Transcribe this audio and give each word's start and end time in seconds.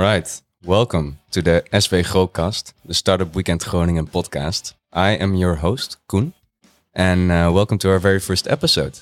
All 0.00 0.06
right. 0.06 0.40
Welcome 0.64 1.18
to 1.30 1.42
the 1.42 1.62
SV 1.74 2.04
Grootcast, 2.06 2.72
the 2.86 2.94
Startup 2.94 3.34
Weekend 3.34 3.60
Groningen 3.60 4.06
podcast. 4.06 4.72
I 4.94 5.10
am 5.10 5.34
your 5.34 5.56
host, 5.56 5.98
Koen, 6.08 6.32
and 6.94 7.30
uh, 7.30 7.50
welcome 7.52 7.76
to 7.80 7.90
our 7.90 7.98
very 7.98 8.18
first 8.18 8.48
episode, 8.48 9.00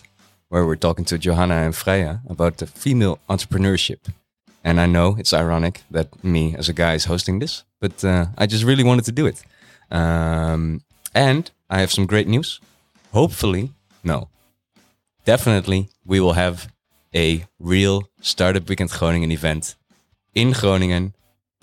where 0.49 0.67
we're 0.67 0.75
talking 0.75 1.05
to 1.05 1.17
Johanna 1.17 1.55
and 1.55 1.77
Freya 1.77 2.23
about 2.29 2.57
the 2.57 2.67
female 2.67 3.21
entrepreneurship. 3.31 4.13
And 4.65 4.81
I 4.81 4.87
know 4.87 5.15
it's 5.21 5.33
ironic 5.33 5.83
that 5.89 6.09
me, 6.25 6.57
as 6.59 6.69
a 6.69 6.73
guy, 6.73 6.95
is 6.95 7.05
hosting 7.05 7.39
this, 7.39 7.63
but 7.81 8.05
uh, 8.05 8.27
I 8.37 8.47
just 8.47 8.65
really 8.65 8.83
wanted 8.83 9.05
to 9.05 9.13
do 9.13 9.27
it. 9.27 9.41
Um, 9.93 10.83
and 11.15 11.49
I 11.71 11.79
have 11.79 11.93
some 11.93 12.07
great 12.07 12.27
news. 12.27 12.59
Hopefully, 13.13 13.71
no, 14.03 14.31
definitely, 15.25 15.91
we 16.05 16.19
will 16.19 16.33
have 16.33 16.67
a 17.15 17.45
real 17.61 18.09
Startup 18.21 18.69
Weekend 18.69 18.91
Groningen 18.91 19.31
event 19.31 19.77
in 20.39 20.53
Groningen 20.53 21.15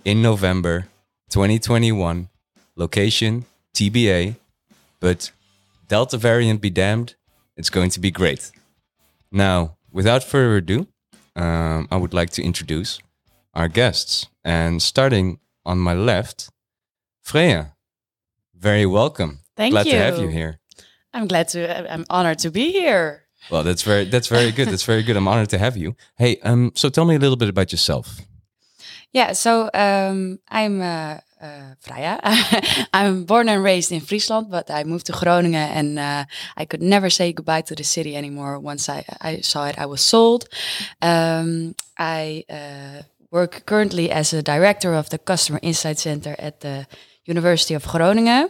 in 0.04 0.22
November 0.22 0.88
2021. 1.30 2.28
Location 2.76 3.46
TBA, 3.74 4.36
but 5.00 5.32
Delta 5.88 6.18
variant 6.18 6.60
be 6.60 6.70
damned, 6.70 7.16
it's 7.56 7.70
going 7.70 7.90
to 7.92 8.02
be 8.02 8.12
great. 8.12 8.52
Now, 9.32 9.78
without 9.94 10.26
further 10.26 10.58
ado, 10.58 10.88
um, 11.38 11.88
I 11.90 11.96
would 11.96 12.14
like 12.14 12.32
to 12.32 12.44
introduce 12.44 13.00
our 13.54 13.70
guests. 13.70 14.28
And 14.44 14.82
starting 14.82 15.40
on 15.66 15.78
my 15.78 15.94
left, 15.94 16.50
Freya, 17.22 17.76
very 18.54 18.86
welcome. 18.86 19.40
Thank 19.56 19.72
glad 19.72 19.86
you. 19.86 19.94
to 19.94 20.00
have 20.00 20.18
you 20.18 20.28
here. 20.28 20.60
I'm 21.14 21.28
glad 21.28 21.48
to. 21.50 21.94
I'm 21.94 22.06
honored 22.10 22.40
to 22.40 22.52
be 22.52 22.74
here. 22.74 23.24
Well, 23.50 23.64
that's 23.64 23.84
very 23.84 24.04
that's 24.04 24.28
very 24.28 24.52
good. 24.52 24.68
That's 24.68 24.84
very 24.84 25.02
good. 25.02 25.16
I'm 25.16 25.30
honored 25.30 25.50
to 25.52 25.58
have 25.58 25.78
you. 25.78 25.96
Hey, 26.18 26.40
um, 26.44 26.74
so 26.76 26.90
tell 26.90 27.06
me 27.06 27.16
a 27.16 27.20
little 27.20 27.38
bit 27.38 27.48
about 27.48 27.72
yourself. 27.72 28.20
Yeah, 29.16 29.32
so 29.32 29.70
um, 29.74 30.40
I'm 30.50 30.82
uh, 30.82 31.20
uh, 31.42 31.76
Freya. 31.80 32.20
I'm 32.94 33.24
born 33.24 33.48
and 33.48 33.64
raised 33.64 33.94
in 33.94 34.02
Friesland, 34.02 34.52
but 34.52 34.70
I 34.70 34.84
moved 34.84 35.06
to 35.06 35.14
Groningen, 35.14 35.70
and 35.72 35.98
uh, 35.98 36.26
I 36.58 36.66
could 36.66 36.82
never 36.82 37.10
say 37.10 37.32
goodbye 37.32 37.62
to 37.62 37.76
the 37.76 37.84
city 37.86 38.18
anymore. 38.18 38.60
Once 38.60 38.90
I, 38.90 39.06
I 39.22 39.40
saw 39.40 39.68
it, 39.68 39.80
I 39.80 39.86
was 39.86 40.02
sold. 40.02 40.50
Um, 41.02 41.76
I 41.98 42.44
uh, 42.50 43.04
work 43.32 43.66
currently 43.66 44.12
as 44.12 44.34
a 44.34 44.44
director 44.44 44.94
of 44.94 45.10
the 45.10 45.18
Customer 45.18 45.60
Insight 45.62 45.98
Center 45.98 46.36
at 46.38 46.60
the 46.60 46.86
University 47.24 47.74
of 47.74 47.86
Groningen. 47.88 48.50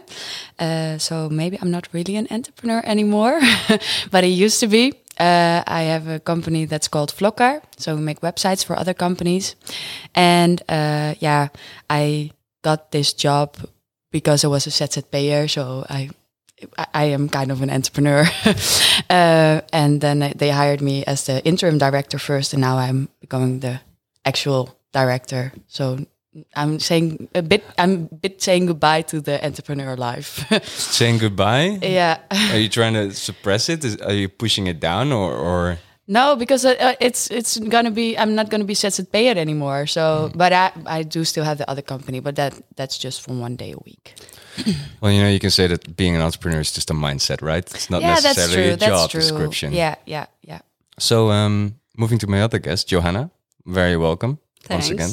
Uh, 0.58 0.98
so 0.98 1.28
maybe 1.30 1.60
I'm 1.62 1.70
not 1.70 1.86
really 1.92 2.16
an 2.16 2.26
entrepreneur 2.28 2.82
anymore, 2.84 3.38
but 4.10 4.24
I 4.24 4.26
used 4.26 4.58
to 4.58 4.66
be. 4.66 4.94
Uh, 5.18 5.62
I 5.66 5.82
have 5.82 6.08
a 6.08 6.20
company 6.20 6.66
that's 6.66 6.88
called 6.88 7.12
Vlokkar, 7.12 7.62
so 7.78 7.94
we 7.94 8.02
make 8.02 8.20
websites 8.20 8.64
for 8.64 8.78
other 8.78 8.94
companies. 8.94 9.56
And 10.14 10.62
uh, 10.68 11.14
yeah, 11.20 11.48
I 11.88 12.32
got 12.62 12.90
this 12.90 13.12
job 13.12 13.56
because 14.12 14.44
I 14.44 14.48
was 14.48 14.66
a 14.66 14.70
ZZP'er, 14.70 15.48
so 15.48 15.86
I 15.88 16.10
I 16.94 17.04
am 17.04 17.28
kind 17.28 17.50
of 17.52 17.62
an 17.62 17.70
entrepreneur. 17.70 18.24
uh, 19.10 19.60
and 19.72 20.00
then 20.00 20.32
they 20.36 20.50
hired 20.50 20.80
me 20.80 21.04
as 21.04 21.26
the 21.26 21.44
interim 21.44 21.78
director 21.78 22.18
first, 22.18 22.52
and 22.52 22.60
now 22.60 22.78
I'm 22.78 23.08
becoming 23.20 23.60
the 23.60 23.80
actual 24.24 24.76
director. 24.92 25.52
So 25.66 25.98
I'm 26.54 26.78
saying 26.80 27.28
a 27.34 27.42
bit. 27.42 27.64
I'm 27.78 28.08
a 28.12 28.14
bit 28.14 28.42
saying 28.42 28.66
goodbye 28.66 29.02
to 29.02 29.20
the 29.20 29.44
entrepreneur 29.44 29.96
life. 29.96 30.44
Saying 30.66 31.18
goodbye. 31.18 31.78
yeah. 31.82 32.18
Are 32.30 32.58
you 32.58 32.68
trying 32.68 32.94
to 32.94 33.12
suppress 33.12 33.68
it? 33.68 33.84
Is, 33.84 33.96
are 33.98 34.12
you 34.12 34.28
pushing 34.28 34.66
it 34.66 34.80
down, 34.80 35.12
or, 35.12 35.32
or 35.32 35.78
No, 36.08 36.36
because 36.36 36.64
uh, 36.64 36.76
uh, 36.78 36.94
it's 37.00 37.30
it's 37.30 37.58
gonna 37.58 37.90
be. 37.90 38.16
I'm 38.18 38.34
not 38.34 38.50
gonna 38.50 38.64
be 38.64 38.74
ZZP'er 38.74 39.36
anymore. 39.36 39.86
So, 39.86 40.30
but 40.34 40.52
I 40.52 40.72
I 40.86 41.02
do 41.02 41.24
still 41.24 41.44
have 41.44 41.58
the 41.58 41.68
other 41.70 41.82
company, 41.82 42.20
but 42.20 42.36
that 42.36 42.54
that's 42.76 42.98
just 42.98 43.22
from 43.22 43.40
one 43.40 43.56
day 43.56 43.72
a 43.72 43.78
week. 43.84 44.14
well, 45.00 45.12
you 45.12 45.20
know, 45.20 45.28
you 45.28 45.38
can 45.38 45.50
say 45.50 45.66
that 45.66 45.96
being 45.96 46.14
an 46.14 46.22
entrepreneur 46.22 46.60
is 46.60 46.72
just 46.72 46.90
a 46.90 46.94
mindset, 46.94 47.42
right? 47.42 47.64
It's 47.74 47.90
not 47.90 48.02
yeah, 48.02 48.20
that's 48.20 48.36
necessarily 48.36 48.62
true. 48.62 48.72
a 48.72 48.76
That's 48.76 48.92
job 48.92 49.10
true. 49.10 49.20
description. 49.20 49.72
Yeah, 49.72 49.96
yeah, 50.06 50.26
yeah. 50.42 50.60
So, 50.98 51.30
um, 51.30 51.74
moving 51.96 52.18
to 52.18 52.26
my 52.26 52.40
other 52.42 52.58
guest, 52.58 52.88
Johanna, 52.88 53.30
very 53.66 53.96
welcome 53.96 54.38
once 54.70 54.90
again. 54.90 55.10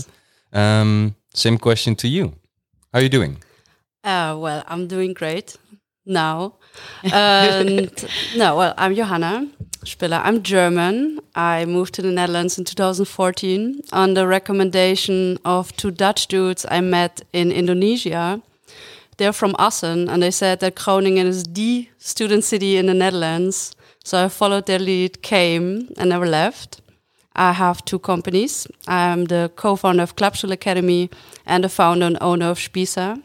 Um, 0.54 1.16
same 1.34 1.58
question 1.58 1.96
to 1.98 2.08
you. 2.08 2.34
How 2.94 3.00
are 3.00 3.02
you 3.02 3.10
doing? 3.10 3.38
Uh, 4.04 4.38
well, 4.38 4.64
I'm 4.68 4.88
doing 4.88 5.14
great 5.14 5.58
now. 6.06 6.56
And 7.04 7.92
no, 8.38 8.58
well, 8.58 8.74
I'm 8.78 8.96
Johanna 8.96 9.48
Spiller. 9.84 10.22
I'm 10.24 10.44
German. 10.44 11.20
I 11.36 11.66
moved 11.66 11.94
to 11.96 12.02
the 12.02 12.12
Netherlands 12.12 12.58
in 12.58 12.66
2014 12.66 13.82
on 13.92 14.14
the 14.14 14.28
recommendation 14.28 15.40
of 15.44 15.76
two 15.76 15.92
Dutch 15.92 16.28
dudes 16.28 16.66
I 16.70 16.82
met 16.82 17.22
in 17.34 17.52
Indonesia. 17.52 18.42
They're 19.18 19.34
from 19.34 19.56
Assen, 19.60 20.10
and 20.10 20.24
they 20.24 20.32
said 20.32 20.60
that 20.60 20.76
Groningen 20.76 21.28
is 21.28 21.44
the 21.44 21.88
student 21.98 22.44
city 22.44 22.78
in 22.78 22.88
the 22.88 22.94
Netherlands. 22.94 23.76
So 24.04 24.26
I 24.26 24.30
followed 24.30 24.66
their 24.66 24.80
lead, 24.80 25.22
came, 25.22 25.94
and 25.98 26.10
never 26.10 26.26
left. 26.28 26.82
I 27.36 27.54
have 27.54 27.84
two 27.86 28.00
companies. 28.00 28.68
I'm 28.88 29.26
the 29.26 29.52
co-founder 29.56 30.04
of 30.04 30.16
Klapstoel 30.16 30.52
Academy 30.52 31.10
and 31.46 31.64
the 31.64 31.70
founder 31.70 32.06
and 32.06 32.18
owner 32.22 32.48
of 32.48 32.60
Spisa. 32.60 33.22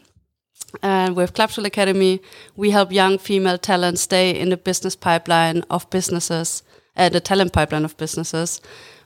And 0.81 1.15
with 1.15 1.33
Klapstoel 1.33 1.65
Academy, 1.65 2.21
we 2.55 2.71
help 2.71 2.91
young 2.91 3.17
female 3.17 3.57
talent 3.57 3.99
stay 3.99 4.31
in 4.31 4.49
the 4.49 4.57
business 4.57 4.95
pipeline 4.95 5.63
of 5.69 5.89
businesses, 5.89 6.63
uh, 6.95 7.09
the 7.09 7.19
talent 7.19 7.53
pipeline 7.53 7.85
of 7.85 7.97
businesses, 7.97 8.61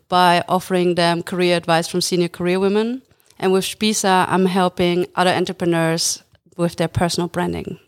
by 0.09 0.43
offering 0.47 0.95
them 0.95 1.23
career 1.23 1.57
advice 1.57 1.87
from 1.87 2.01
senior 2.01 2.29
career 2.29 2.59
women. 2.59 3.01
And 3.39 3.51
with 3.51 3.65
Spisa, 3.65 4.25
I'm 4.29 4.45
helping 4.45 5.07
other 5.15 5.31
entrepreneurs 5.31 6.23
with 6.57 6.75
their 6.75 6.87
personal 6.87 7.27
branding. 7.27 7.79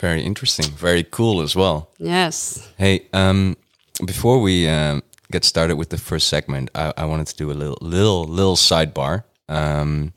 Very 0.00 0.22
interesting. 0.22 0.66
Very 0.66 1.04
cool 1.04 1.42
as 1.42 1.54
well. 1.54 1.90
Yes. 1.98 2.68
Hey, 2.78 3.06
um, 3.12 3.56
before 4.06 4.40
we 4.40 4.66
um, 4.66 5.02
get 5.30 5.44
started 5.44 5.76
with 5.76 5.88
the 5.90 5.98
first 5.98 6.28
segment, 6.28 6.70
I, 6.74 6.92
I 6.96 7.04
wanted 7.04 7.26
to 7.28 7.36
do 7.36 7.50
a 7.50 7.54
little, 7.54 7.78
little, 7.80 8.24
little 8.24 8.56
sidebar. 8.56 9.24
Um, 9.48 10.12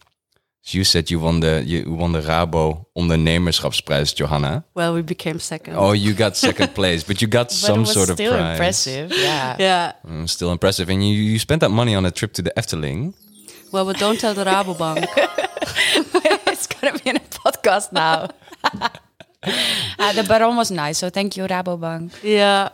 so 0.66 0.78
you 0.78 0.84
said 0.86 1.12
you 1.12 1.20
won 1.20 1.42
the 1.42 1.62
you 1.66 1.92
won 1.94 2.14
the 2.14 2.22
Rabo 2.22 2.86
ondernemerschapsprijs, 2.98 4.16
Johanna. 4.16 4.64
Well, 4.76 4.94
we 4.94 5.02
became 5.02 5.40
second. 5.40 5.76
Oh, 5.76 5.92
you 5.92 6.14
got 6.14 6.38
second 6.38 6.74
place, 6.80 7.04
but 7.04 7.22
you 7.22 7.28
got 7.28 7.48
But 7.48 7.52
some 7.52 7.86
sort 7.86 8.10
of 8.10 8.16
still 8.16 8.34
impressive. 8.36 9.12
Yeah. 9.12 9.58
Yeah. 9.60 9.92
Mm, 10.08 10.30
still 10.30 10.52
impressive, 10.52 10.90
and 10.90 11.04
you 11.06 11.16
you 11.16 11.40
spent 11.40 11.60
that 11.62 11.70
money 11.72 11.96
on 11.96 12.06
a 12.06 12.12
trip 12.12 12.32
to 12.34 12.42
the 12.42 12.52
Efteling. 12.56 13.14
Well, 13.74 13.86
but 13.86 13.98
don't 13.98 14.20
tell 14.20 14.34
the 14.34 14.46
Rabobank. 14.46 15.08
it's 16.48 16.68
gonna 16.68 16.98
be 17.00 17.10
in 17.10 17.18
a 17.18 17.26
podcast 17.44 17.92
now. 17.92 18.30
uh, 20.00 20.14
the 20.14 20.24
baron 20.24 20.56
was 20.56 20.72
nice, 20.72 20.98
so 21.00 21.10
thank 21.10 21.36
you, 21.36 21.44
Rabobank. 21.48 22.12
yeah. 22.24 22.70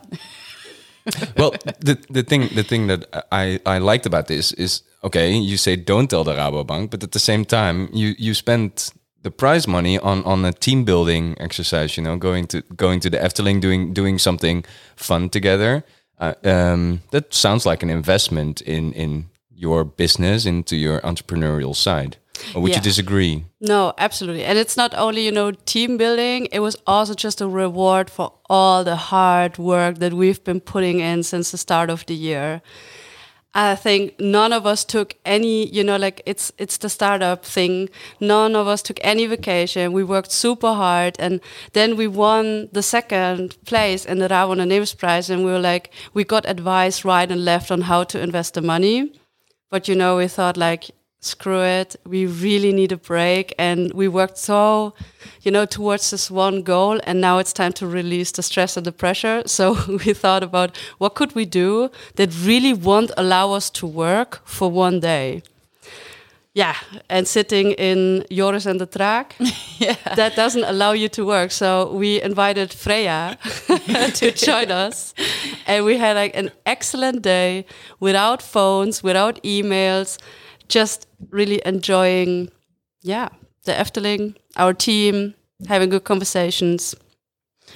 Well, 1.38 1.52
the 1.80 1.98
the 2.10 2.24
thing 2.24 2.50
the 2.56 2.64
thing 2.64 2.88
that 2.88 3.06
I 3.32 3.60
I 3.66 3.78
liked 3.80 4.06
about 4.06 4.28
this 4.28 4.54
is 4.54 4.84
okay. 5.04 5.32
You 5.36 5.58
say 5.58 5.76
don't 5.76 6.10
tell 6.10 6.24
the 6.24 6.34
Rabobank, 6.36 6.90
but 6.90 7.04
at 7.04 7.12
the 7.12 7.20
same 7.20 7.46
time, 7.46 7.90
you 7.94 8.16
you 8.18 8.34
spent 8.34 8.94
the 9.22 9.32
prize 9.32 9.68
money 9.68 10.00
on 10.00 10.24
on 10.24 10.46
a 10.46 10.52
team 10.52 10.86
building 10.86 11.36
exercise. 11.40 11.98
You 11.98 12.04
know, 12.04 12.18
going 12.18 12.48
to 12.48 12.62
going 12.76 13.00
to 13.02 13.10
the 13.10 13.18
Efteling, 13.18 13.62
doing 13.62 13.94
doing 13.94 14.20
something 14.20 14.66
fun 14.96 15.30
together. 15.30 15.84
Uh, 16.20 16.34
um, 16.44 17.02
that 17.12 17.34
sounds 17.34 17.66
like 17.66 17.84
an 17.84 17.90
investment 17.90 18.62
in 18.62 18.94
in 18.94 19.30
your 19.60 19.84
business 19.84 20.46
into 20.46 20.76
your 20.76 21.02
entrepreneurial 21.02 21.76
side. 21.76 22.18
Or 22.54 22.62
would 22.62 22.76
you 22.76 22.82
disagree? 22.82 23.46
No, 23.60 23.94
absolutely. 23.98 24.44
And 24.44 24.58
it's 24.58 24.78
not 24.78 24.94
only, 24.96 25.26
you 25.26 25.32
know, 25.32 25.52
team 25.52 25.98
building, 25.98 26.48
it 26.52 26.60
was 26.60 26.76
also 26.88 27.14
just 27.14 27.42
a 27.42 27.48
reward 27.48 28.10
for 28.10 28.34
all 28.50 28.84
the 28.84 28.96
hard 28.96 29.58
work 29.58 30.00
that 30.00 30.14
we've 30.14 30.44
been 30.44 30.62
putting 30.62 31.00
in 31.00 31.24
since 31.24 31.52
the 31.52 31.58
start 31.58 31.90
of 31.90 32.06
the 32.06 32.16
year. 32.16 32.62
I 33.56 33.76
think 33.76 34.20
none 34.20 34.54
of 34.54 34.68
us 34.68 34.86
took 34.86 35.16
any, 35.26 35.68
you 35.70 35.84
know, 35.84 35.98
like 35.98 36.22
it's 36.28 36.52
it's 36.60 36.78
the 36.78 36.90
startup 36.90 37.44
thing. 37.44 37.90
None 38.20 38.56
of 38.56 38.68
us 38.68 38.84
took 38.84 39.00
any 39.02 39.26
vacation. 39.26 39.92
We 39.92 40.04
worked 40.04 40.32
super 40.32 40.74
hard 40.74 41.16
and 41.18 41.42
then 41.74 41.98
we 41.98 42.08
won 42.08 42.70
the 42.72 42.84
second 42.84 43.58
place 43.66 44.06
in 44.06 44.20
the 44.20 44.28
Rabo 44.28 44.98
Prize 44.98 45.32
and 45.32 45.44
we 45.44 45.52
were 45.52 45.60
like 45.60 45.92
we 46.14 46.24
got 46.24 46.48
advice 46.48 47.04
right 47.04 47.30
and 47.30 47.44
left 47.44 47.72
on 47.72 47.82
how 47.82 48.04
to 48.04 48.22
invest 48.22 48.54
the 48.54 48.62
money. 48.62 49.14
But 49.72 49.88
you 49.88 49.96
know, 49.96 50.18
we 50.18 50.28
thought 50.28 50.56
like 50.56 50.92
screw 51.22 51.62
it 51.62 51.96
we 52.06 52.26
really 52.26 52.72
need 52.72 52.92
a 52.92 52.98
break. 52.98 53.54
And 53.58 53.94
we 53.94 54.08
worked 54.08 54.38
so 54.38 54.94
you 55.42 55.52
know 55.52 55.66
towards 55.66 56.12
this 56.12 56.32
one 56.32 56.62
goal 56.62 57.00
and 57.04 57.22
now 57.22 57.38
it's 57.40 57.54
time 57.54 57.74
to 57.74 57.88
release 57.88 58.32
the 58.32 58.44
stress 58.44 58.78
and 58.78 58.86
the 58.86 58.92
pressure. 58.92 59.44
So 59.60 59.76
we 59.88 60.14
thought 60.14 60.44
about 60.44 60.78
what 60.98 61.16
could 61.16 61.36
we 61.36 61.46
do 61.46 61.90
that 62.16 62.30
really 62.46 62.74
won't 62.74 63.12
allow 63.18 63.52
us 63.54 63.70
to 63.72 63.88
work 63.88 64.42
for 64.46 64.72
one 64.72 65.00
day. 65.00 65.44
Yeah 66.54 66.76
and 67.10 67.28
sitting 67.28 67.72
in 67.74 68.26
Joris 68.32 68.66
en 68.66 68.78
de 68.78 68.86
Draak 68.86 69.36
that 70.16 70.36
doesn't 70.36 70.64
allow 70.64 70.94
you 70.94 71.10
to 71.10 71.26
work. 71.26 71.52
So 71.52 71.92
we 71.94 72.22
invited 72.22 72.74
Freya 72.74 73.38
to 74.20 74.32
join 74.32 74.72
us 74.72 75.14
and 75.68 75.86
we 75.86 75.98
had 75.98 76.16
like 76.16 76.36
an 76.36 76.52
excellent 76.66 77.22
day 77.22 77.66
without 78.00 78.42
phones 78.42 79.04
without 79.04 79.44
emails 79.44 80.18
just 80.70 81.08
really 81.32 81.62
enjoying, 81.66 82.50
yeah, 83.02 83.30
the 83.66 83.74
Efteling, 83.74 84.36
our 84.56 84.74
team, 84.74 85.34
having 85.68 85.90
good 85.90 86.04
conversations. 86.04 86.96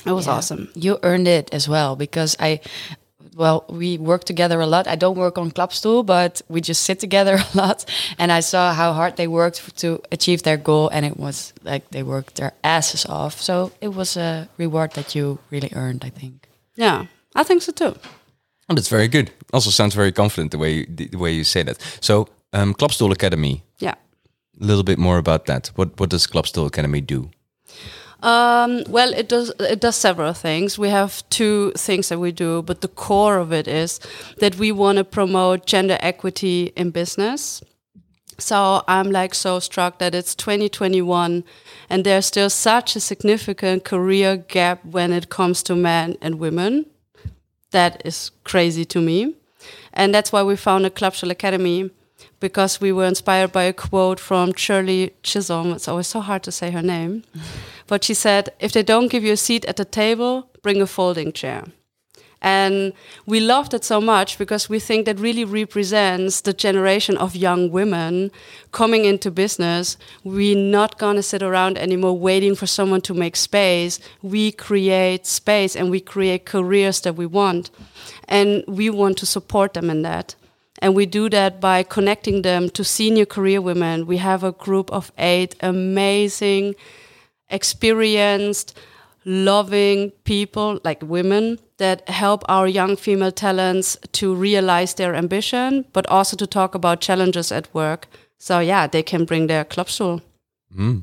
It 0.06 0.12
was 0.12 0.26
Yeah. 0.26 0.34
awesome. 0.38 0.70
You 0.76 0.98
earned 1.04 1.28
it 1.28 1.50
as 1.54 1.68
well 1.68 1.96
because 1.96 2.36
I, 2.40 2.60
well, 3.36 3.66
we 3.70 3.98
work 3.98 4.24
together 4.26 4.60
a 4.62 4.66
lot. 4.68 4.88
I 4.88 4.96
don't 4.96 5.18
work 5.18 5.38
on 5.38 5.52
Klapstoel, 5.52 6.04
but 6.06 6.42
we 6.50 6.62
just 6.62 6.82
sit 6.84 7.00
together 7.00 7.36
a 7.54 7.58
lot. 7.58 7.86
And 8.18 8.32
I 8.32 8.42
saw 8.42 8.74
how 8.74 8.94
hard 8.94 9.16
they 9.18 9.28
worked 9.28 9.76
to 9.80 10.00
achieve 10.12 10.44
their 10.44 10.58
goal, 10.58 10.90
and 10.94 11.06
it 11.06 11.18
was 11.18 11.54
like 11.64 11.90
they 11.90 12.04
worked 12.04 12.36
their 12.36 12.52
asses 12.64 13.06
off. 13.06 13.42
So 13.42 13.72
it 13.82 13.94
was 13.96 14.18
a 14.18 14.48
reward 14.58 14.92
that 14.94 15.16
you 15.16 15.40
really 15.52 15.72
earned, 15.76 16.04
I 16.06 16.10
think. 16.10 16.48
Yeah, 16.76 17.06
I 17.36 17.44
think 17.44 17.62
so 17.64 17.72
too. 17.72 17.96
Oh, 18.70 18.76
that's 18.76 18.90
very 18.90 19.08
good. 19.08 19.30
Also 19.52 19.70
sounds 19.72 19.96
very 19.96 20.12
confident 20.12 20.52
the 20.52 20.58
way 20.58 20.74
you, 20.74 20.86
the, 20.96 21.08
the 21.08 21.18
way 21.18 21.34
you 21.34 21.44
say 21.44 21.64
that. 21.64 21.78
So, 22.02 22.28
um, 22.54 22.74
Klapstoel 22.74 23.12
Academy. 23.12 23.64
Yeah. 23.80 23.96
A 24.62 24.66
little 24.66 24.84
bit 24.84 25.00
more 25.00 25.18
about 25.18 25.46
that. 25.46 25.72
What 25.76 26.00
what 26.00 26.10
does 26.10 26.28
Klapstoel 26.28 26.68
Academy 26.68 27.02
do? 27.02 27.30
Um, 28.24 28.84
well, 28.88 29.14
it 29.14 29.28
does 29.28 29.52
it 29.60 29.82
does 29.82 29.98
several 29.98 30.34
things. 30.34 30.80
We 30.80 30.90
have 30.90 31.24
two 31.30 31.74
things 31.78 32.08
that 32.08 32.20
we 32.20 32.32
do, 32.32 32.62
but 32.62 32.80
the 32.80 32.88
core 32.88 33.38
of 33.38 33.52
it 33.52 33.68
is 33.68 34.00
that 34.38 34.56
we 34.56 34.72
want 34.72 34.98
to 34.98 35.04
promote 35.04 35.66
gender 35.66 35.98
equity 36.00 36.72
in 36.76 36.92
business. 36.92 37.62
So 38.40 38.84
I'm 38.88 39.12
like 39.12 39.36
so 39.36 39.60
struck 39.60 40.00
that 40.00 40.16
it's 40.16 40.36
2021 40.36 41.44
and 41.90 42.04
there's 42.04 42.26
still 42.26 42.50
such 42.50 42.96
a 42.96 43.00
significant 43.00 43.84
career 43.84 44.38
gap 44.38 44.84
when 44.86 45.14
it 45.14 45.30
comes 45.30 45.62
to 45.64 45.76
men 45.76 46.16
and 46.22 46.40
women. 46.40 46.86
That 47.72 48.02
is 48.06 48.32
crazy 48.44 48.86
to 48.86 49.02
me. 49.02 49.36
And 49.94 50.14
that's 50.14 50.32
why 50.32 50.44
we 50.44 50.56
founded 50.56 50.96
Klapstoel 50.96 51.32
Academy 51.32 51.92
because 52.44 52.82
we 52.82 52.92
were 52.92 53.06
inspired 53.06 53.54
by 53.54 53.64
a 53.64 53.72
quote 53.72 54.20
from 54.20 54.52
Shirley 54.54 55.14
Chisholm. 55.24 55.72
It's 55.72 55.88
always 55.88 56.08
so 56.08 56.20
hard 56.20 56.44
to 56.44 56.52
say 56.52 56.72
her 56.72 56.82
name. 56.82 57.24
But 57.88 58.04
she 58.04 58.14
said, 58.14 58.50
if 58.60 58.72
they 58.74 58.84
don't 58.84 59.12
give 59.12 59.24
you 59.24 59.34
a 59.34 59.38
seat 59.48 59.66
at 59.66 59.78
the 59.78 59.86
table, 59.86 60.50
bring 60.62 60.82
a 60.82 60.88
folding 60.88 61.32
chair. 61.32 61.64
And 62.42 62.92
we 63.26 63.40
loved 63.40 63.74
it 63.74 63.86
so 63.86 64.02
much 64.02 64.38
because 64.38 64.70
we 64.70 64.80
think 64.80 65.06
that 65.06 65.20
really 65.20 65.46
represents 65.46 66.42
the 66.42 66.54
generation 66.54 67.18
of 67.18 67.34
young 67.36 67.72
women 67.72 68.30
coming 68.72 69.06
into 69.06 69.32
business. 69.32 69.98
We're 70.26 70.72
not 70.80 70.98
going 70.98 71.16
to 71.16 71.24
sit 71.24 71.42
around 71.42 71.78
anymore 71.78 72.18
waiting 72.18 72.56
for 72.56 72.68
someone 72.68 73.02
to 73.02 73.14
make 73.14 73.38
space. 73.38 74.00
We 74.22 74.52
create 74.52 75.26
space 75.26 75.78
and 75.78 75.90
we 75.90 76.02
create 76.02 76.46
careers 76.46 77.02
that 77.02 77.16
we 77.16 77.26
want. 77.26 77.70
And 78.28 78.64
we 78.68 78.90
want 78.90 79.18
to 79.20 79.26
support 79.26 79.74
them 79.74 79.90
in 79.90 80.02
that. 80.02 80.36
And 80.84 80.96
we 80.96 81.06
do 81.06 81.30
that 81.30 81.62
by 81.62 81.82
connecting 81.84 82.42
them 82.42 82.70
to 82.72 82.84
senior 82.84 83.26
career 83.26 83.62
women. 83.62 84.06
We 84.06 84.18
have 84.18 84.44
a 84.44 84.52
group 84.52 84.92
of 84.92 85.14
eight 85.18 85.56
amazing, 85.62 86.76
experienced, 87.50 88.78
loving 89.24 90.12
people, 90.26 90.82
like 90.84 91.02
women, 91.02 91.60
that 91.78 92.10
help 92.10 92.44
our 92.50 92.68
young 92.68 92.98
female 92.98 93.32
talents 93.32 93.98
to 94.12 94.36
realize 94.36 94.96
their 94.96 95.16
ambition, 95.16 95.86
but 95.94 96.06
also 96.08 96.36
to 96.36 96.46
talk 96.46 96.76
about 96.76 97.00
challenges 97.00 97.50
at 97.50 97.74
work. 97.74 98.10
So, 98.38 98.60
yeah, 98.60 98.86
they 98.86 99.04
can 99.04 99.24
bring 99.24 99.48
their 99.48 99.64
Klapstoel. 99.64 100.22
Hmm. 100.76 100.98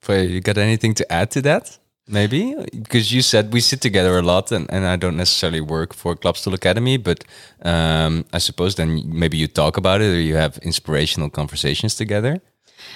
Freya, 0.00 0.22
you 0.30 0.40
got 0.40 0.56
anything 0.56 0.94
to 0.94 1.12
add 1.12 1.30
to 1.32 1.42
that? 1.42 1.78
Maybe 2.06 2.54
because 2.70 3.12
you 3.14 3.22
said 3.22 3.52
we 3.52 3.60
sit 3.60 3.80
together 3.80 4.18
a 4.18 4.22
lot, 4.22 4.52
and, 4.52 4.70
and 4.70 4.86
I 4.86 4.96
don't 4.96 5.16
necessarily 5.16 5.62
work 5.62 5.94
for 5.94 6.14
Klapstoel 6.14 6.52
Academy, 6.52 6.98
but 6.98 7.24
um, 7.62 8.26
I 8.30 8.38
suppose 8.38 8.74
then 8.74 9.02
maybe 9.06 9.38
you 9.38 9.48
talk 9.48 9.78
about 9.78 10.02
it 10.02 10.10
or 10.10 10.20
you 10.20 10.36
have 10.36 10.58
inspirational 10.58 11.30
conversations 11.30 11.94
together. 11.94 12.42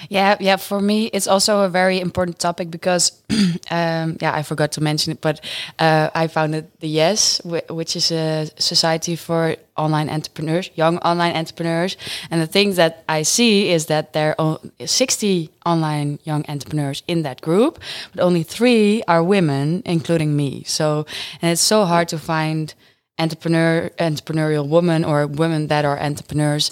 Yeah, 0.09 0.37
yeah. 0.39 0.57
For 0.57 0.79
me, 0.81 1.05
it's 1.13 1.27
also 1.27 1.61
a 1.61 1.69
very 1.69 1.99
important 1.99 2.39
topic 2.39 2.71
because, 2.71 3.11
um, 3.71 4.17
yeah, 4.21 4.33
I 4.33 4.43
forgot 4.43 4.71
to 4.73 4.81
mention 4.81 5.11
it, 5.13 5.21
but 5.21 5.41
uh, 5.79 6.09
I 6.15 6.27
founded 6.27 6.67
the 6.79 6.87
Yes, 6.87 7.41
which 7.43 7.95
is 7.95 8.11
a 8.11 8.49
society 8.57 9.15
for 9.15 9.55
online 9.77 10.09
entrepreneurs, 10.09 10.69
young 10.75 10.97
online 10.99 11.35
entrepreneurs. 11.35 11.97
And 12.29 12.41
the 12.41 12.47
thing 12.47 12.73
that 12.73 13.03
I 13.07 13.23
see 13.23 13.69
is 13.71 13.85
that 13.85 14.13
there 14.13 14.35
are 14.39 14.59
60 14.85 15.49
online 15.65 16.19
young 16.23 16.43
entrepreneurs 16.49 17.03
in 17.07 17.23
that 17.23 17.41
group, 17.41 17.79
but 18.13 18.23
only 18.23 18.43
three 18.43 19.03
are 19.07 19.23
women, 19.23 19.81
including 19.85 20.35
me. 20.35 20.63
So, 20.65 21.05
and 21.41 21.51
it's 21.51 21.61
so 21.61 21.85
hard 21.85 22.07
to 22.09 22.17
find 22.17 22.73
entrepreneur 23.19 23.89
entrepreneurial 23.99 24.67
women 24.67 25.03
or 25.05 25.27
women 25.27 25.67
that 25.67 25.85
are 25.85 25.99
entrepreneurs 25.99 26.71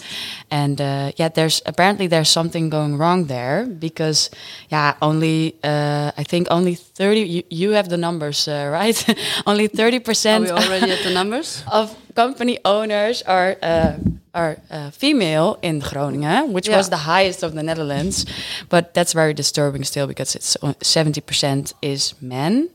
and 0.50 0.80
uh, 0.82 1.12
yeah 1.18 1.28
there's 1.30 1.62
apparently 1.66 2.08
there's 2.08 2.30
something 2.30 2.70
going 2.70 2.98
wrong 2.98 3.26
there 3.28 3.66
because 3.66 4.30
yeah 4.70 4.96
only 5.02 5.56
uh, 5.64 6.12
i 6.18 6.24
think 6.24 6.48
only 6.50 6.76
30 6.76 7.20
you, 7.22 7.44
you 7.50 7.72
have 7.72 7.90
the 7.90 7.98
numbers 7.98 8.48
uh, 8.48 8.70
right 8.80 8.98
only 9.46 9.68
30 9.68 9.98
Are 9.98 10.00
percent 10.00 10.44
we 10.46 10.52
already 10.52 10.92
at 10.92 11.04
the 11.04 11.12
numbers? 11.14 11.64
of 11.72 11.96
company 12.16 12.58
owners 12.66 13.22
are 13.24 13.56
uh, 13.62 13.94
are 14.34 14.58
uh, 14.70 14.92
female 14.92 15.58
in 15.62 15.80
Groningen, 15.80 16.54
which 16.54 16.68
Yeah. 16.68 16.78
was 16.78 16.90
the 16.90 16.98
highest 17.10 17.44
of 17.44 17.54
the 17.54 17.64
Netherlands. 17.64 18.26
But 18.70 18.94
that's 18.94 19.14
very 19.14 19.34
disturbing 19.34 19.84
still 19.84 20.06
because 20.08 20.36
it's 20.36 20.58
seventy 20.82 21.22
percent 21.22 21.74
is 21.82 22.14
men, 22.22 22.70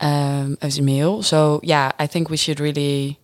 um, 0.00 0.56
as 0.62 0.80
male. 0.80 1.22
So 1.22 1.60
yeah, 1.62 1.92
I 1.98 2.06
think 2.06 2.30
we 2.30 2.36
should 2.36 2.60
really. 2.60 3.18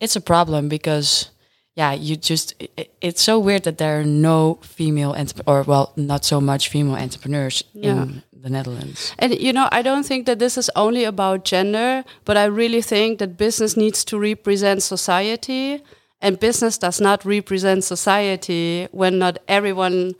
It's 0.00 0.16
a 0.16 0.20
problem 0.20 0.68
because 0.68 1.30
yeah, 1.76 1.92
you 1.92 2.16
just 2.16 2.54
it, 2.58 2.90
it's 3.00 3.22
so 3.22 3.38
weird 3.38 3.62
that 3.64 3.78
there 3.78 4.00
are 4.00 4.04
no 4.04 4.58
female 4.62 5.14
or 5.46 5.62
well, 5.62 5.92
not 5.96 6.24
so 6.24 6.40
much 6.40 6.68
female 6.68 6.96
entrepreneurs 6.96 7.64
Yeah. 7.74 8.02
in 8.02 8.22
the 8.32 8.50
Netherlands. 8.50 9.14
And 9.18 9.34
you 9.38 9.52
know, 9.52 9.68
I 9.70 9.82
don't 9.82 10.04
think 10.06 10.26
that 10.26 10.38
this 10.38 10.56
is 10.58 10.70
only 10.74 11.04
about 11.04 11.44
gender, 11.44 12.04
but 12.24 12.36
I 12.36 12.44
really 12.46 12.82
think 12.82 13.18
that 13.18 13.36
business 13.36 13.76
needs 13.76 14.04
to 14.04 14.18
represent 14.18 14.82
society, 14.82 15.82
and 16.20 16.38
business 16.40 16.78
does 16.78 17.00
not 17.00 17.24
represent 17.24 17.84
society 17.84 18.88
when 18.92 19.18
not 19.18 19.38
everyone, 19.46 20.14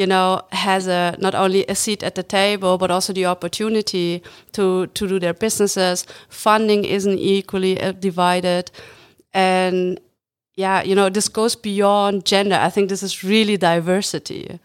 you 0.00 0.06
know, 0.06 0.40
has 0.52 0.88
a 0.88 1.14
not 1.18 1.34
only 1.34 1.66
a 1.68 1.74
seat 1.74 2.02
at 2.02 2.14
the 2.14 2.22
table 2.22 2.78
but 2.78 2.90
also 2.90 3.12
the 3.12 3.26
opportunity 3.26 4.22
to 4.52 4.86
to 4.86 5.06
do 5.06 5.18
their 5.18 5.34
businesses. 5.34 6.06
Funding 6.30 6.86
isn't 6.86 7.18
equally 7.18 7.78
uh, 7.78 7.92
divided, 7.92 8.70
and 9.34 10.00
yeah, 10.56 10.82
you 10.82 10.94
know, 10.94 11.10
this 11.10 11.28
goes 11.28 11.54
beyond 11.54 12.24
gender. 12.24 12.56
I 12.56 12.70
think 12.70 12.88
this 12.88 13.02
is 13.02 13.22
really 13.22 13.56
diversity, 13.56 14.58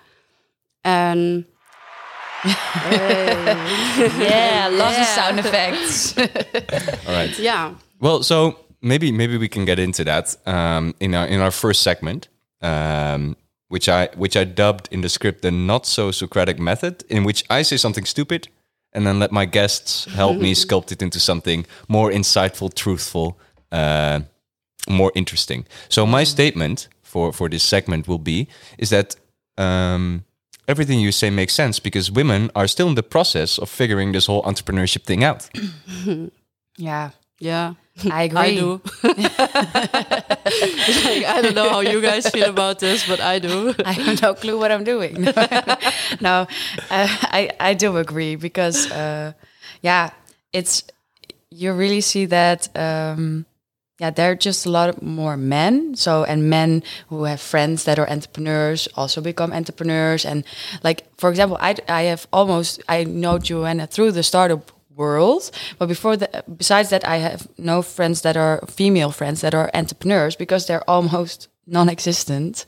and. 0.83 1.45
Yeah, 4.19 4.69
lots 4.71 4.99
of 4.99 5.05
sound 5.05 5.39
effects. 5.39 6.17
All 7.07 7.13
right. 7.13 7.39
Yeah. 7.39 7.73
Well, 7.99 8.23
so 8.23 8.59
maybe 8.81 9.11
maybe 9.11 9.37
we 9.37 9.47
can 9.47 9.65
get 9.65 9.79
into 9.79 10.03
that 10.03 10.37
um, 10.45 10.93
in 10.99 11.15
our 11.15 11.27
in 11.27 11.41
our 11.41 11.51
first 11.51 11.81
segment, 11.81 12.27
um, 12.61 13.35
which 13.75 13.89
I 13.89 14.07
which 14.15 14.37
I 14.37 14.45
dubbed 14.45 14.87
in 14.91 15.01
the 15.01 15.09
script 15.09 15.41
the 15.41 15.51
not 15.51 15.85
so 15.85 16.11
Socratic 16.11 16.57
method, 16.59 17.03
in 17.09 17.25
which 17.25 17.43
I 17.49 17.63
say 17.63 17.77
something 17.77 18.05
stupid 18.05 18.47
and 18.93 19.05
then 19.05 19.19
let 19.19 19.31
my 19.31 19.45
guests 19.45 20.05
help 20.05 20.37
me 20.37 20.55
sculpt 20.65 20.91
it 20.91 21.01
into 21.01 21.19
something 21.19 21.65
more 21.87 22.09
insightful, 22.11 22.69
truthful, 22.73 23.37
uh, 23.71 24.19
more 24.87 25.11
interesting. 25.13 25.65
So 25.89 26.05
my 26.05 26.23
statement 26.25 26.87
for 27.03 27.33
for 27.33 27.49
this 27.49 27.63
segment 27.63 28.07
will 28.07 28.23
be 28.23 28.47
is 28.77 28.89
that. 28.89 29.15
Um, 29.57 30.23
Everything 30.67 30.99
you 30.99 31.11
say 31.11 31.29
makes 31.29 31.53
sense 31.53 31.79
because 31.81 32.11
women 32.11 32.49
are 32.55 32.67
still 32.67 32.87
in 32.87 32.95
the 32.95 33.03
process 33.03 33.59
of 33.59 33.69
figuring 33.69 34.13
this 34.13 34.25
whole 34.25 34.41
entrepreneurship 34.43 35.03
thing 35.03 35.23
out. 35.23 35.49
yeah, 36.77 37.09
Yeah. 37.39 37.73
I 38.11 38.23
agree. 38.23 38.39
I 38.39 38.55
do. 38.55 38.81
like, 39.03 39.15
I 41.25 41.39
don't 41.41 41.55
know 41.55 41.69
how 41.69 41.79
you 41.79 42.01
guys 42.01 42.29
feel 42.29 42.49
about 42.49 42.79
this, 42.79 43.07
but 43.07 43.21
I 43.21 43.39
do. 43.39 43.73
I 43.85 43.93
have 43.93 44.21
no 44.21 44.33
clue 44.33 44.59
what 44.59 44.71
I'm 44.71 44.83
doing. 44.83 45.21
no, 46.19 46.45
uh, 46.91 47.07
I 47.31 47.51
I 47.59 47.73
do 47.73 47.95
agree 47.97 48.35
because 48.35 48.91
uh, 48.91 49.31
yeah, 49.81 50.09
it's 50.51 50.83
you 51.49 51.71
really 51.71 52.01
see 52.01 52.25
that 52.25 52.67
um, 52.75 53.45
yeah 53.97 54.09
there 54.11 54.31
are 54.31 54.35
just 54.35 54.65
a 54.65 54.69
lot 54.69 55.01
more 55.01 55.37
men. 55.37 55.95
So 55.95 56.25
and 56.25 56.49
men 56.49 56.83
who 57.07 57.23
have 57.23 57.39
friends 57.39 57.85
that 57.85 57.97
are 57.97 58.09
entrepreneurs 58.09 58.89
also 58.95 59.21
become 59.21 59.53
entrepreneurs. 59.53 60.25
And 60.25 60.43
like 60.83 61.07
for 61.17 61.29
example, 61.29 61.57
I 61.61 61.75
I 61.87 62.03
have 62.11 62.27
almost 62.33 62.83
I 62.89 63.05
know 63.05 63.39
Johanna 63.39 63.87
through 63.87 64.11
the 64.11 64.23
startup 64.23 64.74
world. 64.95 65.51
But 65.77 65.87
before 65.87 66.17
that 66.17 66.57
besides 66.57 66.89
that 66.89 67.07
i 67.07 67.17
have 67.17 67.47
no 67.57 67.81
friends 67.81 68.21
that 68.21 68.37
are 68.37 68.61
female 68.67 69.11
friends 69.11 69.41
that 69.41 69.53
are 69.53 69.69
entrepreneurs 69.73 70.35
because 70.35 70.67
they're 70.67 70.89
almost 70.89 71.47
non-existent. 71.67 72.65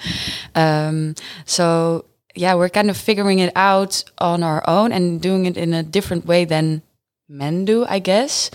Um, 0.56 1.16
so 1.46 2.06
yeah 2.36 2.56
we're 2.56 2.70
kind 2.70 2.90
of 2.90 2.98
figuring 2.98 3.40
it 3.40 3.52
out 3.56 4.04
on 4.18 4.44
our 4.44 4.64
own 4.68 4.92
and 4.92 5.22
doing 5.22 5.46
it 5.46 5.58
in 5.58 5.74
a 5.74 5.84
different 5.84 6.26
way 6.26 6.46
than 6.46 6.82
men 7.30 7.66
do 7.66 7.86
i 7.86 8.00
guess. 8.00 8.52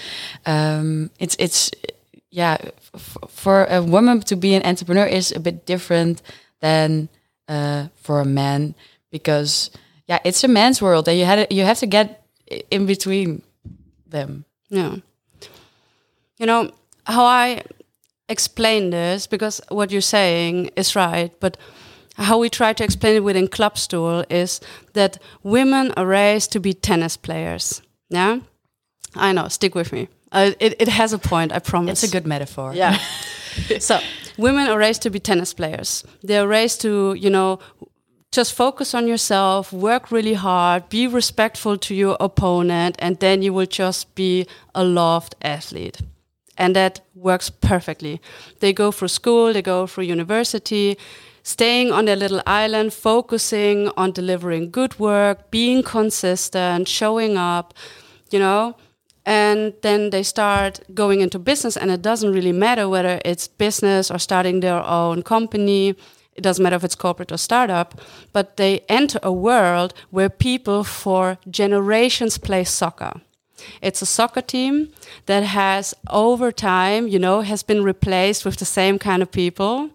Um, 0.47 1.11
it's 1.19 1.37
it's 1.38 1.71
yeah 2.31 2.57
for 3.29 3.64
a 3.64 3.83
woman 3.83 4.21
to 4.21 4.37
be 4.37 4.55
an 4.55 4.62
entrepreneur 4.64 5.07
is 5.07 5.33
a 5.33 5.41
bit 5.41 5.67
different 5.67 6.23
than 6.61 7.09
uh, 7.49 7.88
for 7.97 8.21
a 8.21 8.25
man 8.25 8.75
because 9.11 9.71
yeah, 10.09 10.19
it's 10.25 10.43
a 10.45 10.49
man's 10.49 10.83
world, 10.83 11.09
and 11.09 11.19
you 11.19 11.25
had 11.25 11.47
you 11.50 11.64
have 11.64 11.79
to 11.79 11.87
get 11.87 12.26
in 12.71 12.87
between 12.87 13.43
them. 14.12 14.45
Yeah. 14.69 14.97
You 16.38 16.47
know, 16.47 16.71
how 17.04 17.25
I 17.25 17.62
explain 18.28 18.90
this, 18.90 19.26
because 19.26 19.61
what 19.69 19.90
you're 19.90 20.00
saying 20.00 20.71
is 20.76 20.97
right, 20.97 21.33
but 21.40 21.57
how 22.16 22.38
we 22.38 22.49
try 22.49 22.73
to 22.73 22.85
explain 22.85 23.16
it 23.16 23.25
within 23.25 23.49
Klapstoel 23.49 24.25
is 24.31 24.61
that 24.92 25.19
women 25.42 25.92
are 25.97 26.07
raised 26.07 26.52
to 26.52 26.61
be 26.61 26.75
tennis 26.75 27.16
players. 27.16 27.83
Yeah? 28.09 28.40
I 29.14 29.33
know, 29.33 29.49
stick 29.49 29.75
with 29.75 29.92
me. 29.92 30.09
Uh, 30.31 30.52
it, 30.61 30.75
it 30.81 30.88
has 30.88 31.12
a 31.12 31.19
point, 31.19 31.52
I 31.52 31.59
promise. 31.59 32.02
It's 32.02 32.12
a 32.12 32.16
good 32.16 32.26
metaphor. 32.26 32.75
Yeah. 32.75 32.99
so 33.78 34.00
women 34.38 34.69
are 34.69 34.78
raised 34.78 35.02
to 35.02 35.11
be 35.11 35.21
tennis 35.21 35.52
players. 35.52 36.04
They're 36.23 36.49
raised 36.49 36.81
to, 36.83 37.14
you 37.14 37.31
know, 37.31 37.59
just 38.32 38.54
focus 38.54 38.94
on 38.94 39.06
yourself, 39.06 39.72
work 39.72 40.10
really 40.10 40.32
hard, 40.32 40.88
be 40.88 41.06
respectful 41.06 41.76
to 41.76 41.94
your 41.94 42.16
opponent, 42.18 42.96
and 42.98 43.20
then 43.20 43.42
you 43.42 43.52
will 43.52 43.66
just 43.66 44.14
be 44.14 44.46
a 44.74 44.82
loved 44.82 45.36
athlete. 45.42 46.00
And 46.56 46.74
that 46.74 47.00
works 47.14 47.50
perfectly. 47.50 48.20
They 48.60 48.72
go 48.72 48.90
through 48.90 49.08
school, 49.08 49.52
they 49.52 49.62
go 49.62 49.86
through 49.86 50.04
university, 50.04 50.96
staying 51.42 51.92
on 51.92 52.06
their 52.06 52.16
little 52.16 52.42
island, 52.46 52.94
focusing 52.94 53.90
on 53.98 54.12
delivering 54.12 54.70
good 54.70 54.98
work, 54.98 55.50
being 55.50 55.82
consistent, 55.82 56.88
showing 56.88 57.36
up, 57.36 57.74
you 58.30 58.38
know, 58.38 58.76
and 59.26 59.74
then 59.82 60.10
they 60.10 60.22
start 60.22 60.80
going 60.94 61.20
into 61.20 61.38
business 61.38 61.76
and 61.76 61.90
it 61.90 62.02
doesn't 62.02 62.32
really 62.32 62.52
matter 62.52 62.88
whether 62.88 63.20
it's 63.24 63.46
business 63.46 64.10
or 64.10 64.18
starting 64.18 64.60
their 64.60 64.82
own 64.82 65.22
company 65.22 65.94
it 66.34 66.42
doesn't 66.42 66.62
matter 66.62 66.76
if 66.76 66.84
it's 66.84 66.94
corporate 66.94 67.32
or 67.32 67.36
startup 67.36 68.00
but 68.32 68.56
they 68.56 68.80
enter 68.88 69.18
a 69.22 69.32
world 69.32 69.94
where 70.10 70.28
people 70.28 70.84
for 70.84 71.38
generations 71.50 72.38
play 72.38 72.64
soccer 72.64 73.20
it's 73.80 74.02
a 74.02 74.06
soccer 74.06 74.40
team 74.40 74.88
that 75.26 75.42
has 75.42 75.94
over 76.10 76.50
time 76.50 77.06
you 77.06 77.18
know 77.18 77.40
has 77.40 77.62
been 77.62 77.82
replaced 77.82 78.44
with 78.44 78.56
the 78.56 78.64
same 78.64 78.98
kind 78.98 79.22
of 79.22 79.30
people 79.30 79.90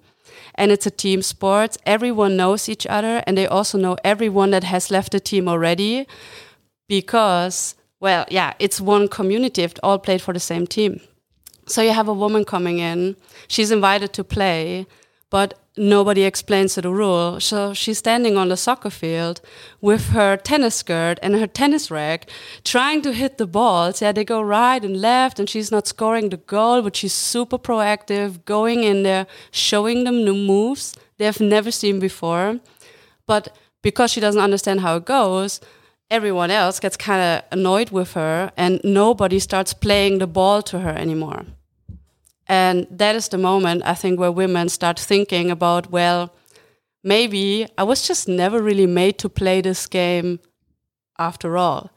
and 0.56 0.72
it's 0.72 0.86
a 0.86 0.92
team 0.92 1.22
sport 1.22 1.78
everyone 1.86 2.38
knows 2.38 2.70
each 2.70 2.88
other 2.88 3.24
and 3.26 3.38
they 3.38 3.48
also 3.48 3.78
know 3.78 3.98
everyone 4.04 4.52
that 4.52 4.64
has 4.64 4.90
left 4.92 5.12
the 5.12 5.20
team 5.20 5.48
already 5.48 6.08
because 6.88 7.76
well, 8.00 8.26
yeah, 8.30 8.54
it's 8.60 8.80
one 8.80 9.08
community. 9.08 9.64
If 9.64 9.74
all 9.82 10.00
played 10.00 10.22
for 10.22 10.34
the 10.34 10.40
same 10.40 10.68
team. 10.68 11.02
So 11.66 11.82
you 11.82 11.92
have 11.92 12.08
a 12.08 12.14
woman 12.14 12.46
coming 12.46 12.80
in. 12.80 13.16
She's 13.48 13.72
invited 13.72 14.14
to 14.14 14.24
play, 14.24 14.86
but 15.30 15.60
nobody 15.78 16.24
explains 16.24 16.76
the 16.76 16.90
rule. 16.90 17.40
So 17.40 17.74
she's 17.74 17.98
standing 17.98 18.38
on 18.38 18.50
the 18.50 18.58
soccer 18.58 18.90
field 18.90 19.42
with 19.82 20.10
her 20.10 20.38
tennis 20.38 20.76
skirt 20.76 21.20
and 21.22 21.36
her 21.36 21.48
tennis 21.48 21.92
rack, 21.92 22.30
trying 22.64 23.02
to 23.04 23.14
hit 23.14 23.38
the 23.38 23.48
balls. 23.48 24.02
Yeah, 24.02 24.12
they 24.12 24.24
go 24.24 24.42
right 24.42 24.84
and 24.84 25.02
left, 25.02 25.40
and 25.40 25.50
she's 25.50 25.72
not 25.72 25.88
scoring 25.88 26.30
the 26.30 26.38
goal, 26.38 26.82
but 26.82 26.96
she's 26.96 27.14
super 27.14 27.58
proactive, 27.58 28.44
going 28.46 28.84
in 28.84 29.04
there, 29.04 29.28
showing 29.52 30.04
them 30.04 30.24
new 30.24 30.36
moves 30.36 30.96
they 31.18 31.26
have 31.26 31.40
never 31.40 31.72
seen 31.72 32.00
before. 32.00 32.60
But 33.26 33.56
because 33.82 34.12
she 34.12 34.20
doesn't 34.20 34.42
understand 34.42 34.82
how 34.82 34.98
it 34.98 35.06
goes, 35.06 35.60
everyone 36.10 36.52
else 36.52 36.80
gets 36.80 36.98
kind 36.98 37.22
of 37.22 37.44
annoyed 37.52 37.90
with 37.90 38.14
her 38.14 38.52
and 38.56 38.80
nobody 38.84 39.40
starts 39.40 39.74
playing 39.74 40.20
the 40.20 40.28
ball 40.28 40.62
to 40.64 40.80
her 40.80 40.92
anymore. 40.92 41.46
And 42.48 42.88
that 42.90 43.16
is 43.16 43.30
the 43.30 43.38
moment 43.38 43.84
I 43.86 43.94
think 43.94 44.20
where 44.20 44.32
women 44.32 44.70
start 44.70 45.00
thinking 45.00 45.52
about, 45.52 45.92
well, 45.92 46.34
maybe 47.04 47.68
I 47.78 47.84
was 47.84 48.08
just 48.08 48.28
never 48.28 48.62
really 48.62 48.88
made 48.88 49.18
to 49.20 49.30
play 49.30 49.62
this 49.62 49.86
game 49.88 50.40
after 51.20 51.58
all. 51.58 51.92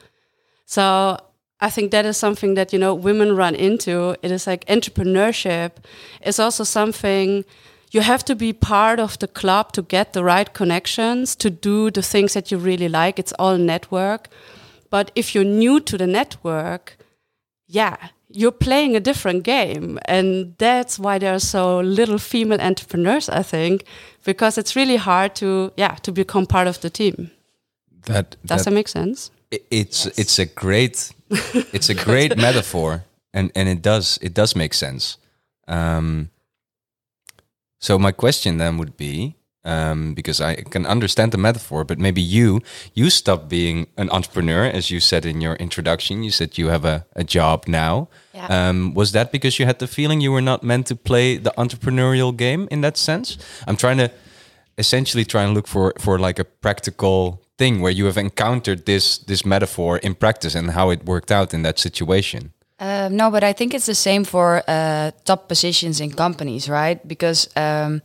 So 0.66 1.18
I 1.60 1.70
think 1.70 1.90
that 1.90 2.06
is 2.06 2.16
something 2.16 2.54
that, 2.54 2.72
you 2.72 2.78
know, 2.78 2.94
women 2.94 3.36
run 3.36 3.54
into. 3.54 4.16
It 4.22 4.30
is 4.30 4.46
like 4.46 4.64
entrepreneurship 4.66 5.72
is 6.24 6.38
also 6.38 6.64
something 6.64 7.44
you 7.92 8.00
have 8.02 8.24
to 8.24 8.34
be 8.36 8.52
part 8.52 9.00
of 9.00 9.18
the 9.18 9.28
club 9.28 9.72
to 9.72 9.82
get 9.82 10.12
the 10.12 10.22
right 10.22 10.52
connections 10.52 11.34
to 11.36 11.50
do 11.50 11.90
the 11.90 12.02
things 12.02 12.34
that 12.34 12.50
you 12.50 12.58
really 12.58 12.88
like. 12.88 13.18
It's 13.18 13.32
all 13.38 13.58
network. 13.58 14.28
But 14.90 15.10
if 15.14 15.34
you're 15.34 15.44
new 15.44 15.80
to 15.80 15.98
the 15.98 16.06
network, 16.06 16.96
yeah, 17.66 17.96
you're 18.32 18.52
playing 18.58 18.96
a 18.96 19.00
different 19.00 19.42
game. 19.44 19.98
And 20.04 20.54
that's 20.58 20.98
why 20.98 21.18
there 21.18 21.32
are 21.34 21.40
so 21.40 21.80
little 21.80 22.18
female 22.18 22.60
entrepreneurs, 22.60 23.28
I 23.28 23.42
think, 23.42 23.84
because 24.24 24.58
it's 24.60 24.76
really 24.76 24.96
hard 24.96 25.34
to, 25.36 25.72
yeah, 25.76 25.96
to 26.02 26.12
become 26.12 26.46
part 26.46 26.68
of 26.68 26.78
the 26.80 26.90
team. 26.90 27.30
That, 28.06 28.36
Does 28.46 28.64
that 28.64 28.64
that 28.64 28.74
make 28.74 28.88
sense? 28.88 29.30
i- 29.52 29.60
it's 29.70 30.06
it's 30.18 30.38
a 30.38 30.46
great 30.46 31.12
it's 31.72 31.90
a 31.90 31.94
great 31.94 32.36
metaphor 32.36 33.02
and 33.34 33.50
and 33.54 33.68
it 33.68 33.82
does 33.82 34.18
it 34.22 34.32
does 34.34 34.54
make 34.56 34.74
sense 34.74 35.18
um 35.68 36.28
so 37.80 37.98
my 37.98 38.12
question 38.12 38.58
then 38.58 38.78
would 38.78 38.96
be 38.96 39.34
um 39.64 40.14
because 40.14 40.40
i 40.40 40.54
can 40.70 40.86
understand 40.86 41.32
the 41.32 41.38
metaphor 41.38 41.84
but 41.84 41.98
maybe 41.98 42.20
you 42.22 42.60
you 42.94 43.10
stopped 43.10 43.48
being 43.48 43.86
an 43.96 44.08
entrepreneur 44.10 44.64
as 44.64 44.90
you 44.90 45.00
said 45.00 45.24
in 45.26 45.40
your 45.42 45.54
introduction 45.56 46.22
you 46.22 46.30
said 46.30 46.56
you 46.56 46.68
have 46.70 46.84
a, 46.84 47.04
a 47.14 47.24
job 47.24 47.64
now 47.66 48.08
Yeah. 48.34 48.46
um 48.68 48.94
was 48.94 49.10
that 49.12 49.30
because 49.32 49.58
you 49.58 49.66
had 49.66 49.78
the 49.78 49.86
feeling 49.86 50.22
you 50.22 50.32
were 50.32 50.44
not 50.44 50.62
meant 50.62 50.86
to 50.86 50.96
play 50.96 51.38
the 51.38 51.52
entrepreneurial 51.56 52.32
game 52.36 52.66
in 52.70 52.80
that 52.80 52.96
sense 52.96 53.36
i'm 53.66 53.76
trying 53.76 53.98
to 53.98 54.08
essentially 54.78 55.24
try 55.24 55.42
and 55.44 55.54
look 55.54 55.66
for 55.68 55.92
for 55.98 56.18
like 56.18 56.38
a 56.40 56.44
practical 56.44 57.42
thing 57.58 57.82
where 57.82 57.92
you 57.92 58.06
have 58.06 58.16
encountered 58.20 58.84
this 58.86 59.18
this 59.26 59.44
metaphor 59.44 59.98
in 59.98 60.14
practice 60.14 60.58
and 60.58 60.70
how 60.70 60.90
it 60.92 61.04
worked 61.04 61.30
out 61.30 61.52
in 61.54 61.62
that 61.62 61.78
situation. 61.78 62.52
Um, 62.78 63.14
no, 63.16 63.30
but 63.30 63.42
I 63.44 63.52
think 63.52 63.74
it's 63.74 63.84
the 63.84 63.94
same 63.94 64.24
for 64.24 64.62
uh, 64.66 65.10
top 65.24 65.48
positions 65.48 66.00
in 66.00 66.12
companies, 66.12 66.66
right? 66.68 66.98
Because, 67.06 67.48
um, 67.54 68.00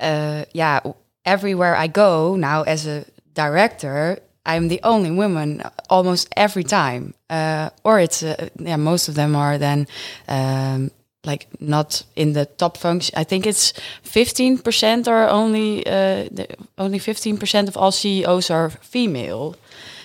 uh, 0.00 0.44
yeah, 0.52 0.80
everywhere 1.24 1.76
I 1.76 1.86
go 1.86 2.36
now 2.36 2.62
as 2.62 2.86
a 2.86 3.04
director, 3.34 4.18
I'm 4.46 4.68
the 4.68 4.80
only 4.82 5.10
woman 5.10 5.62
almost 5.90 6.28
every 6.36 6.64
time. 6.64 7.14
Uh, 7.30 7.70
or 7.84 8.00
it's, 8.00 8.22
uh, 8.22 8.48
yeah, 8.58 8.76
most 8.76 9.08
of 9.08 9.14
them 9.14 9.36
are 9.36 9.58
then 9.58 9.86
um, 10.26 10.90
like 11.24 11.46
not 11.60 12.02
in 12.16 12.32
the 12.32 12.46
top 12.46 12.76
function. 12.76 13.14
I 13.18 13.24
think 13.24 13.46
it's 13.46 13.74
15% 14.04 15.06
or 15.06 15.28
only, 15.28 15.86
uh, 15.86 16.28
the, 16.30 16.46
only 16.78 16.98
15% 16.98 17.68
of 17.68 17.76
all 17.76 17.92
CEOs 17.92 18.50
are 18.50 18.70
female. 18.70 19.54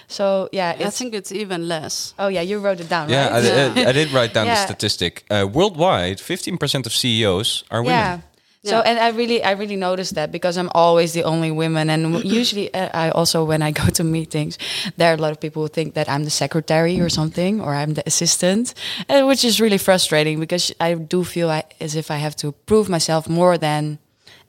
So 0.07 0.49
yeah, 0.51 0.75
I 0.77 0.83
it's, 0.83 0.97
think 0.97 1.13
it's 1.13 1.31
even 1.31 1.67
less. 1.67 2.13
oh 2.19 2.27
yeah, 2.27 2.41
you 2.41 2.59
wrote 2.59 2.79
it 2.81 2.89
down, 2.89 3.09
Yeah, 3.09 3.29
right? 3.29 3.77
I, 3.77 3.85
I, 3.85 3.89
I 3.89 3.91
did 3.93 4.11
write 4.11 4.33
down 4.33 4.47
the 4.47 4.55
statistic. 4.67 5.23
Uh, 5.31 5.47
worldwide, 5.51 6.19
fifteen 6.19 6.57
percent 6.57 6.85
of 6.85 6.93
CEOs 6.93 7.63
are 7.71 7.81
women. 7.81 8.21
Yeah. 8.63 8.69
So 8.69 8.81
and 8.81 8.97
I 8.97 9.09
really 9.09 9.43
I 9.43 9.51
really 9.51 9.75
noticed 9.75 10.15
that 10.15 10.31
because 10.31 10.55
I'm 10.57 10.69
always 10.73 11.11
the 11.11 11.23
only 11.23 11.51
woman. 11.51 11.89
And 11.89 12.23
usually 12.23 12.73
uh, 12.73 12.89
I 12.93 13.09
also 13.09 13.43
when 13.43 13.61
I 13.61 13.71
go 13.71 13.85
to 13.97 14.03
meetings 14.03 14.57
there 14.95 15.11
are 15.11 15.15
a 15.15 15.21
lot 15.21 15.31
of 15.31 15.39
people 15.41 15.63
who 15.63 15.67
think 15.67 15.95
that 15.95 16.07
I'm 16.07 16.23
the 16.23 16.29
secretary 16.29 16.99
or 17.01 17.09
something 17.09 17.59
or 17.59 17.75
I'm 17.75 17.93
the 17.93 18.03
assistant 18.05 18.73
uh, 19.09 19.23
which 19.23 19.43
is 19.43 19.59
really 19.59 19.77
frustrating 19.77 20.39
because 20.39 20.71
I 20.79 20.93
do 20.93 21.23
feel 21.25 21.49
I, 21.49 21.63
as 21.81 21.95
if 21.95 22.09
I 22.09 22.17
have 22.17 22.35
to 22.37 22.53
prove 22.65 22.87
myself 22.87 23.27
more 23.27 23.57
than 23.57 23.99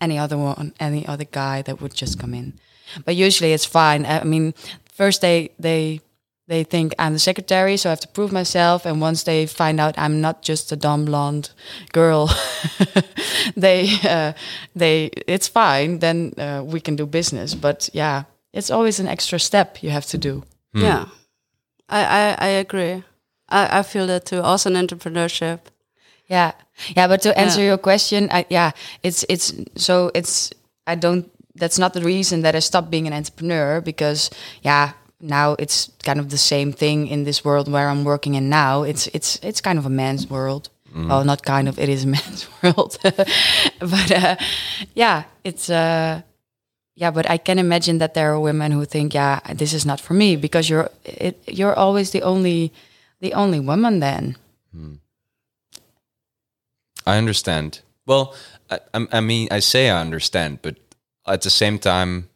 any 0.01 0.17
other 0.17 0.39
one 0.39 0.73
any 0.79 1.05
other 1.09 1.25
guy 1.25 1.63
that 1.63 1.81
would 1.81 1.95
just 1.95 2.19
come 2.19 2.35
in. 2.35 2.53
But 3.05 3.17
usually 3.17 3.53
it's 3.53 3.67
fine. 3.67 4.07
I 4.07 4.23
mean 4.23 4.55
first 4.95 5.23
they 5.23 5.51
they 5.59 6.01
they 6.47 6.65
think 6.65 6.95
I'm 6.99 7.13
the 7.15 7.19
secretary, 7.19 7.77
so 7.77 7.89
I 7.89 7.93
have 7.93 8.01
to 8.01 8.09
prove 8.09 8.31
myself. 8.33 8.85
And 8.87 9.01
once 9.01 9.23
they 9.25 9.47
find 9.47 9.81
out 9.81 9.95
I'm 9.99 10.21
not 10.21 10.43
just 10.43 10.73
a 10.73 10.77
dumb 10.77 11.05
blonde 11.07 11.51
girl, 11.93 12.29
they 13.57 13.89
uh, 14.05 14.33
they 14.77 15.11
it's 15.27 15.49
fine. 15.49 15.99
Then 16.01 16.33
uh, 16.39 16.63
we 16.65 16.81
can 16.81 16.97
do 16.97 17.07
business. 17.07 17.55
But 17.55 17.89
yeah, 17.93 18.25
it's 18.53 18.71
always 18.71 19.01
an 19.01 19.09
extra 19.09 19.39
step 19.39 19.83
you 19.83 19.91
have 19.91 20.07
to 20.07 20.19
do. 20.19 20.43
Yeah, 20.75 21.07
I, 21.89 22.05
I, 22.05 22.37
I 22.39 22.49
agree. 22.49 23.05
I, 23.49 23.79
I 23.79 23.83
feel 23.83 24.07
that 24.09 24.27
too. 24.27 24.41
Also 24.43 24.71
in 24.71 24.77
entrepreneurship. 24.77 25.61
Yeah, 26.29 26.53
yeah. 26.97 27.07
But 27.09 27.23
to 27.23 27.39
answer 27.39 27.61
Yeah. 27.61 27.69
your 27.69 27.79
question, 27.79 28.29
I, 28.33 28.45
yeah, 28.51 28.73
it's 29.03 29.25
it's 29.29 29.53
so 29.77 30.11
it's 30.15 30.51
I 30.87 30.95
don't. 30.97 31.31
That's 31.55 31.79
not 31.79 31.93
the 31.93 32.03
reason 32.03 32.43
that 32.43 32.55
I 32.57 32.61
stopped 32.61 32.91
being 32.91 33.07
an 33.07 33.13
entrepreneur 33.13 33.81
because 33.81 34.31
yeah. 34.63 34.93
Now 35.21 35.57
it's 35.59 35.91
kind 36.03 36.21
of 36.21 36.29
the 36.29 36.39
same 36.39 36.73
thing 36.73 37.07
in 37.09 37.25
this 37.25 37.45
world 37.45 37.69
where 37.71 37.89
I'm 37.89 38.05
working 38.05 38.35
in 38.35 38.49
now. 38.49 38.83
It's 38.83 39.07
it's 39.09 39.39
it's 39.43 39.61
kind 39.61 39.79
of 39.79 39.87
a 39.87 39.91
man's 39.91 40.29
world. 40.29 40.69
Well, 40.95 41.25
not 41.25 41.43
kind 41.43 41.69
of. 41.69 41.79
It 41.79 41.89
is 41.89 42.05
a 42.05 42.07
man's 42.19 42.47
world, 42.63 42.99
but 43.81 44.11
uh, 44.13 44.37
yeah, 44.95 45.25
it's 45.43 45.69
uh, 45.69 46.23
yeah. 46.95 47.11
But 47.11 47.29
I 47.29 47.37
can 47.37 47.59
imagine 47.59 47.99
that 47.99 48.15
there 48.15 48.33
are 48.33 48.39
women 48.39 48.71
who 48.71 48.85
think, 48.85 49.13
yeah, 49.15 49.41
this 49.55 49.73
is 49.73 49.85
not 49.85 50.01
for 50.01 50.15
me 50.15 50.37
because 50.37 50.71
you're 50.71 50.91
it, 51.05 51.43
you're 51.49 51.75
always 51.75 52.11
the 52.11 52.23
only 52.23 52.73
the 53.21 53.35
only 53.35 53.59
woman 53.61 54.01
then. 54.01 54.37
I 57.07 57.19
understand. 57.19 57.81
Well, 58.07 58.35
I, 58.71 58.79
I 58.93 59.07
I 59.13 59.21
mean, 59.21 59.49
I 59.51 59.61
say 59.61 59.91
I 59.91 60.01
understand, 60.01 60.59
but 60.63 60.77
at 61.27 61.43
the 61.43 61.51
same 61.51 61.79
time, 61.79 62.29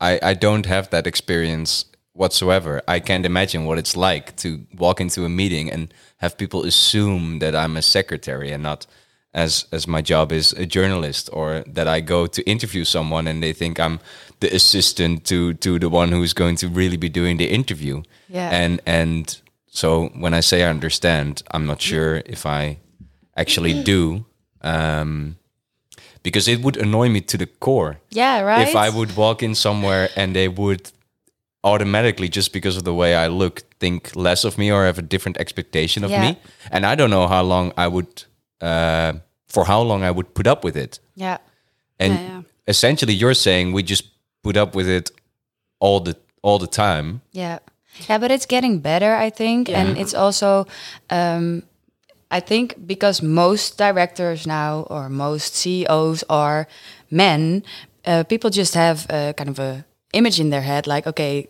I 0.00 0.18
I 0.30 0.34
don't 0.34 0.66
have 0.66 0.88
that 0.90 1.06
experience 1.06 1.84
whatsoever. 2.12 2.82
I 2.88 3.00
can't 3.00 3.24
imagine 3.26 3.64
what 3.64 3.78
it's 3.78 3.96
like 3.96 4.36
to 4.36 4.66
walk 4.76 5.00
into 5.00 5.24
a 5.24 5.28
meeting 5.28 5.70
and 5.70 5.92
have 6.18 6.36
people 6.36 6.64
assume 6.64 7.38
that 7.38 7.54
I'm 7.54 7.76
a 7.76 7.82
secretary 7.82 8.50
and 8.52 8.62
not 8.62 8.86
as 9.32 9.66
as 9.72 9.86
my 9.86 10.02
job 10.02 10.32
is 10.32 10.52
a 10.54 10.66
journalist 10.66 11.30
or 11.32 11.62
that 11.74 11.86
I 11.86 12.00
go 12.00 12.26
to 12.26 12.42
interview 12.50 12.84
someone 12.84 13.28
and 13.30 13.40
they 13.42 13.52
think 13.52 13.78
I'm 13.78 14.00
the 14.40 14.52
assistant 14.54 15.24
to 15.26 15.54
to 15.54 15.78
the 15.78 15.88
one 15.88 16.10
who's 16.12 16.32
going 16.34 16.56
to 16.56 16.68
really 16.68 16.96
be 16.96 17.08
doing 17.08 17.38
the 17.38 17.46
interview. 17.48 18.02
Yeah. 18.28 18.50
And 18.50 18.80
and 18.86 19.40
so 19.68 20.08
when 20.18 20.34
I 20.34 20.40
say 20.40 20.64
I 20.64 20.70
understand, 20.70 21.42
I'm 21.52 21.64
not 21.66 21.80
sure 21.80 22.22
if 22.26 22.44
I 22.44 22.78
actually 23.36 23.82
do. 23.84 24.24
Um 24.62 25.36
because 26.22 26.48
it 26.48 26.60
would 26.60 26.76
annoy 26.76 27.08
me 27.08 27.20
to 27.22 27.38
the 27.38 27.46
core 27.46 27.96
Yeah, 28.10 28.40
right. 28.42 28.68
if 28.68 28.74
I 28.76 28.90
would 28.90 29.16
walk 29.16 29.42
in 29.42 29.54
somewhere 29.54 30.10
and 30.16 30.34
they 30.34 30.48
would 30.48 30.90
automatically 31.62 32.28
just 32.28 32.52
because 32.52 32.76
of 32.76 32.84
the 32.84 32.94
way 32.94 33.14
I 33.14 33.28
look 33.28 33.62
think 33.80 34.14
less 34.16 34.44
of 34.44 34.56
me 34.58 34.70
or 34.72 34.84
have 34.84 34.98
a 34.98 35.02
different 35.02 35.36
expectation 35.38 36.04
of 36.04 36.10
Yeah. 36.10 36.22
me 36.22 36.36
and 36.70 36.84
I 36.86 36.94
don't 36.94 37.10
know 37.10 37.26
how 37.28 37.42
long 37.42 37.72
I 37.76 37.86
would 37.88 38.24
uh, 38.60 39.12
for 39.48 39.64
how 39.64 39.82
long 39.82 40.02
I 40.02 40.10
would 40.10 40.34
put 40.34 40.46
up 40.46 40.64
with 40.64 40.76
it 40.76 41.00
yeah. 41.14 41.38
and 41.98 42.14
Yeah, 42.14 42.20
yeah. 42.28 42.42
essentially 42.68 43.12
you're 43.14 43.34
saying 43.34 43.72
we 43.74 43.82
just 43.82 44.04
put 44.42 44.56
up 44.56 44.74
with 44.74 44.88
it 44.88 45.10
all 45.80 46.00
the 46.00 46.14
all 46.42 46.58
the 46.58 46.66
time 46.66 47.20
Yeah. 47.32 47.58
Yeah, 48.08 48.18
but 48.20 48.30
it's 48.30 48.46
getting 48.46 48.80
better, 48.80 49.14
I 49.26 49.30
think. 49.30 49.68
And 49.68 49.98
it's 49.98 50.14
also, 50.14 50.66
um, 51.10 51.64
I 52.30 52.40
think, 52.40 52.74
because 52.86 53.20
most 53.20 53.76
directors 53.78 54.46
now 54.46 54.86
or 54.88 55.08
most 55.08 55.54
CEOs 55.56 56.24
are 56.28 56.66
men, 57.10 57.62
uh, 58.06 58.22
people 58.24 58.48
just 58.50 58.74
have 58.74 59.06
a 59.10 59.34
kind 59.36 59.50
of 59.50 59.58
a 59.58 59.84
image 60.12 60.40
in 60.40 60.50
their 60.50 60.62
head 60.62 60.86
like, 60.86 61.06
okay, 61.06 61.48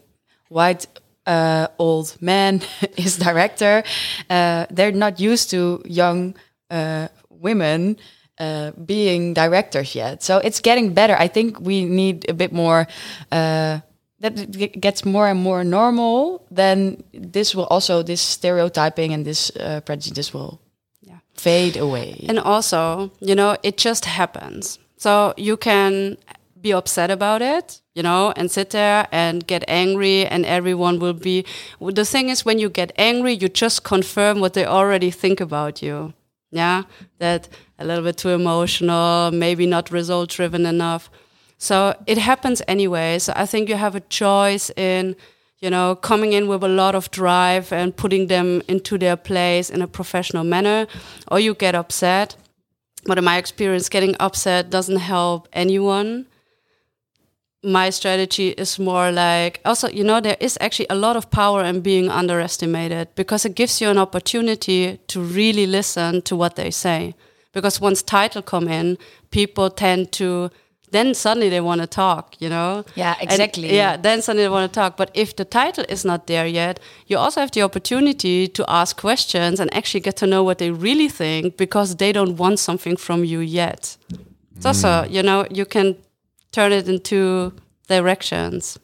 white 0.48 0.86
uh, 1.26 1.66
old 1.78 2.16
man 2.20 2.60
is 2.96 3.16
director. 3.16 3.82
Uh, 4.28 4.66
they're 4.70 4.92
not 4.92 5.20
used 5.20 5.50
to 5.50 5.82
young 5.84 6.34
uh, 6.70 7.08
women 7.28 7.96
uh, 8.38 8.70
being 8.84 9.34
directors 9.34 9.94
yet. 9.94 10.22
So 10.22 10.38
it's 10.38 10.60
getting 10.60 10.94
better. 10.94 11.14
I 11.18 11.28
think 11.28 11.60
we 11.60 11.84
need 11.84 12.28
a 12.28 12.34
bit 12.34 12.52
more. 12.52 12.86
Uh, 13.30 13.80
that 14.20 14.38
it 14.38 14.78
gets 14.80 15.02
more 15.06 15.26
and 15.28 15.40
more 15.40 15.64
normal, 15.64 16.44
then 16.50 17.02
this 17.14 17.54
will 17.54 17.64
also 17.70 18.02
this 18.02 18.20
stereotyping 18.20 19.14
and 19.14 19.24
this 19.24 19.50
uh, 19.56 19.80
prejudice 19.80 20.34
will 20.34 20.60
Yeah. 21.00 21.20
fade 21.34 21.78
away. 21.80 22.26
And 22.28 22.38
also, 22.38 23.10
you 23.20 23.34
know, 23.34 23.56
it 23.62 23.78
just 23.78 24.04
happens. 24.04 24.78
So 24.98 25.32
you 25.38 25.56
can 25.56 26.18
be 26.60 26.72
upset 26.72 27.10
about 27.10 27.42
it, 27.42 27.80
you 27.94 28.02
know, 28.02 28.32
and 28.36 28.50
sit 28.50 28.70
there 28.70 29.06
and 29.12 29.46
get 29.46 29.64
angry, 29.68 30.26
and 30.26 30.44
everyone 30.46 30.98
will 30.98 31.14
be. 31.14 31.44
The 31.80 32.04
thing 32.04 32.28
is, 32.28 32.44
when 32.44 32.58
you 32.58 32.68
get 32.68 32.92
angry, 32.96 33.32
you 33.32 33.48
just 33.48 33.84
confirm 33.84 34.40
what 34.40 34.54
they 34.54 34.66
already 34.66 35.10
think 35.10 35.40
about 35.40 35.82
you. 35.82 36.12
Yeah, 36.52 36.82
that 37.18 37.48
a 37.78 37.84
little 37.84 38.02
bit 38.02 38.16
too 38.16 38.30
emotional, 38.30 39.30
maybe 39.30 39.66
not 39.66 39.90
result 39.90 40.30
driven 40.30 40.66
enough. 40.66 41.08
So 41.58 41.94
it 42.06 42.18
happens 42.18 42.60
anyway. 42.66 43.18
So 43.20 43.32
I 43.36 43.46
think 43.46 43.68
you 43.68 43.76
have 43.76 43.94
a 43.94 44.00
choice 44.00 44.70
in, 44.76 45.14
you 45.60 45.70
know, 45.70 45.94
coming 45.94 46.32
in 46.32 46.48
with 46.48 46.64
a 46.64 46.68
lot 46.68 46.94
of 46.94 47.10
drive 47.10 47.72
and 47.72 47.96
putting 47.96 48.26
them 48.26 48.62
into 48.66 48.98
their 48.98 49.16
place 49.16 49.70
in 49.70 49.80
a 49.82 49.86
professional 49.86 50.42
manner, 50.42 50.86
or 51.30 51.38
you 51.38 51.54
get 51.54 51.74
upset. 51.74 52.34
But 53.04 53.16
in 53.18 53.24
my 53.24 53.36
experience, 53.36 53.88
getting 53.88 54.16
upset 54.18 54.70
doesn't 54.70 54.98
help 54.98 55.48
anyone. 55.52 56.26
My 57.62 57.90
strategy 57.90 58.48
is 58.50 58.78
more 58.78 59.12
like 59.12 59.60
also, 59.64 59.88
you 59.88 60.02
know, 60.02 60.20
there 60.20 60.36
is 60.40 60.56
actually 60.60 60.86
a 60.88 60.94
lot 60.94 61.16
of 61.16 61.30
power 61.30 61.62
in 61.62 61.80
being 61.80 62.08
underestimated 62.08 63.08
because 63.14 63.44
it 63.44 63.54
gives 63.54 63.80
you 63.80 63.90
an 63.90 63.98
opportunity 63.98 64.98
to 65.08 65.20
really 65.20 65.66
listen 65.66 66.22
to 66.22 66.36
what 66.36 66.56
they 66.56 66.70
say. 66.70 67.14
Because 67.52 67.80
once 67.80 68.02
title 68.02 68.42
come 68.42 68.68
in, 68.68 68.96
people 69.30 69.68
tend 69.70 70.12
to 70.12 70.50
then 70.90 71.14
suddenly 71.14 71.48
they 71.48 71.60
want 71.60 71.80
to 71.80 71.86
talk, 71.86 72.34
you 72.40 72.48
know? 72.48 72.84
Yeah, 72.94 73.14
And, 73.20 73.30
exactly. 73.30 73.74
yeah, 73.74 73.96
then 73.96 74.22
suddenly 74.22 74.44
they 74.44 74.48
want 74.48 74.72
to 74.72 74.80
talk. 74.80 74.96
But 74.96 75.10
if 75.14 75.36
the 75.36 75.44
title 75.44 75.84
is 75.88 76.04
not 76.04 76.26
there 76.26 76.46
yet, 76.46 76.80
you 77.06 77.16
also 77.18 77.40
have 77.40 77.52
the 77.52 77.62
opportunity 77.62 78.48
to 78.48 78.64
ask 78.68 79.00
questions 79.00 79.60
and 79.60 79.72
actually 79.72 80.00
get 80.00 80.16
to 80.16 80.26
know 80.26 80.42
what 80.42 80.58
they 80.58 80.70
really 80.70 81.08
think 81.08 81.56
because 81.56 81.96
they 81.96 82.12
don't 82.12 82.36
want 82.36 82.58
something 82.58 82.96
from 82.96 83.24
you 83.24 83.40
yet. 83.40 83.96
It's 84.56 84.66
also, 84.66 84.88
mm. 84.88 85.10
you 85.10 85.22
know, 85.22 85.46
you 85.50 85.64
can 85.64 85.96
turn 86.52 86.72
it 86.72 86.88
into 86.88 87.52
directions. 87.88 88.78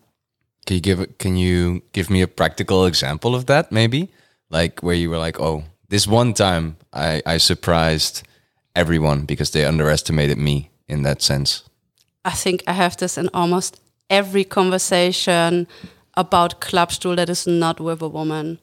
can 0.67 0.75
you 0.75 0.81
give 0.81 1.19
can 1.19 1.37
you 1.37 1.83
give 1.93 2.11
me 2.11 2.23
a 2.23 2.29
practical 2.29 2.87
example 2.87 3.35
of 3.35 3.47
that 3.47 3.71
maybe 3.71 4.09
like 4.51 4.83
where 4.83 4.97
you 4.97 5.09
were 5.11 5.19
like 5.27 5.39
oh 5.41 5.63
this 5.89 6.07
one 6.09 6.33
time 6.35 6.77
I 6.93 7.23
I 7.35 7.39
surprised 7.39 8.23
everyone 8.75 9.27
because 9.27 9.51
they 9.51 9.65
underestimated 9.65 10.39
me 10.39 10.71
in 10.89 11.03
that 11.03 11.23
sense 11.23 11.63
I 12.27 12.33
think 12.33 12.63
I 12.67 12.73
have 12.73 12.97
this 12.97 13.17
in 13.17 13.29
almost 13.33 13.81
every 14.11 14.45
conversation 14.45 15.69
about 16.17 16.61
Klapstoel 16.61 17.17
that 17.17 17.29
is 17.29 17.47
not 17.47 17.81
with 17.81 18.03
a 18.03 18.09
woman. 18.09 18.59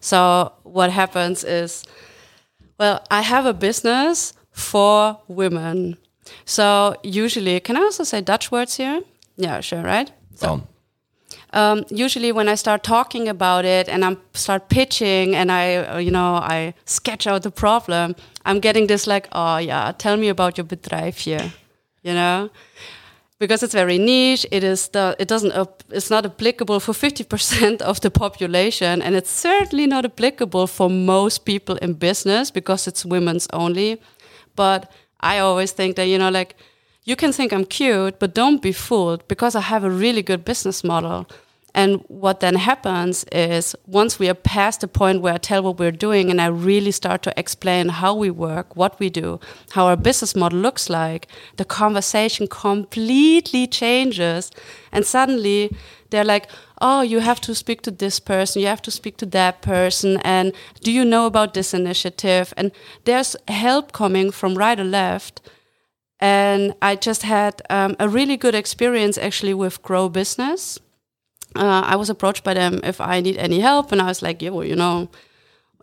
So 0.00 0.52
what 0.64 0.90
happens 0.90 1.44
is, 1.44 1.84
well, 2.78 3.04
I 3.10 3.22
have 3.22 3.46
a 3.46 3.54
business 3.54 4.34
for 4.50 5.18
women. 5.28 5.96
So 6.44 6.96
usually, 7.02 7.60
can 7.60 7.76
I 7.76 7.80
also 7.80 8.04
say 8.04 8.20
Dutch 8.20 8.50
words 8.50 8.76
here? 8.76 9.00
Yeah, 9.36 9.60
sure, 9.60 9.82
right? 9.82 10.10
well 10.42 10.68
um, 11.52 11.84
usually 11.88 12.32
when 12.32 12.48
I 12.48 12.54
start 12.54 12.82
talking 12.82 13.28
about 13.28 13.64
it 13.64 13.88
and 13.88 14.04
I 14.04 14.16
start 14.34 14.68
pitching 14.68 15.34
and 15.34 15.50
I, 15.50 15.76
uh, 15.76 15.98
you 15.98 16.10
know, 16.10 16.34
I 16.34 16.74
sketch 16.84 17.26
out 17.26 17.42
the 17.42 17.50
problem, 17.50 18.14
I'm 18.44 18.60
getting 18.60 18.86
this 18.86 19.06
like, 19.06 19.28
oh 19.32 19.56
yeah, 19.56 19.92
tell 19.96 20.16
me 20.16 20.28
about 20.28 20.58
your 20.58 20.66
bedrijf 20.66 21.18
here, 21.18 21.52
you 22.02 22.12
know, 22.12 22.50
because 23.38 23.62
it's 23.62 23.72
very 23.74 23.98
niche. 23.98 24.46
It 24.50 24.64
is 24.64 24.88
the, 24.88 25.16
it 25.18 25.28
doesn't, 25.28 25.52
it's 25.90 26.10
not 26.10 26.26
applicable 26.26 26.80
for 26.80 26.92
50% 26.92 27.80
of 27.80 28.00
the 28.00 28.10
population, 28.10 29.00
and 29.00 29.14
it's 29.14 29.30
certainly 29.30 29.86
not 29.86 30.04
applicable 30.04 30.66
for 30.66 30.90
most 30.90 31.44
people 31.46 31.76
in 31.76 31.94
business 31.94 32.50
because 32.50 32.86
it's 32.86 33.04
women's 33.04 33.46
only. 33.52 34.00
But 34.56 34.90
I 35.20 35.38
always 35.38 35.72
think 35.72 35.96
that 35.96 36.06
you 36.06 36.18
know, 36.18 36.30
like 36.30 36.56
you 37.04 37.16
can 37.16 37.32
think 37.32 37.52
I'm 37.52 37.64
cute, 37.64 38.18
but 38.18 38.34
don't 38.34 38.60
be 38.60 38.72
fooled 38.72 39.26
because 39.28 39.54
I 39.54 39.60
have 39.60 39.84
a 39.84 39.90
really 39.90 40.22
good 40.22 40.44
business 40.44 40.82
model. 40.82 41.26
And 41.76 42.02
what 42.08 42.40
then 42.40 42.54
happens 42.54 43.24
is 43.30 43.76
once 43.86 44.18
we 44.18 44.30
are 44.30 44.34
past 44.34 44.80
the 44.80 44.88
point 44.88 45.20
where 45.20 45.34
I 45.34 45.36
tell 45.36 45.62
what 45.62 45.78
we're 45.78 45.92
doing 45.92 46.30
and 46.30 46.40
I 46.40 46.46
really 46.46 46.90
start 46.90 47.22
to 47.24 47.38
explain 47.38 47.90
how 47.90 48.14
we 48.14 48.30
work, 48.30 48.74
what 48.74 48.98
we 48.98 49.10
do, 49.10 49.40
how 49.72 49.84
our 49.84 49.96
business 49.96 50.34
model 50.34 50.58
looks 50.58 50.88
like, 50.88 51.28
the 51.58 51.66
conversation 51.66 52.46
completely 52.46 53.66
changes. 53.66 54.50
And 54.90 55.04
suddenly 55.04 55.76
they're 56.08 56.24
like, 56.24 56.48
oh, 56.80 57.00
you 57.00 57.20
have 57.20 57.40
to 57.42 57.54
speak 57.54 57.82
to 57.82 57.90
this 57.90 58.20
person, 58.20 58.62
you 58.62 58.68
have 58.68 58.82
to 58.82 58.90
speak 58.90 59.16
to 59.18 59.26
that 59.26 59.62
person, 59.62 60.18
and 60.18 60.52
do 60.82 60.92
you 60.92 61.04
know 61.04 61.26
about 61.26 61.54
this 61.54 61.72
initiative? 61.74 62.52
And 62.56 62.72
there's 63.04 63.36
help 63.48 63.92
coming 63.92 64.30
from 64.30 64.54
right 64.54 64.78
or 64.78 64.84
left. 64.84 65.40
And 66.18 66.74
I 66.80 66.96
just 66.96 67.22
had 67.22 67.60
um, 67.68 67.94
a 67.98 68.08
really 68.08 68.36
good 68.36 68.54
experience 68.54 69.18
actually 69.18 69.54
with 69.54 69.82
Grow 69.82 70.08
Business. 70.08 70.78
Uh, 71.54 71.82
I 71.84 71.96
was 71.96 72.10
approached 72.10 72.44
by 72.44 72.54
them 72.54 72.80
if 72.82 73.00
I 73.00 73.20
need 73.20 73.36
any 73.36 73.60
help, 73.60 73.92
and 73.92 74.00
I 74.00 74.06
was 74.06 74.22
like, 74.22 74.42
yeah, 74.42 74.50
well, 74.50 74.64
you 74.64 74.76
know, 74.76 75.08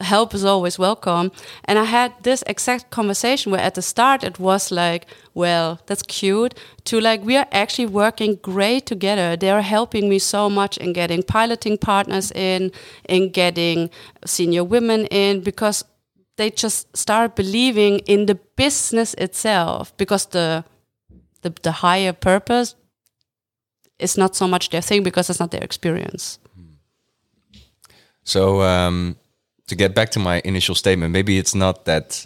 help 0.02 0.34
is 0.34 0.44
always 0.44 0.80
welcome. 0.80 1.32
And 1.66 1.80
I 1.80 1.84
had 1.84 2.12
this 2.24 2.44
exact 2.48 2.90
conversation 2.90 3.52
where 3.52 3.62
at 3.62 3.76
the 3.76 3.82
start 3.82 4.24
it 4.24 4.40
was 4.40 4.72
like, 4.72 5.06
well, 5.34 5.80
that's 5.86 6.04
cute, 6.04 6.54
to 6.86 7.00
like, 7.00 7.24
we 7.24 7.38
are 7.38 7.48
actually 7.52 7.88
working 7.88 8.40
great 8.42 8.86
together. 8.86 9.38
They 9.38 9.50
are 9.50 9.62
helping 9.62 10.10
me 10.10 10.20
so 10.20 10.50
much 10.50 10.78
in 10.78 10.94
getting 10.94 11.24
piloting 11.24 11.78
partners 11.78 12.32
in, 12.32 12.72
in 13.08 13.30
getting 13.30 13.90
senior 14.26 14.64
women 14.64 15.06
in, 15.08 15.42
because 15.42 15.86
they 16.38 16.50
just 16.50 16.96
start 16.98 17.36
believing 17.36 18.00
in 18.00 18.26
the 18.26 18.36
business 18.56 19.14
itself, 19.16 19.96
because 19.98 20.26
the 20.28 20.64
the, 21.42 21.54
the 21.62 21.72
higher 21.72 22.14
purpose 22.14 22.76
is 24.00 24.18
not 24.18 24.36
so 24.36 24.48
much 24.48 24.70
their 24.70 24.82
thing 24.82 25.04
because 25.04 25.30
it's 25.30 25.40
not 25.40 25.52
their 25.52 25.64
experience. 25.64 26.40
So 28.24 28.62
um, 28.62 29.18
to 29.68 29.76
get 29.76 29.96
back 29.96 30.10
to 30.12 30.20
my 30.20 30.42
initial 30.44 30.76
statement, 30.76 31.12
maybe 31.12 31.38
it's 31.38 31.56
not 31.56 31.86
that. 31.86 32.26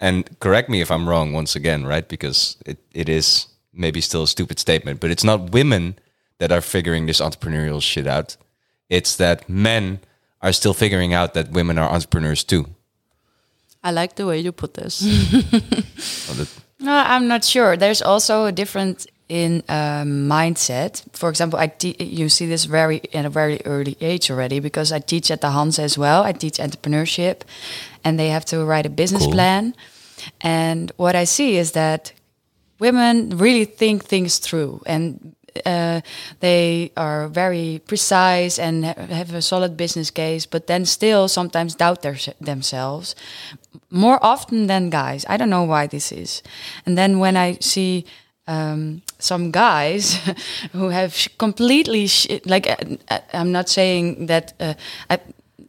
And 0.00 0.38
correct 0.40 0.68
me 0.68 0.80
if 0.80 0.90
I'm 0.90 1.08
wrong 1.08 1.32
once 1.32 1.54
again, 1.54 1.86
right? 1.86 2.08
Because 2.08 2.56
it, 2.66 2.78
it 2.92 3.08
is 3.08 3.46
maybe 3.72 4.00
still 4.00 4.24
a 4.24 4.28
stupid 4.28 4.58
statement, 4.58 5.00
but 5.00 5.10
it's 5.10 5.24
not 5.24 5.52
women 5.52 5.96
that 6.38 6.50
are 6.50 6.60
figuring 6.60 7.06
this 7.06 7.20
entrepreneurial 7.20 7.80
shit 7.80 8.06
out. 8.06 8.36
It's 8.88 9.16
that 9.16 9.48
men 9.48 10.00
are 10.40 10.52
still 10.52 10.74
figuring 10.74 11.14
out 11.14 11.34
that 11.34 11.50
women 11.52 11.78
are 11.78 11.88
entrepreneurs 11.88 12.42
too. 12.44 12.66
I 13.84 13.90
like 13.92 14.16
the 14.16 14.26
way 14.26 14.38
you 14.40 14.52
put 14.52 14.74
this. 14.74 15.02
Well, 16.28 16.46
No, 16.80 16.92
I'm 16.92 17.28
not 17.28 17.44
sure. 17.44 17.76
There's 17.76 18.02
also 18.02 18.46
a 18.46 18.52
different 18.52 19.06
in 19.32 19.62
uh, 19.68 20.04
mindset. 20.04 21.02
For 21.12 21.30
example, 21.30 21.58
I 21.58 21.68
te- 21.68 21.96
you 22.04 22.28
see 22.28 22.46
this 22.46 22.66
very 22.66 22.98
in 23.12 23.24
a 23.24 23.30
very 23.30 23.60
early 23.64 23.96
age 24.00 24.30
already 24.30 24.60
because 24.60 24.92
I 24.92 24.98
teach 25.00 25.30
at 25.30 25.40
the 25.40 25.48
Hanze 25.48 25.78
as 25.78 25.96
well. 25.96 26.22
I 26.22 26.32
teach 26.32 26.58
entrepreneurship, 26.60 27.40
and 28.04 28.18
they 28.18 28.28
have 28.28 28.44
to 28.46 28.56
write 28.64 28.84
a 28.86 28.90
business 28.90 29.22
Cool. 29.22 29.32
plan. 29.32 29.74
And 30.40 30.92
what 30.96 31.14
I 31.16 31.24
see 31.24 31.56
is 31.56 31.72
that 31.72 32.12
women 32.78 33.38
really 33.38 33.64
think 33.64 34.04
things 34.04 34.38
through 34.38 34.82
and 34.86 35.34
uh, 35.66 36.00
they 36.40 36.90
are 36.96 37.28
very 37.28 37.80
precise 37.86 38.58
and 38.58 38.84
ha- 38.84 39.06
have 39.08 39.34
a 39.34 39.40
solid 39.42 39.76
business 39.76 40.10
case, 40.10 40.46
but 40.46 40.66
then 40.66 40.84
still 40.84 41.28
sometimes 41.28 41.74
doubt 41.74 42.02
their, 42.02 42.16
themselves 42.40 43.14
more 43.90 44.18
often 44.22 44.66
than 44.66 44.90
guys. 44.90 45.24
I 45.28 45.36
don't 45.36 45.50
know 45.50 45.64
why 45.64 45.86
this 45.88 46.12
is. 46.12 46.42
And 46.86 46.96
then 46.96 47.18
when 47.18 47.36
I 47.36 47.58
see 47.60 48.04
um, 48.46 49.02
some 49.18 49.50
guys 49.50 50.18
who 50.72 50.88
have 50.88 51.14
sh- 51.14 51.28
completely 51.38 52.06
sh- 52.06 52.40
like 52.44 52.68
uh, 52.68 52.76
uh, 53.08 53.18
I'm 53.32 53.52
not 53.52 53.68
saying 53.68 54.26
that 54.26 54.52
uh, 54.60 54.74
I 55.10 55.18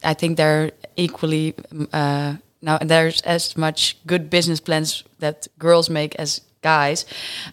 I 0.04 0.14
think 0.14 0.38
they're 0.38 0.72
equally 0.96 1.56
uh, 1.94 2.36
now 2.62 2.78
there's 2.80 3.22
as 3.22 3.58
much 3.58 3.98
good 4.06 4.30
business 4.30 4.60
plans 4.60 5.04
that 5.20 5.48
girls 5.60 5.90
make 5.90 6.16
as 6.16 6.42
guys, 6.62 7.06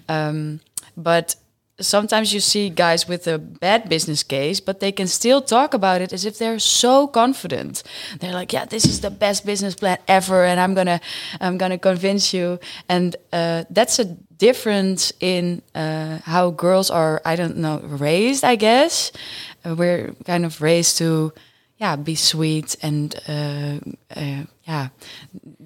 um, 0.09 0.61
but 0.97 1.37
sometimes 1.81 2.33
you 2.33 2.40
see 2.40 2.71
guys 2.71 3.09
with 3.09 3.27
a 3.27 3.38
bad 3.38 3.88
business 3.88 4.23
case, 4.23 4.61
but 4.61 4.81
they 4.81 4.93
can 4.93 5.07
still 5.07 5.40
talk 5.43 5.75
about 5.75 6.01
it 6.01 6.12
as 6.12 6.25
if 6.25 6.38
they're 6.38 6.59
so 6.59 7.07
confident. 7.07 7.83
They're 8.21 8.33
like, 8.33 8.53
"Yeah, 8.53 8.64
this 8.66 8.85
is 8.85 9.01
the 9.01 9.11
best 9.11 9.45
business 9.45 9.75
plan 9.75 9.99
ever, 10.07 10.45
and 10.45 10.61
I'm 10.61 10.75
gonna, 10.75 11.01
I'm 11.40 11.59
gonna 11.59 11.79
convince 11.79 12.33
you." 12.33 12.59
And 12.88 13.16
uh, 13.33 13.64
that's 13.71 13.99
a 13.99 14.05
difference 14.38 15.12
in 15.21 15.62
uh, 15.75 16.19
how 16.25 16.51
girls 16.51 16.90
are. 16.90 17.21
I 17.25 17.37
don't 17.37 17.57
know, 17.57 17.81
raised. 17.83 18.45
I 18.45 18.57
guess 18.57 19.12
uh, 19.64 19.75
we're 19.75 20.14
kind 20.25 20.45
of 20.45 20.61
raised 20.61 20.99
to, 20.99 21.33
yeah, 21.79 21.97
be 21.97 22.14
sweet 22.14 22.77
and 22.83 23.14
uh, 23.29 23.79
uh, 24.16 24.45
yeah, 24.71 24.89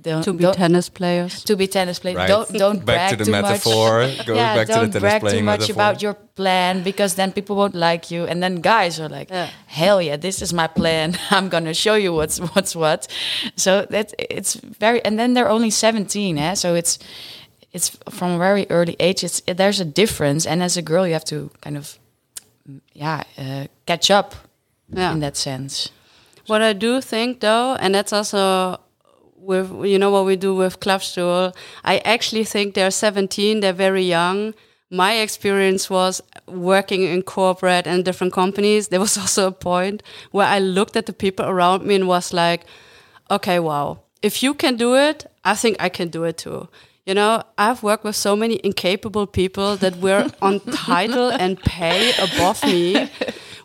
don't, 0.07 0.23
to 0.25 0.33
be 0.33 0.45
don't- 0.45 0.55
tennis 0.57 0.89
players. 0.89 1.45
to 1.45 1.55
be 1.57 1.67
tennis 1.67 1.99
players. 1.99 2.17
Right. 2.19 2.29
Don't 2.35 2.49
don't 2.65 2.79
Back 2.85 2.97
brag 2.97 3.11
to 3.11 3.17
the 3.17 3.25
too 3.25 3.31
metaphor. 3.37 4.01
Much. 4.07 4.29
Yeah, 4.29 4.55
back 4.57 4.67
to 4.67 4.73
the 4.73 4.79
don't 4.81 4.93
tennis 4.93 5.01
brag 5.01 5.21
too 5.35 5.43
much 5.43 5.61
metaphor. 5.61 5.75
about 5.83 6.03
your 6.05 6.15
plan 6.39 6.83
because 6.83 7.15
then 7.15 7.31
people 7.33 7.55
won't 7.57 7.75
like 7.75 8.11
you. 8.15 8.25
And 8.31 8.41
then 8.43 8.55
guys 8.63 8.99
are 9.01 9.11
like, 9.19 9.29
Yeah. 9.31 9.49
"Hell 9.67 10.01
yeah, 10.01 10.17
this 10.27 10.41
is 10.43 10.53
my 10.53 10.69
plan. 10.69 11.17
I'm 11.37 11.49
gonna 11.49 11.75
show 11.75 11.97
you 12.05 12.13
what's 12.19 12.39
what's 12.55 12.75
what." 12.75 13.01
So 13.57 13.71
that 13.91 14.15
it's 14.19 14.55
very. 14.81 15.01
And 15.05 15.19
then 15.19 15.35
they're 15.35 15.51
only 15.57 15.71
17, 15.71 16.39
eh? 16.39 16.55
So 16.55 16.75
it's 16.75 16.99
it's 17.73 17.91
from 18.11 18.31
a 18.33 18.39
very 18.39 18.67
early 18.71 18.97
age. 19.01 19.25
It's 19.25 19.43
there's 19.57 19.81
a 19.81 19.85
difference, 20.03 20.47
and 20.51 20.63
as 20.63 20.77
a 20.77 20.83
girl, 20.83 21.05
you 21.07 21.13
have 21.13 21.25
to 21.27 21.51
kind 21.61 21.77
of 21.77 21.99
yeah 22.93 23.23
uh, 23.39 23.67
catch 23.87 24.11
up 24.11 24.35
Yeah. 24.97 25.13
in 25.13 25.21
that 25.21 25.37
sense. 25.37 25.91
What 26.47 26.63
I 26.63 26.73
do 26.75 27.01
think 27.01 27.41
though, 27.41 27.75
and 27.81 27.95
that's 27.95 28.13
also 28.13 28.79
with 29.45 29.71
you 29.85 29.99
know 29.99 30.11
what 30.11 30.25
we 30.25 30.37
do 30.37 30.55
with 30.55 30.81
Klapstoel, 30.81 31.55
I 31.85 31.99
actually 31.99 32.45
think 32.45 32.75
they're 32.75 32.91
17, 32.91 33.61
they're 33.61 33.73
very 33.73 34.03
young. 34.05 34.55
My 34.91 35.15
experience 35.15 35.91
was 35.91 36.23
working 36.47 37.03
in 37.03 37.23
corporate 37.23 37.87
and 37.87 38.05
different 38.05 38.33
companies. 38.33 38.89
There 38.89 39.01
was 39.01 39.19
also 39.23 39.49
a 39.49 39.53
point 39.53 40.03
where 40.31 40.47
I 40.47 40.59
looked 40.59 40.97
at 40.97 41.07
the 41.07 41.13
people 41.13 41.47
around 41.47 41.85
me 41.85 41.95
and 41.95 42.07
was 42.07 42.33
like, 42.33 42.65
okay, 43.31 43.59
wow, 43.59 44.01
if 44.23 44.43
you 44.43 44.55
can 44.55 44.77
do 44.77 44.95
it, 44.95 45.27
I 45.45 45.55
think 45.55 45.77
I 45.81 45.89
can 45.89 46.09
do 46.09 46.25
it 46.25 46.39
too. 46.39 46.69
You 47.07 47.13
know, 47.13 47.43
I've 47.59 47.83
worked 47.83 48.03
with 48.05 48.17
so 48.17 48.35
many 48.35 48.59
incapable 48.65 49.27
people 49.27 49.77
that 49.77 49.97
were 49.99 50.31
on 50.43 50.61
title 50.61 51.31
and 51.31 51.61
pay 51.61 52.13
above 52.15 52.65
me, 52.65 53.11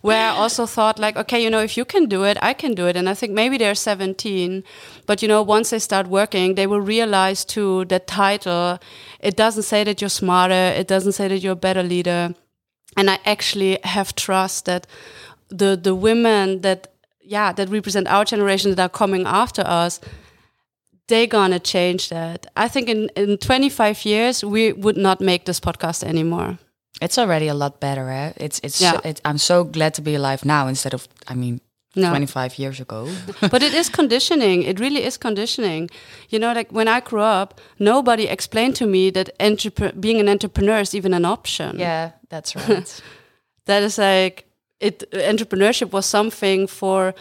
where 0.02 0.30
I 0.30 0.36
also 0.36 0.66
thought, 0.66 1.00
like, 1.00 1.16
okay, 1.16 1.42
you 1.42 1.50
know, 1.50 1.62
if 1.62 1.78
you 1.78 1.86
can 1.86 2.08
do 2.08 2.26
it, 2.26 2.38
I 2.42 2.54
can 2.54 2.74
do 2.74 2.88
it. 2.88 2.98
And 2.98 3.08
I 3.08 3.14
think 3.14 3.32
maybe 3.32 3.58
they're 3.58 3.76
17, 3.76 4.64
but, 5.06 5.22
you 5.22 5.28
know, 5.28 5.42
once 5.42 5.70
they 5.70 5.80
start 5.80 6.08
working, 6.08 6.56
they 6.56 6.68
will 6.68 6.82
realize 6.82 7.46
too 7.46 7.86
that 7.86 8.08
title, 8.08 8.78
it 9.22 9.38
doesn't 9.38 9.64
say 9.64 9.86
that 9.86 10.02
you're 10.02 10.10
smarter, 10.10 10.54
it 10.54 10.88
doesn't 10.88 11.14
say 11.14 11.30
that 11.30 11.40
you're 11.40 11.54
a 11.54 11.68
better 11.68 11.84
leader. 11.84 12.36
And 12.98 13.10
I 13.10 13.20
actually 13.26 13.80
have 13.84 14.16
trust 14.16 14.66
that 14.66 14.86
the, 15.48 15.80
the 15.82 15.96
women 15.96 16.62
that, 16.62 16.92
yeah, 17.22 17.54
that 17.54 17.70
represent 17.70 18.08
our 18.08 18.26
generation 18.26 18.76
that 18.76 18.84
are 18.84 18.90
coming 18.90 19.26
after 19.26 19.62
us, 19.66 20.02
they're 21.10 21.28
gonna 21.28 21.60
change 21.60 22.10
that. 22.10 22.46
I 22.56 22.70
think 22.70 22.88
in, 22.90 23.10
in 23.16 23.38
25 23.38 24.06
years 24.06 24.44
we 24.44 24.74
would 24.74 24.98
not 24.98 25.20
make 25.20 25.44
this 25.46 25.60
podcast 25.60 26.04
anymore. 26.04 26.58
It's 27.02 27.18
already 27.18 27.50
a 27.50 27.54
lot 27.54 27.80
better. 27.80 28.10
Eh? 28.10 28.34
It's 28.38 28.60
it's. 28.64 28.82
Yeah. 28.82 29.00
It, 29.04 29.22
I'm 29.26 29.38
so 29.38 29.64
glad 29.64 29.94
to 29.94 30.02
be 30.02 30.16
alive 30.16 30.46
now 30.46 30.68
instead 30.68 30.94
of. 30.94 31.08
I 31.28 31.36
mean, 31.36 31.60
No. 31.96 32.10
25 32.10 32.60
years 32.60 32.80
ago. 32.80 33.08
but 33.52 33.62
it 33.64 33.74
is 33.74 33.90
conditioning. 34.00 34.64
It 34.64 34.80
really 34.80 35.04
is 35.06 35.18
conditioning. 35.18 35.90
You 36.30 36.40
know, 36.40 36.54
like 36.56 36.72
when 36.72 36.88
I 36.88 37.00
grew 37.02 37.24
up, 37.42 37.60
nobody 37.80 38.24
explained 38.30 38.76
to 38.76 38.86
me 38.86 39.12
that 39.12 39.30
being 40.00 40.20
an 40.20 40.28
entrepreneur 40.30 40.80
is 40.82 40.94
even 40.94 41.14
an 41.14 41.26
option. 41.26 41.80
yeah, 41.80 42.12
that's 42.30 42.56
right. 42.70 43.02
that 43.66 43.84
is 43.84 43.98
like 43.98 44.44
it. 44.80 45.04
Entrepreneurship 45.12 45.92
was 45.92 46.06
something 46.06 46.68
for 46.68 47.14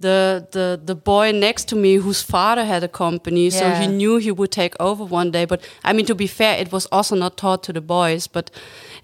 the 0.00 0.46
the 0.50 0.80
the 0.84 0.94
boy 0.94 1.32
next 1.32 1.68
to 1.68 1.76
me 1.76 1.94
whose 1.94 2.22
father 2.22 2.64
had 2.64 2.82
a 2.84 2.88
company, 2.88 3.50
so 3.50 3.70
he 3.70 3.86
knew 3.86 4.16
he 4.16 4.30
would 4.32 4.50
take 4.50 4.74
over 4.80 5.04
one 5.04 5.30
day. 5.30 5.44
But 5.44 5.62
I 5.84 5.92
mean, 5.92 6.06
to 6.06 6.14
be 6.14 6.26
fair, 6.26 6.58
it 6.58 6.72
was 6.72 6.86
also 6.90 7.16
not 7.16 7.36
taught 7.36 7.62
to 7.64 7.72
the 7.72 7.80
boys. 7.80 8.26
But 8.26 8.50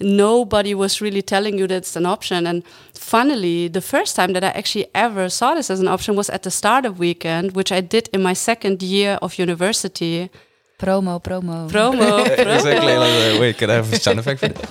nobody 0.00 0.74
was 0.74 1.00
really 1.00 1.22
telling 1.22 1.58
you 1.58 1.66
that 1.68 1.76
it's 1.76 1.96
an 1.96 2.06
option. 2.06 2.46
And 2.46 2.62
funnily, 2.94 3.68
the 3.68 3.80
first 3.80 4.16
time 4.16 4.32
that 4.32 4.44
I 4.44 4.48
actually 4.48 4.86
ever 4.94 5.28
saw 5.28 5.54
this 5.54 5.70
as 5.70 5.80
an 5.80 5.88
option 5.88 6.16
was 6.16 6.30
at 6.30 6.42
the 6.42 6.50
startup 6.50 6.98
weekend, 6.98 7.52
which 7.52 7.72
I 7.72 7.80
did 7.80 8.08
in 8.12 8.22
my 8.22 8.34
second 8.34 8.82
year 8.82 9.18
of 9.22 9.38
university. 9.38 10.30
promo, 10.78 11.20
promo. 11.22 11.68
Promo, 11.70 12.24
promo. 12.24 12.56
exactly. 12.56 12.96
Like, 12.96 13.40
wait, 13.40 13.58
can 13.58 13.70
I 13.70 13.74
have 13.74 13.92
a 13.92 13.96
sound 13.96 14.18
effect 14.18 14.40
for 14.40 14.48
that? 14.48 14.70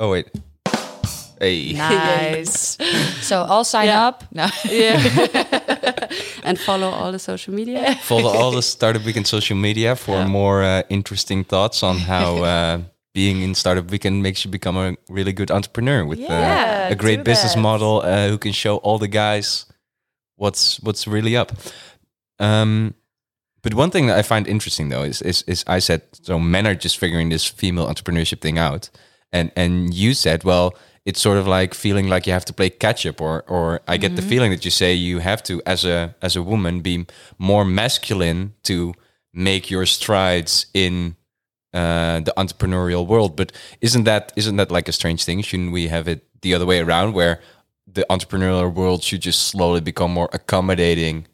Oh 0.00 0.10
wait. 0.10 0.26
Hey. 1.40 1.72
Nice. 1.74 2.76
so 3.20 3.42
I'll 3.48 3.64
sign 3.64 3.86
Yeah. 3.86 4.06
up. 4.08 4.24
No. 4.32 4.46
yeah. 4.64 6.08
and 6.44 6.58
follow 6.58 6.88
all 6.90 7.12
the 7.12 7.18
social 7.18 7.54
media. 7.54 7.94
Follow 8.02 8.30
all 8.30 8.50
the 8.52 8.62
Startup 8.62 9.02
Weekend 9.04 9.26
social 9.26 9.56
media 9.56 9.96
for 9.96 10.24
more 10.26 10.62
uh, 10.62 10.82
interesting 10.88 11.44
thoughts 11.44 11.82
on 11.82 11.98
how 11.98 12.36
uh, 12.44 12.78
being 13.14 13.42
in 13.42 13.54
Startup 13.54 13.88
Weekend 13.90 14.22
makes 14.22 14.44
you 14.44 14.50
become 14.50 14.76
a 14.76 14.96
really 15.08 15.32
good 15.32 15.50
entrepreneur 15.50 16.04
with 16.04 16.20
uh, 16.20 16.88
a 16.90 16.94
great 16.96 17.24
business 17.24 17.54
that. 17.54 17.60
model 17.60 18.02
uh, 18.04 18.28
who 18.28 18.38
can 18.38 18.52
show 18.52 18.76
all 18.78 18.98
the 18.98 19.08
guys 19.08 19.66
what's 20.36 20.80
what's 20.80 21.06
really 21.06 21.36
up. 21.36 21.52
Um, 22.38 22.94
but 23.62 23.74
one 23.74 23.90
thing 23.90 24.06
that 24.08 24.18
I 24.18 24.22
find 24.22 24.46
interesting 24.46 24.88
though 24.90 25.04
is, 25.04 25.22
is 25.22 25.42
is 25.46 25.64
I 25.66 25.78
said 25.80 26.02
so 26.22 26.38
men 26.38 26.66
are 26.66 26.74
just 26.74 26.98
figuring 26.98 27.30
this 27.30 27.46
female 27.46 27.86
entrepreneurship 27.86 28.40
thing 28.40 28.58
out, 28.58 28.90
and 29.32 29.50
and 29.56 29.94
you 29.94 30.12
said 30.14 30.44
well 30.44 30.74
it's 31.04 31.20
sort 31.20 31.36
of 31.38 31.46
like 31.46 31.74
feeling 31.74 32.08
like 32.08 32.26
you 32.26 32.32
have 32.32 32.44
to 32.46 32.52
play 32.52 32.70
catch 32.70 33.06
up, 33.06 33.20
or 33.20 33.44
or 33.46 33.80
I 33.86 33.96
get 33.96 34.16
the 34.16 34.22
feeling 34.22 34.50
that 34.50 34.64
you 34.64 34.70
say 34.70 34.94
you 34.94 35.18
have 35.18 35.42
to 35.44 35.60
as 35.66 35.84
a 35.84 36.14
as 36.22 36.36
a 36.36 36.42
woman 36.42 36.80
be 36.80 37.06
more 37.38 37.64
masculine 37.64 38.54
to 38.62 38.94
make 39.32 39.70
your 39.70 39.86
strides 39.86 40.66
in 40.72 41.16
uh, 41.74 42.20
the 42.20 42.32
entrepreneurial 42.36 43.06
world. 43.06 43.36
But 43.36 43.52
isn't 43.80 44.04
that 44.04 44.32
isn't 44.36 44.56
that 44.56 44.70
like 44.70 44.88
a 44.88 44.92
strange 44.92 45.24
thing? 45.24 45.42
Shouldn't 45.42 45.72
we 45.72 45.88
have 45.88 46.08
it 46.08 46.24
the 46.40 46.54
other 46.54 46.66
way 46.66 46.80
around, 46.80 47.12
where 47.12 47.40
the 47.86 48.06
entrepreneurial 48.08 48.72
world 48.72 49.02
should 49.02 49.22
just 49.22 49.48
slowly 49.48 49.80
become 49.80 50.10
more 50.10 50.30
accommodating 50.32 51.26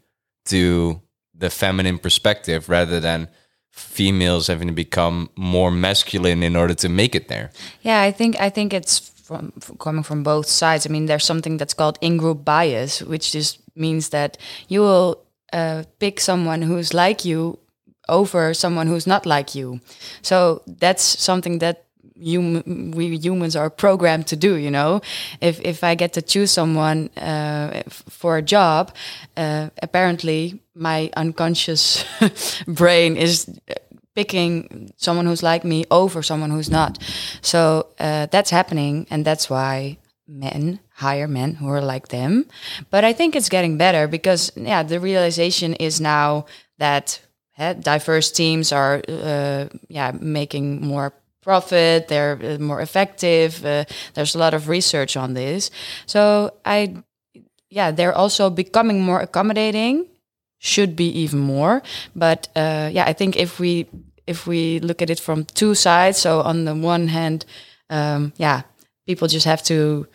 to 0.47 1.01
the 1.35 1.51
feminine 1.51 1.99
perspective 1.99 2.69
rather 2.69 3.01
than 3.01 3.29
females 3.71 4.49
having 4.49 4.69
to 4.69 4.75
become 4.75 5.31
more 5.37 5.71
masculine 5.71 6.43
in 6.43 6.57
order 6.57 6.75
to 6.75 6.89
make 6.89 7.15
it 7.15 7.29
there? 7.29 7.51
Yeah, 7.83 8.03
I 8.03 8.11
think 8.11 8.41
I 8.41 8.51
think 8.51 8.73
it's 8.75 9.13
from 9.31 9.53
f- 9.57 9.79
coming 9.79 10.03
from 10.03 10.23
both 10.25 10.47
sides. 10.47 10.87
I 10.87 10.91
mean, 10.91 11.07
there's 11.07 11.25
something 11.25 11.57
that's 11.57 11.75
called 11.75 11.99
in-group 12.01 12.45
bias, 12.45 13.01
which 13.03 13.31
just 13.31 13.61
means 13.77 14.09
that 14.09 14.37
you 14.69 14.81
will 14.81 15.23
uh, 15.53 15.85
pick 16.01 16.21
someone 16.21 16.63
who's 16.63 16.93
like 16.93 17.25
you 17.25 17.59
over 18.09 18.53
someone 18.55 18.89
who's 18.89 19.07
not 19.07 19.25
like 19.25 19.55
you. 19.55 19.81
So 20.23 20.63
that's 20.67 21.03
something 21.03 21.61
that 21.61 21.85
hum- 22.17 22.91
we 22.91 23.17
humans 23.17 23.55
are 23.55 23.71
programmed 23.71 24.27
to 24.27 24.37
do. 24.37 24.57
You 24.57 24.71
know, 24.71 25.01
if 25.41 25.61
if 25.61 25.85
I 25.85 25.95
get 25.95 26.13
to 26.15 26.23
choose 26.23 26.51
someone 26.51 27.11
uh, 27.17 27.83
for 27.89 28.37
a 28.37 28.43
job, 28.43 28.93
uh, 29.37 29.71
apparently 29.83 30.61
my 30.75 31.11
unconscious 31.17 32.05
brain 32.67 33.17
is 33.17 33.47
picking 34.15 34.93
someone 34.97 35.27
who's 35.27 35.43
like 35.43 35.65
me 35.65 35.85
over 35.91 36.23
someone 36.23 36.51
who's 36.51 36.71
not. 36.71 36.99
So 37.43 37.89
uh, 37.99 38.27
that's 38.27 38.51
happening, 38.51 39.07
and 39.11 39.25
that's 39.25 39.49
why 39.49 39.99
men 40.27 40.81
hire 40.95 41.29
men 41.29 41.55
who 41.55 41.69
are 41.69 41.81
like 41.81 42.09
them. 42.09 42.47
But 42.91 43.05
I 43.05 43.13
think 43.13 43.35
it's 43.35 43.49
getting 43.49 43.77
better 43.77 44.07
because 44.07 44.53
yeah, 44.57 44.83
the 44.83 45.01
realization 45.01 45.75
is 45.75 46.01
now 46.01 46.47
that 46.79 47.21
eh, 47.59 47.75
diverse 47.75 48.31
teams 48.31 48.73
are 48.73 49.03
uh, 49.09 49.67
yeah 49.89 50.13
making 50.21 50.87
more 50.87 51.15
profit. 51.43 52.09
They're 52.09 52.39
uh, 52.43 52.59
more 52.59 52.81
effective. 52.81 53.65
Uh, 53.65 53.85
there's 54.15 54.35
a 54.35 54.39
lot 54.39 54.55
of 54.55 54.69
research 54.69 55.17
on 55.17 55.35
this. 55.35 55.71
So 56.07 56.53
I, 56.65 56.97
yeah, 57.71 57.91
they're 57.91 58.15
also 58.15 58.51
becoming 58.51 59.03
more 59.03 59.21
accommodating. 59.21 60.07
Should 60.63 60.95
be 60.95 61.09
even 61.23 61.41
more. 61.41 61.83
But 62.15 62.49
uh, 62.55 62.91
yeah, 62.93 63.05
I 63.07 63.15
think 63.15 63.37
if 63.37 63.59
we 63.59 63.87
if 64.27 64.47
we 64.47 64.79
look 64.81 65.01
at 65.03 65.09
it 65.09 65.19
from 65.19 65.45
two 65.45 65.75
sides, 65.75 66.19
so 66.19 66.43
on 66.43 66.67
the 66.67 66.75
one 66.75 67.09
hand, 67.09 67.47
um, 67.89 68.33
yeah, 68.37 68.63
people 69.07 69.27
just 69.27 69.47
have 69.47 69.63
to 69.65 70.07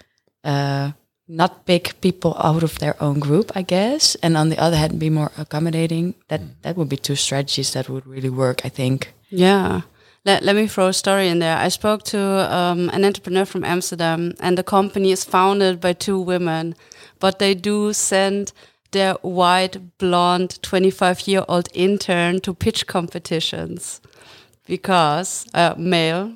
uh, 0.43 0.91
not 1.27 1.65
pick 1.65 1.99
people 1.99 2.37
out 2.37 2.61
of 2.61 2.77
their 2.77 2.95
own 3.01 3.19
group, 3.19 3.51
I 3.55 3.63
guess, 3.63 4.15
and 4.21 4.37
on 4.37 4.49
the 4.49 4.59
other 4.59 4.77
hand, 4.77 4.99
be 4.99 5.09
more 5.09 5.31
accommodating. 5.35 6.13
That 6.27 6.41
that 6.61 6.77
would 6.77 6.89
be 6.89 6.97
two 6.97 7.15
strategies 7.15 7.73
that 7.73 7.89
would 7.89 8.05
really 8.05 8.29
work, 8.29 8.61
I 8.63 8.69
think. 8.69 9.13
Yeah. 9.29 9.81
Let, 10.25 10.43
let 10.43 10.55
me 10.55 10.67
throw 10.67 10.87
a 10.87 10.93
story 10.93 11.27
in 11.27 11.39
there. 11.39 11.57
I 11.57 11.69
spoke 11.69 12.01
to 12.05 12.19
um, 12.19 12.89
an 12.89 13.05
entrepreneur 13.05 13.45
from 13.45 13.63
Amsterdam, 13.63 14.33
and 14.39 14.57
the 14.57 14.63
company 14.63 15.11
is 15.11 15.23
founded 15.23 15.79
by 15.79 15.93
two 15.93 16.19
women, 16.19 16.75
but 17.19 17.37
they 17.37 17.53
do 17.53 17.93
send 17.93 18.51
their 18.95 19.15
white, 19.15 19.97
blonde, 19.97 20.57
25 20.63 21.27
year 21.27 21.43
old 21.49 21.67
intern 21.73 22.39
to 22.39 22.53
pitch 22.53 22.87
competitions 22.87 23.99
because, 24.65 25.45
uh, 25.53 25.75
male, 25.77 26.31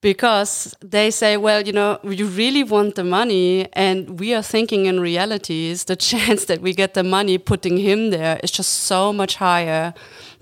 because 0.00 0.74
they 0.80 1.10
say, 1.10 1.36
well, 1.36 1.60
you 1.66 1.72
know, 1.72 1.98
you 2.04 2.26
really 2.26 2.62
want 2.62 2.94
the 2.94 3.04
money, 3.04 3.68
and 3.72 4.20
we 4.20 4.32
are 4.34 4.42
thinking 4.42 4.86
in 4.86 5.00
realities, 5.00 5.84
the 5.84 5.96
chance 6.10 6.44
that 6.46 6.60
we 6.60 6.72
get 6.72 6.94
the 6.94 7.02
money 7.02 7.38
putting 7.38 7.76
him 7.78 8.10
there 8.10 8.38
is 8.42 8.52
just 8.52 8.72
so 8.72 9.12
much 9.12 9.36
higher 9.36 9.92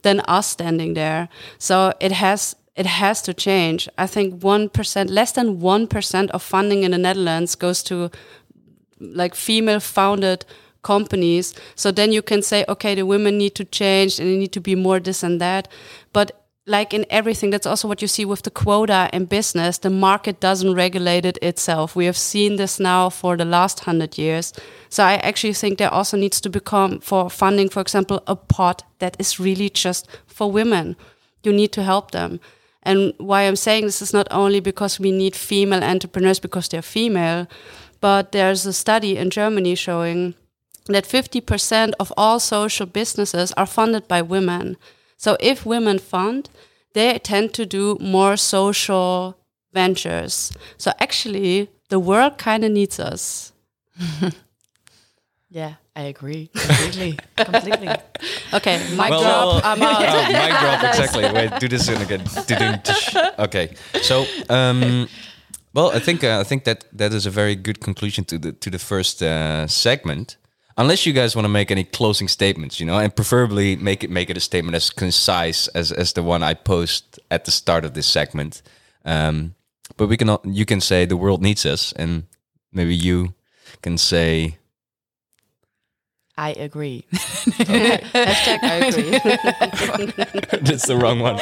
than 0.03 0.21
us 0.21 0.49
standing 0.49 0.95
there. 0.95 1.29
So 1.59 1.93
it 1.99 2.13
has 2.13 2.57
it 2.77 2.87
has 2.87 3.21
to 3.23 3.35
change. 3.35 3.89
I 3.99 4.07
think 4.07 4.43
one 4.43 4.69
percent, 4.69 5.11
less 5.11 5.33
than 5.33 5.61
one 5.61 5.87
percent 5.87 6.31
of 6.31 6.43
funding 6.43 6.83
in 6.83 6.91
the 6.93 6.99
Netherlands 6.99 7.55
goes 7.55 7.83
to 7.85 8.11
like 9.01 9.35
female 9.35 9.81
founded 9.81 10.45
companies. 10.83 11.55
So 11.75 11.91
then 11.91 12.13
you 12.13 12.23
can 12.23 12.43
say, 12.43 12.65
okay, 12.69 12.95
the 12.95 13.07
women 13.07 13.39
need 13.39 13.55
to 13.57 13.65
change 13.65 14.19
and 14.19 14.29
they 14.29 14.37
need 14.37 14.53
to 14.53 14.61
be 14.61 14.75
more 14.75 15.01
this 15.01 15.23
and 15.23 15.41
that. 15.41 15.69
But 16.13 16.41
like 16.67 16.95
in 16.95 17.05
everything, 17.11 17.51
that's 17.51 17.67
also 17.67 17.89
what 17.89 18.01
you 18.01 18.09
see 18.09 18.25
with 18.25 18.43
the 18.43 18.51
quota 18.51 19.11
in 19.13 19.25
business. 19.25 19.79
The 19.79 19.91
market 19.91 20.41
doesn't 20.41 20.75
regulate 20.75 21.25
it 21.25 21.39
itself. 21.43 21.97
We 21.97 22.07
have 22.07 22.17
seen 22.17 22.57
this 22.57 22.79
now 22.79 23.11
for 23.11 23.37
the 23.37 23.45
last 23.45 23.81
hundred 23.81 24.19
years. 24.19 24.53
So 24.89 25.03
I 25.05 25.15
actually 25.15 25.55
think 25.55 25.79
there 25.79 25.93
also 25.93 26.17
needs 26.17 26.41
to 26.43 26.51
become 26.51 27.01
for 27.01 27.29
funding, 27.31 27.69
for 27.69 27.81
example, 27.81 28.23
a 28.27 28.37
pot 28.37 28.85
that 28.99 29.17
is 29.19 29.41
really 29.41 29.69
just 29.69 30.09
for 30.27 30.51
women. 30.51 30.97
You 31.43 31.53
need 31.53 31.73
to 31.73 31.83
help 31.83 32.13
them. 32.13 32.41
And 32.83 33.13
why 33.19 33.43
I'm 33.43 33.57
saying 33.57 33.85
this 33.85 34.01
is 34.03 34.13
not 34.13 34.29
only 34.31 34.61
because 34.61 35.01
we 35.01 35.11
need 35.11 35.37
female 35.37 35.83
entrepreneurs 35.83 36.41
because 36.41 36.69
they're 36.69 36.83
female, 36.83 37.47
but 38.01 38.33
there's 38.33 38.65
a 38.65 38.73
study 38.73 39.17
in 39.17 39.31
Germany 39.31 39.75
showing 39.75 40.35
that 40.93 41.05
50% 41.05 41.93
of 41.99 42.13
all 42.17 42.41
social 42.41 42.87
businesses 42.87 43.53
are 43.57 43.67
funded 43.67 44.07
by 44.09 44.23
women. 44.23 44.77
So 45.17 45.37
if 45.41 45.67
women 45.67 45.99
fund, 45.99 46.49
they 46.95 47.19
tend 47.19 47.53
to 47.55 47.67
do 47.67 47.97
more 48.01 48.37
social 48.37 49.37
ventures. 49.73 50.53
So 50.79 50.93
actually, 50.99 51.69
the 51.89 51.99
world 51.99 52.39
kind 52.39 52.65
of 52.65 52.73
needs 52.73 52.99
us. 52.99 53.53
Yeah, 55.53 55.75
I 55.97 56.03
agree 56.03 56.49
completely. 56.55 57.19
completely. 57.37 57.89
Okay, 58.53 58.79
mic 58.91 59.11
Well, 59.11 59.21
drop. 59.21 59.47
well, 59.47 59.61
I'm 59.65 59.83
out. 59.83 60.03
Oh, 60.03 60.33
mic 60.33 60.61
drop, 60.61 60.85
exactly. 60.85 61.25
Wait, 61.33 61.61
do 61.61 61.69
this 61.69 61.89
in 61.89 62.01
again. 62.03 62.23
Okay, 63.39 63.75
so 64.03 64.27
um, 64.49 65.09
well, 65.73 65.91
I 65.91 65.99
think 66.01 66.23
uh, 66.25 66.41
I 66.41 66.45
think 66.45 66.65
that 66.65 66.85
that 66.99 67.13
is 67.13 67.27
a 67.27 67.31
very 67.31 67.57
good 67.57 67.81
conclusion 67.81 68.25
to 68.27 68.39
the 68.39 68.53
to 68.53 68.71
the 68.71 68.79
first 68.79 69.23
uh, 69.23 69.67
segment. 69.67 70.37
Unless 70.81 71.05
you 71.05 71.13
guys 71.13 71.37
want 71.37 71.45
to 71.45 71.51
make 71.51 71.71
any 71.71 71.85
closing 71.85 72.27
statements, 72.27 72.81
you 72.81 72.87
know, 72.87 72.99
and 72.99 73.15
preferably 73.15 73.77
make 73.77 74.03
it 74.03 74.09
make 74.09 74.31
it 74.31 74.39
a 74.39 74.41
statement 74.41 74.75
as 74.75 74.89
concise 74.89 75.69
as 75.69 75.93
as 75.93 76.15
the 76.15 76.23
one 76.23 76.43
I 76.43 76.55
post 76.55 77.19
at 77.31 77.45
the 77.45 77.51
start 77.51 77.85
of 77.85 77.93
this 77.93 78.07
segment. 78.07 78.63
Um, 79.05 79.55
but 79.99 80.07
we 80.07 80.17
can 80.17 80.39
you 80.45 80.65
can 80.65 80.81
say 80.81 81.05
the 81.05 81.19
world 81.19 81.43
needs 81.43 81.67
us, 81.67 81.93
and 81.93 82.25
maybe 82.73 82.95
you 82.95 83.35
can 83.83 83.99
say 83.99 84.57
I 86.41 86.51
agree. 86.53 87.05
Hashtag 87.13 88.59
I 88.63 88.77
agree. 88.89 89.11
that's 90.63 90.87
the 90.87 90.97
wrong 90.97 91.21
one. 91.21 91.39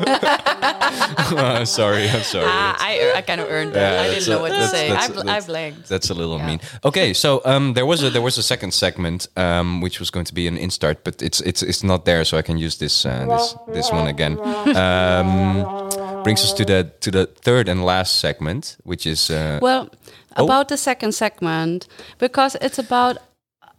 Oh, 0.00 1.64
sorry, 1.78 2.08
I'm 2.08 2.22
sorry. 2.22 2.46
Ah, 2.46 2.76
I, 2.78 3.12
I 3.16 3.22
kind 3.22 3.40
of 3.40 3.48
earned 3.50 3.72
that. 3.74 3.92
Yeah, 3.94 4.02
I 4.02 4.14
didn't 4.14 4.28
know 4.28 4.40
what 4.40 4.50
to 4.52 4.68
say. 4.68 4.88
that's- 4.88 5.10
I, 5.10 5.12
bl- 5.12 5.20
I 5.20 5.24
that's- 5.24 5.46
blanked. 5.46 5.88
That's 5.88 6.10
a 6.10 6.14
little 6.14 6.38
Yeah. 6.38 6.46
mean. 6.46 6.60
Okay, 6.84 7.12
so 7.12 7.40
um, 7.44 7.74
there 7.74 7.86
was 7.86 8.02
a 8.04 8.10
there 8.10 8.22
was 8.22 8.38
a 8.38 8.42
second 8.42 8.72
segment 8.72 9.26
um, 9.36 9.80
which 9.80 9.98
was 9.98 10.10
going 10.10 10.26
to 10.26 10.34
be 10.34 10.46
an 10.46 10.56
instart, 10.56 10.96
but 11.04 11.20
it's 11.22 11.40
it's 11.40 11.62
it's 11.62 11.82
not 11.82 12.04
there, 12.04 12.24
so 12.24 12.36
I 12.38 12.42
can 12.42 12.56
use 12.58 12.76
this 12.78 13.04
uh, 13.04 13.26
this 13.28 13.54
this 13.74 13.90
one 13.92 14.06
again. 14.08 14.38
Um, 14.76 16.22
brings 16.22 16.42
us 16.44 16.52
to 16.54 16.64
the 16.64 16.90
to 17.00 17.10
the 17.10 17.26
third 17.42 17.68
and 17.68 17.84
last 17.84 18.20
segment, 18.20 18.76
which 18.84 19.06
is 19.06 19.30
uh, 19.30 19.58
Well, 19.60 19.88
Oh. 20.36 20.44
about 20.44 20.68
the 20.68 20.76
second 20.76 21.12
segment, 21.14 21.88
because 22.18 22.56
it's 22.60 22.78
about 22.78 23.16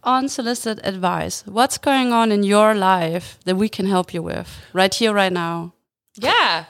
unsolicited 0.04 0.84
advice. 0.84 1.42
What's 1.46 1.78
going 1.78 2.12
on 2.12 2.32
in 2.32 2.42
your 2.42 2.74
life 2.74 3.38
that 3.44 3.56
we 3.56 3.68
can 3.68 3.86
help 3.86 4.14
you 4.14 4.22
with 4.22 4.48
right 4.72 4.94
here, 4.94 5.12
right 5.12 5.32
now? 5.32 5.74
Yeah. 6.16 6.64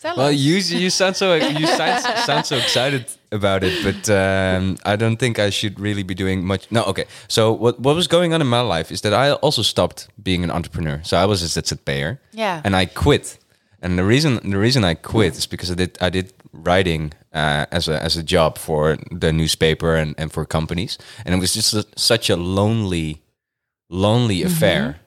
Tell 0.00 0.16
well, 0.16 0.28
us. 0.28 0.36
you 0.36 0.56
you 0.78 0.88
sound 0.88 1.14
so 1.16 1.34
you 1.34 1.66
sound, 1.66 2.02
sound 2.24 2.46
so 2.46 2.56
excited 2.56 3.04
about 3.32 3.62
it, 3.62 3.84
but 3.84 4.08
um, 4.08 4.78
I 4.86 4.96
don't 4.96 5.18
think 5.18 5.38
I 5.38 5.50
should 5.50 5.78
really 5.78 6.02
be 6.02 6.14
doing 6.14 6.42
much. 6.42 6.70
No, 6.70 6.84
okay. 6.84 7.04
So 7.28 7.52
what 7.52 7.78
what 7.78 7.94
was 7.96 8.06
going 8.06 8.32
on 8.32 8.40
in 8.40 8.46
my 8.46 8.62
life 8.62 8.90
is 8.90 9.02
that 9.02 9.12
I 9.12 9.32
also 9.32 9.60
stopped 9.62 10.08
being 10.22 10.42
an 10.42 10.50
entrepreneur. 10.50 11.02
So 11.04 11.18
I 11.18 11.26
was 11.26 11.42
a 11.42 11.62
ZZP'er. 11.62 12.18
Yeah. 12.32 12.62
and 12.64 12.74
I 12.74 12.86
quit. 12.86 13.38
And 13.82 13.98
the 13.98 14.04
reason 14.04 14.40
the 14.50 14.58
reason 14.58 14.84
I 14.84 14.94
quit 14.94 15.36
is 15.36 15.46
because 15.46 15.70
I 15.70 15.74
did 15.74 15.98
I 16.00 16.08
did 16.08 16.32
writing 16.52 17.12
uh, 17.32 17.66
as 17.70 17.88
a 17.88 18.02
as 18.02 18.16
a 18.16 18.22
job 18.22 18.58
for 18.58 18.96
the 19.20 19.32
newspaper 19.32 19.94
and, 19.96 20.14
and 20.18 20.32
for 20.32 20.44
companies, 20.46 20.98
and 21.24 21.34
it 21.34 21.38
was 21.40 21.54
just 21.54 21.74
a, 21.74 21.84
such 21.96 22.30
a 22.30 22.36
lonely 22.36 23.20
lonely 23.88 24.42
affair, 24.42 25.00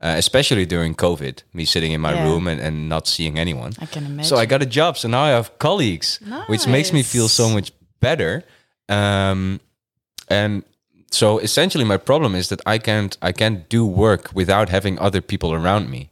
uh, 0.00 0.14
especially 0.18 0.66
during 0.66 0.94
COVID. 0.94 1.42
Me 1.52 1.64
sitting 1.64 1.92
in 1.92 2.00
my 2.00 2.12
Yeah. 2.14 2.24
room 2.24 2.46
and, 2.48 2.60
and 2.60 2.88
not 2.88 3.06
seeing 3.08 3.38
anyone. 3.38 3.72
I 3.80 3.86
can 3.86 4.04
imagine. 4.06 4.24
So 4.28 4.36
I 4.36 4.46
got 4.46 4.62
a 4.62 4.66
job. 4.66 4.96
So 4.96 5.08
now 5.08 5.22
I 5.22 5.30
have 5.30 5.50
colleagues, 5.58 6.20
which 6.48 6.66
makes 6.66 6.92
me 6.92 7.02
feel 7.02 7.28
so 7.28 7.48
much 7.48 7.72
better. 8.00 8.42
Um, 8.88 9.60
and 10.28 10.62
so 11.10 11.38
essentially, 11.38 11.84
my 11.84 11.96
problem 11.98 12.34
is 12.34 12.48
that 12.48 12.60
I 12.66 12.78
can't 12.78 13.16
I 13.28 13.32
can't 13.32 13.68
do 13.68 13.84
work 13.86 14.30
without 14.34 14.68
having 14.68 14.98
other 14.98 15.20
people 15.20 15.52
around 15.52 15.88
me, 15.90 16.10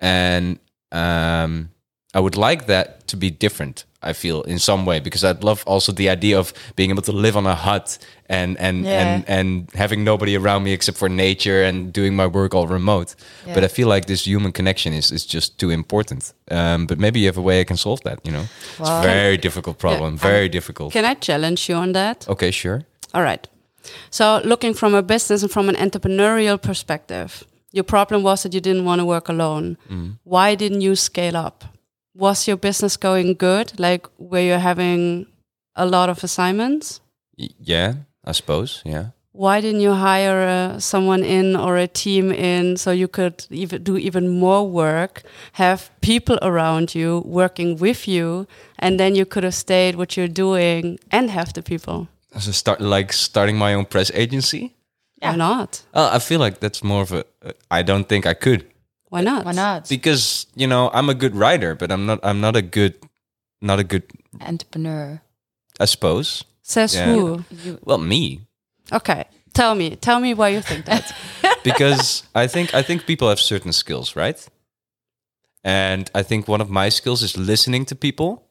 and 0.00 0.58
um, 0.92 1.70
I 2.14 2.20
would 2.20 2.36
like 2.36 2.66
that 2.66 3.06
to 3.08 3.16
be 3.16 3.30
different. 3.30 3.84
I 4.10 4.12
feel 4.12 4.42
in 4.42 4.58
some 4.58 4.84
way 4.86 5.00
because 5.00 5.24
I'd 5.24 5.44
love 5.44 5.62
also 5.66 5.92
the 5.92 6.08
idea 6.10 6.38
of 6.38 6.52
being 6.76 6.90
able 6.90 7.02
to 7.02 7.12
live 7.12 7.36
on 7.38 7.46
a 7.46 7.54
hut 7.54 7.98
and 8.28 8.56
and 8.60 8.84
Yeah. 8.84 9.00
and 9.02 9.24
and 9.28 9.68
having 9.74 10.04
nobody 10.04 10.36
around 10.36 10.62
me 10.62 10.72
except 10.72 10.98
for 10.98 11.08
nature 11.08 11.68
and 11.68 11.92
doing 11.92 12.16
my 12.16 12.26
work 12.26 12.54
all 12.54 12.66
remote. 12.68 13.14
But 13.54 13.64
I 13.64 13.68
feel 13.68 13.88
like 13.88 14.06
this 14.06 14.26
human 14.26 14.52
connection 14.52 14.92
is 14.92 15.10
is 15.12 15.26
just 15.34 15.58
too 15.58 15.70
important. 15.70 16.32
Um, 16.50 16.86
but 16.86 16.98
maybe 16.98 17.18
you 17.20 17.26
have 17.26 17.38
a 17.40 17.42
way 17.44 17.60
I 17.60 17.64
can 17.64 17.76
solve 17.76 18.00
that. 18.04 18.18
You 18.24 18.32
know, 18.32 18.44
it's 18.80 18.90
a 18.90 19.02
very 19.02 19.36
difficult 19.36 19.78
problem. 19.78 20.18
very 20.18 20.48
difficult. 20.48 20.92
Can 20.92 21.04
I 21.04 21.14
challenge 21.20 21.68
you 21.72 21.78
on 21.80 21.92
that? 21.92 22.26
okay, 22.28 22.50
sure. 22.52 22.80
All 23.12 23.22
right. 23.22 23.48
So, 24.10 24.40
looking 24.44 24.74
from 24.74 24.94
a 24.94 25.02
business 25.02 25.42
and 25.42 25.50
from 25.52 25.68
an 25.68 25.74
entrepreneurial 25.76 26.58
perspective, 26.58 27.44
your 27.72 27.84
problem 27.84 28.22
was 28.22 28.42
that 28.42 28.54
you 28.54 28.60
didn't 28.60 28.84
want 28.84 29.00
to 29.00 29.04
work 29.04 29.28
alone. 29.28 29.76
Why 30.24 30.54
didn't 30.56 30.80
you 30.82 30.94
scale 30.96 31.36
up? 31.46 31.64
Was 32.14 32.46
your 32.46 32.56
business 32.56 32.96
going 32.96 33.34
good? 33.34 33.78
Like, 33.78 34.06
were 34.18 34.40
you 34.40 34.54
having 34.54 35.26
a 35.74 35.84
lot 35.86 36.08
of 36.08 36.22
assignments? 36.22 37.00
Y- 37.38 37.48
yeah, 37.58 37.94
I 38.24 38.32
suppose. 38.32 38.82
Yeah. 38.84 39.06
Why 39.32 39.60
didn't 39.60 39.80
you 39.80 39.92
hire 39.92 40.46
uh, 40.46 40.78
someone 40.78 41.24
in 41.24 41.56
or 41.56 41.76
a 41.76 41.88
team 41.88 42.30
in 42.30 42.76
so 42.76 42.92
you 42.92 43.08
could 43.08 43.44
even 43.50 43.82
do 43.82 43.96
even 43.96 44.28
more 44.28 44.64
work, 44.68 45.22
have 45.54 45.90
people 46.00 46.38
around 46.40 46.94
you 46.94 47.20
working 47.26 47.76
with 47.76 48.06
you, 48.06 48.46
and 48.78 49.00
then 49.00 49.16
you 49.16 49.26
could 49.26 49.42
have 49.42 49.54
stayed 49.54 49.96
what 49.96 50.16
you're 50.16 50.28
doing 50.28 51.00
and 51.10 51.30
have 51.30 51.52
the 51.52 51.62
people? 51.62 52.06
So 52.38 52.52
start 52.52 52.80
like 52.80 53.12
starting 53.12 53.58
my 53.58 53.74
own 53.74 53.86
press 53.86 54.12
agency. 54.14 54.74
Why 55.20 55.34
not? 55.36 55.82
Uh, 55.92 56.10
I 56.12 56.20
feel 56.20 56.38
like 56.38 56.60
that's 56.60 56.84
more 56.84 57.02
of 57.02 57.12
a. 57.12 57.24
I 57.70 57.82
don't 57.82 58.08
think 58.08 58.26
I 58.26 58.34
could 58.34 58.64
Why 59.14 59.20
not? 59.20 59.44
Why 59.44 59.52
not? 59.52 59.88
because 59.88 60.46
you 60.56 60.66
know 60.66 60.90
I'm 60.92 61.08
a 61.08 61.14
good 61.14 61.36
writer, 61.36 61.76
but 61.76 61.92
I'm 61.92 62.04
not. 62.04 62.18
I'm 62.24 62.40
not 62.40 62.56
a 62.56 62.62
good, 62.62 62.94
not 63.62 63.78
a 63.78 63.84
good. 63.84 64.02
Entrepreneur. 64.40 65.22
I 65.78 65.84
suppose. 65.86 66.42
Says 66.62 66.94
Yeah. 66.94 67.14
who? 67.14 67.44
You, 67.50 67.78
Well, 67.84 67.98
me, 67.98 68.40
Okay, 68.92 69.24
tell 69.52 69.74
me, 69.74 69.96
tell 69.96 70.18
me 70.18 70.34
why 70.34 70.48
you 70.48 70.60
think 70.62 70.84
that. 70.86 71.14
because 71.62 72.24
I 72.34 72.48
think 72.48 72.74
I 72.74 72.82
think 72.82 73.06
people 73.06 73.28
have 73.28 73.38
certain 73.38 73.72
skills, 73.72 74.16
right? 74.16 74.48
And 75.62 76.10
I 76.14 76.24
think 76.24 76.48
one 76.48 76.60
of 76.62 76.68
my 76.68 76.90
skills 76.90 77.22
is 77.22 77.36
listening 77.36 77.86
to 77.86 77.94
people 77.94 78.42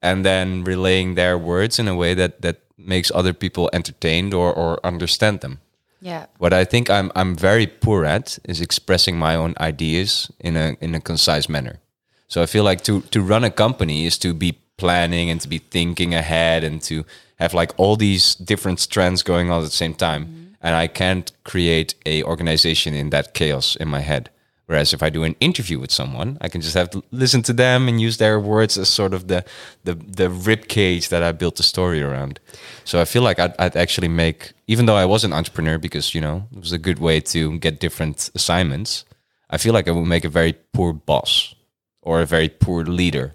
and 0.00 0.24
then 0.24 0.64
relaying 0.64 1.14
their 1.14 1.36
words 1.38 1.78
in 1.78 1.88
a 1.88 1.94
way 1.94 2.14
that 2.14 2.40
that 2.40 2.56
makes 2.78 3.10
other 3.14 3.34
people 3.34 3.68
entertained 3.72 4.32
or 4.34 4.52
or 4.54 4.78
understand 4.82 5.40
them. 5.40 5.58
Yeah. 6.00 6.26
What 6.38 6.52
I 6.52 6.64
think 6.64 6.88
I'm 6.90 7.10
I'm 7.14 7.34
very 7.34 7.66
poor 7.66 8.04
at 8.04 8.38
is 8.44 8.60
expressing 8.60 9.18
my 9.18 9.34
own 9.34 9.54
ideas 9.58 10.30
in 10.38 10.56
a 10.56 10.76
in 10.80 10.94
a 10.94 11.00
concise 11.00 11.48
manner. 11.48 11.80
So 12.28 12.42
I 12.42 12.46
feel 12.46 12.64
like 12.64 12.82
to 12.84 13.00
to 13.00 13.22
run 13.22 13.44
a 13.44 13.50
company 13.50 14.06
is 14.06 14.18
to 14.18 14.34
be 14.34 14.58
planning 14.76 15.30
and 15.30 15.40
to 15.40 15.48
be 15.48 15.58
thinking 15.58 16.14
ahead 16.14 16.64
and 16.64 16.82
to 16.82 17.04
have 17.38 17.54
like 17.54 17.72
all 17.76 17.96
these 17.96 18.34
different 18.34 18.80
strands 18.80 19.22
going 19.22 19.50
on 19.50 19.62
at 19.62 19.64
the 19.64 19.76
same 19.76 19.94
time. 19.94 20.26
Mm-hmm. 20.26 20.42
And 20.62 20.74
I 20.74 20.88
can't 20.88 21.32
create 21.44 21.94
a 22.04 22.22
organization 22.24 22.94
in 22.94 23.10
that 23.10 23.34
chaos 23.34 23.76
in 23.76 23.88
my 23.88 24.00
head. 24.00 24.30
Whereas 24.66 24.92
if 24.92 25.00
I 25.02 25.10
do 25.10 25.22
an 25.22 25.36
interview 25.38 25.78
with 25.78 25.92
someone, 25.92 26.38
I 26.40 26.48
can 26.48 26.60
just 26.60 26.74
have 26.74 26.90
to 26.90 27.02
listen 27.12 27.42
to 27.42 27.52
them 27.52 27.86
and 27.88 28.00
use 28.00 28.16
their 28.16 28.40
words 28.40 28.76
as 28.76 28.88
sort 28.88 29.14
of 29.14 29.28
the 29.28 29.44
the 29.84 29.94
the 29.94 30.28
rib 30.28 30.66
cage 30.66 31.08
that 31.08 31.22
I 31.22 31.32
built 31.32 31.54
the 31.56 31.62
story 31.62 32.02
around. 32.02 32.40
So 32.84 33.00
I 33.00 33.04
feel 33.04 33.22
like 33.22 33.38
I'd, 33.38 33.54
I'd 33.60 33.76
actually 33.76 34.08
make, 34.08 34.52
even 34.66 34.86
though 34.86 34.96
I 34.96 35.04
was 35.06 35.24
an 35.24 35.32
entrepreneur, 35.32 35.78
because 35.78 36.14
you 36.14 36.20
know 36.20 36.48
it 36.52 36.60
was 36.60 36.72
a 36.72 36.78
good 36.78 36.98
way 36.98 37.20
to 37.20 37.58
get 37.60 37.78
different 37.80 38.30
assignments. 38.34 39.04
I 39.48 39.58
feel 39.58 39.72
like 39.72 39.86
I 39.88 39.92
would 39.92 40.08
make 40.08 40.24
a 40.24 40.28
very 40.40 40.54
poor 40.72 40.92
boss 40.92 41.54
or 42.02 42.20
a 42.20 42.26
very 42.26 42.48
poor 42.48 42.84
leader. 42.84 43.34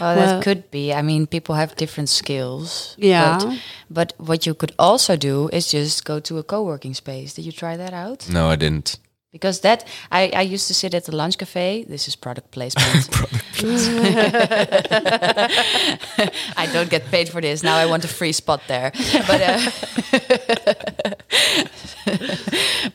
well, 0.00 0.16
Well- 0.16 0.26
that 0.36 0.44
could 0.44 0.70
be. 0.70 0.92
I 0.94 1.02
mean, 1.02 1.26
people 1.26 1.54
have 1.56 1.74
different 1.74 2.08
skills. 2.08 2.94
Yeah. 2.98 3.38
But, 3.38 3.56
but 3.90 4.12
what 4.28 4.46
you 4.46 4.54
could 4.54 4.72
also 4.78 5.16
do 5.16 5.48
is 5.52 5.72
just 5.72 6.04
go 6.04 6.20
to 6.20 6.38
a 6.38 6.42
co-working 6.42 6.94
space. 6.94 7.34
Did 7.34 7.44
you 7.46 7.52
try 7.52 7.76
that 7.76 7.92
out? 7.92 8.28
No, 8.30 8.48
I 8.48 8.56
didn't. 8.56 8.98
Because 9.30 9.60
that 9.60 9.84
I, 10.10 10.32
I 10.34 10.40
used 10.40 10.68
to 10.68 10.74
sit 10.74 10.94
at 10.94 11.04
the 11.04 11.14
lunch 11.14 11.36
cafe. 11.36 11.84
This 11.86 12.08
is 12.08 12.16
product 12.16 12.50
placement. 12.50 13.10
I 16.56 16.66
don't 16.72 16.88
get 16.88 17.04
paid 17.10 17.28
for 17.28 17.42
this. 17.42 17.62
Now 17.62 17.76
I 17.76 17.84
want 17.84 18.04
a 18.04 18.08
free 18.08 18.32
spot 18.32 18.62
there. 18.68 18.90
But 19.26 19.42
uh, 19.42 19.70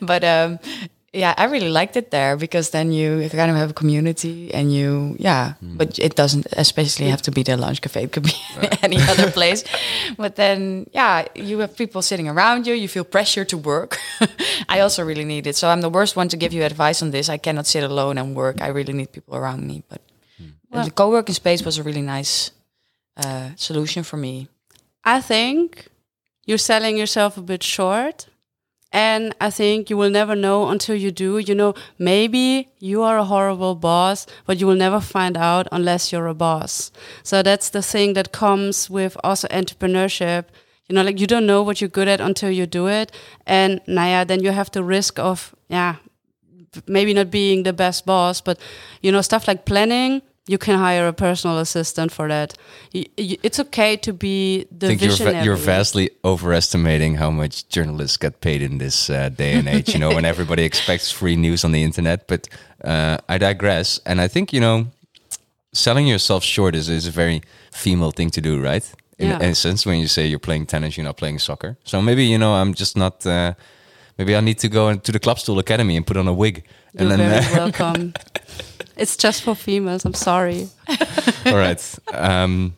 but 0.00 0.24
um, 0.24 0.58
yeah, 1.14 1.34
I 1.38 1.44
really 1.44 1.70
liked 1.70 1.96
it 1.96 2.10
there 2.10 2.36
because 2.36 2.70
then 2.70 2.92
you 2.92 3.28
kind 3.30 3.50
of 3.50 3.56
have 3.56 3.70
a 3.70 3.74
community 3.74 4.52
and 4.52 4.72
you 4.72 5.16
yeah. 5.18 5.54
But 5.62 5.98
it 5.98 6.16
doesn't 6.16 6.46
especially 6.56 7.08
have 7.08 7.22
to 7.22 7.30
be 7.30 7.42
the 7.42 7.56
lunch 7.56 7.80
cafe. 7.80 8.04
It 8.04 8.12
could 8.12 8.24
be 8.24 8.34
any 8.82 8.98
other 9.00 9.30
place. 9.38 9.64
But 10.16 10.36
then 10.36 10.86
yeah, 10.92 11.26
you 11.34 11.60
have 11.60 11.76
people 11.76 12.02
sitting 12.02 12.28
around 12.28 12.66
you. 12.66 12.74
You 12.74 12.88
feel 12.88 13.04
pressure 13.04 13.44
to 13.44 13.56
work. 13.56 13.98
I 14.68 14.80
also 14.80 15.04
really 15.04 15.24
need 15.24 15.46
it. 15.46 15.56
So 15.56 15.68
I'm 15.68 15.80
the 15.80 15.90
worst 15.90 16.16
one 16.16 16.28
to 16.28 16.36
give 16.36 16.52
you 16.52 16.64
advice 16.64 17.02
on 17.02 17.10
this. 17.10 17.28
I 17.28 17.38
cannot 17.38 17.66
sit 17.66 17.84
alone 17.84 18.18
and 18.18 18.34
work. 18.34 18.60
I 18.60 18.68
really 18.68 18.92
need 18.92 19.12
people 19.12 19.36
around 19.36 19.66
me. 19.66 19.82
But 19.88 20.00
the 20.84 20.90
co-working 20.90 21.34
space 21.34 21.64
was 21.64 21.78
a 21.78 21.82
really 21.82 22.02
nice 22.02 22.50
uh, 23.16 23.50
solution 23.56 24.02
for 24.02 24.16
me. 24.16 24.48
I 25.04 25.20
think 25.20 25.88
you're 26.46 26.58
selling 26.58 26.96
yourself 26.96 27.36
a 27.36 27.42
bit 27.42 27.62
short. 27.62 28.26
And 28.94 29.34
I 29.40 29.50
think 29.50 29.90
you 29.90 29.96
will 29.96 30.08
never 30.08 30.36
know 30.36 30.68
until 30.68 30.94
you 30.94 31.10
do. 31.10 31.38
You 31.38 31.54
know, 31.56 31.74
maybe 31.98 32.68
you 32.78 33.02
are 33.02 33.18
a 33.18 33.24
horrible 33.24 33.74
boss, 33.74 34.24
but 34.46 34.60
you 34.60 34.68
will 34.68 34.76
never 34.76 35.00
find 35.00 35.36
out 35.36 35.66
unless 35.72 36.12
you're 36.12 36.28
a 36.28 36.34
boss. 36.34 36.92
So 37.24 37.42
that's 37.42 37.70
the 37.70 37.82
thing 37.82 38.12
that 38.12 38.30
comes 38.30 38.88
with 38.88 39.16
also 39.24 39.48
entrepreneurship. 39.48 40.44
You 40.88 40.94
know, 40.94 41.02
like 41.02 41.18
you 41.18 41.26
don't 41.26 41.44
know 41.44 41.60
what 41.60 41.80
you're 41.80 41.90
good 41.90 42.06
at 42.06 42.20
until 42.20 42.52
you 42.52 42.66
do 42.66 42.86
it. 42.86 43.10
And 43.46 43.80
Naya, 43.88 44.24
then 44.24 44.44
you 44.44 44.52
have 44.52 44.70
the 44.70 44.84
risk 44.84 45.18
of, 45.18 45.56
yeah, 45.68 45.96
maybe 46.86 47.12
not 47.14 47.32
being 47.32 47.64
the 47.64 47.72
best 47.72 48.06
boss, 48.06 48.40
but 48.40 48.60
you 49.02 49.10
know, 49.10 49.22
stuff 49.22 49.48
like 49.48 49.64
planning, 49.64 50.22
you 50.46 50.58
can 50.58 50.78
hire 50.78 51.08
a 51.08 51.12
personal 51.12 51.58
assistant 51.58 52.12
for 52.12 52.28
that. 52.28 52.54
It's 52.92 53.58
okay 53.60 53.96
to 53.96 54.12
be 54.12 54.66
the 54.70 54.86
I 54.86 54.88
think 54.90 55.00
you're, 55.00 55.10
visionary. 55.10 55.44
you're 55.44 55.56
vastly 55.56 56.10
overestimating 56.22 57.14
how 57.16 57.30
much 57.30 57.66
journalists 57.68 58.18
get 58.18 58.40
paid 58.40 58.60
in 58.60 58.78
this 58.78 59.08
uh, 59.08 59.30
day 59.30 59.54
and 59.54 59.68
age. 59.68 59.94
You 59.94 60.00
know, 60.00 60.14
when 60.14 60.24
everybody 60.24 60.64
expects 60.70 61.10
free 61.10 61.36
news 61.36 61.64
on 61.64 61.72
the 61.72 61.82
internet. 61.82 62.26
But 62.28 62.48
uh, 62.84 63.16
I 63.28 63.38
digress, 63.38 64.00
and 64.04 64.20
I 64.20 64.28
think 64.28 64.52
you 64.52 64.60
know, 64.60 64.86
selling 65.72 66.06
yourself 66.06 66.44
short 66.44 66.74
is, 66.74 66.88
is 66.88 67.06
a 67.06 67.10
very 67.10 67.40
female 67.72 68.10
thing 68.12 68.30
to 68.30 68.40
do, 68.40 68.60
right? 68.60 68.84
In, 69.18 69.28
Yeah. 69.28 69.52
sense, 69.54 69.86
when 69.86 69.98
you 70.00 70.08
say 70.08 70.26
you're 70.26 70.38
playing 70.40 70.66
tennis, 70.66 70.96
you're 70.96 71.06
not 71.06 71.16
playing 71.16 71.38
soccer. 71.38 71.76
So 71.84 72.02
maybe 72.02 72.24
you 72.24 72.36
know, 72.38 72.52
I'm 72.54 72.74
just 72.74 72.96
not. 72.96 73.24
Uh, 73.26 73.54
maybe 74.18 74.36
I 74.36 74.40
need 74.40 74.58
to 74.58 74.68
go 74.68 74.88
into 74.90 75.10
the 75.12 75.18
Klapstoel 75.20 75.58
Academy 75.58 75.96
and 75.96 76.06
put 76.06 76.16
on 76.16 76.28
a 76.28 76.34
wig, 76.34 76.64
You're 76.92 77.02
and 77.02 77.10
then. 77.12 77.42
very 77.42 77.54
uh, 77.54 77.58
welcome. 77.64 78.12
It's 78.96 79.16
just 79.16 79.42
for 79.42 79.54
females. 79.54 80.04
I'm 80.04 80.14
sorry. 80.14 80.68
All 81.46 81.56
right. 81.56 81.98
Um, 82.12 82.76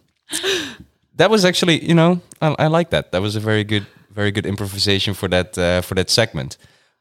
that 1.17 1.31
was 1.31 1.45
actually, 1.45 1.85
you 1.87 1.95
know, 1.95 2.21
I, 2.41 2.55
I 2.59 2.67
like 2.69 2.91
that. 2.91 3.13
That 3.13 3.23
was 3.23 3.37
a 3.37 3.41
very 3.41 3.65
good, 3.65 3.87
very 4.11 4.31
good 4.31 4.47
improvisation 4.47 5.15
for 5.15 5.29
that 5.29 5.57
uh, 5.59 5.81
for 5.83 5.95
that 5.95 6.11
segment. 6.11 6.57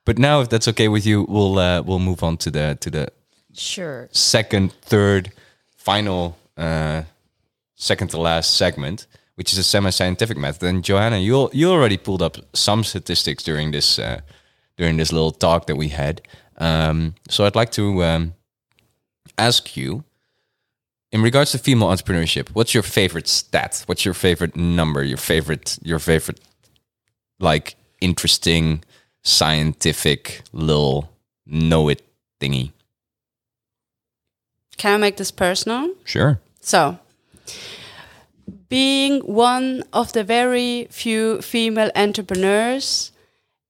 But 0.06 0.18
now, 0.18 0.42
if 0.42 0.50
that's 0.50 0.68
okay 0.68 0.88
with 0.88 1.06
you, 1.06 1.24
we'll 1.28 1.58
uh, 1.58 1.82
we'll 1.82 2.00
move 2.00 2.24
on 2.24 2.38
to 2.38 2.52
the 2.52 2.78
to 2.82 2.90
the 2.90 3.08
Sure. 3.54 4.08
second, 4.12 4.74
third, 4.82 5.32
final, 5.78 6.36
uh, 6.58 7.04
second 7.76 8.10
to 8.10 8.18
last 8.20 8.56
segment, 8.58 9.08
which 9.36 9.54
is 9.54 9.58
a 9.60 9.64
semi-scientific 9.64 10.38
method. 10.38 10.68
And 10.70 10.84
Johanna, 10.84 11.18
you 11.18 11.50
you 11.54 11.72
already 11.72 11.98
pulled 11.98 12.22
up 12.22 12.38
some 12.54 12.84
statistics 12.84 13.44
during 13.44 13.72
this 13.72 13.98
uh, 14.00 14.20
during 14.78 14.98
this 14.98 15.12
little 15.12 15.32
talk 15.32 15.66
that 15.68 15.78
we 15.78 15.90
had. 15.90 16.22
Um, 16.58 17.16
so 17.30 17.46
I'd 17.46 17.56
like 17.56 17.72
to 17.72 18.04
um, 18.04 18.34
ask 19.38 19.76
you, 19.78 20.04
in 21.12 21.22
regards 21.22 21.52
to 21.52 21.58
female 21.58 21.90
entrepreneurship, 21.90 22.50
what's 22.50 22.74
your 22.74 22.84
favorite 22.84 23.28
stat? 23.28 23.84
What's 23.86 24.06
your 24.06 24.14
favorite 24.14 24.56
number? 24.56 25.04
Your 25.04 25.18
favorite 25.18 25.78
your 25.82 26.00
favorite 26.00 26.40
like 27.40 27.76
interesting 28.02 28.84
scientific 29.24 30.42
little 30.54 31.10
know 31.46 31.90
it 31.90 32.02
thingy? 32.40 32.72
Can 34.78 34.96
I 34.96 34.98
make 34.98 35.18
this 35.18 35.32
personal? 35.32 35.90
Sure. 36.04 36.40
So, 36.60 37.00
being 38.70 39.22
one 39.22 39.84
of 39.94 40.14
the 40.14 40.24
very 40.24 40.88
few 40.92 41.42
female 41.42 41.92
entrepreneurs 41.96 43.12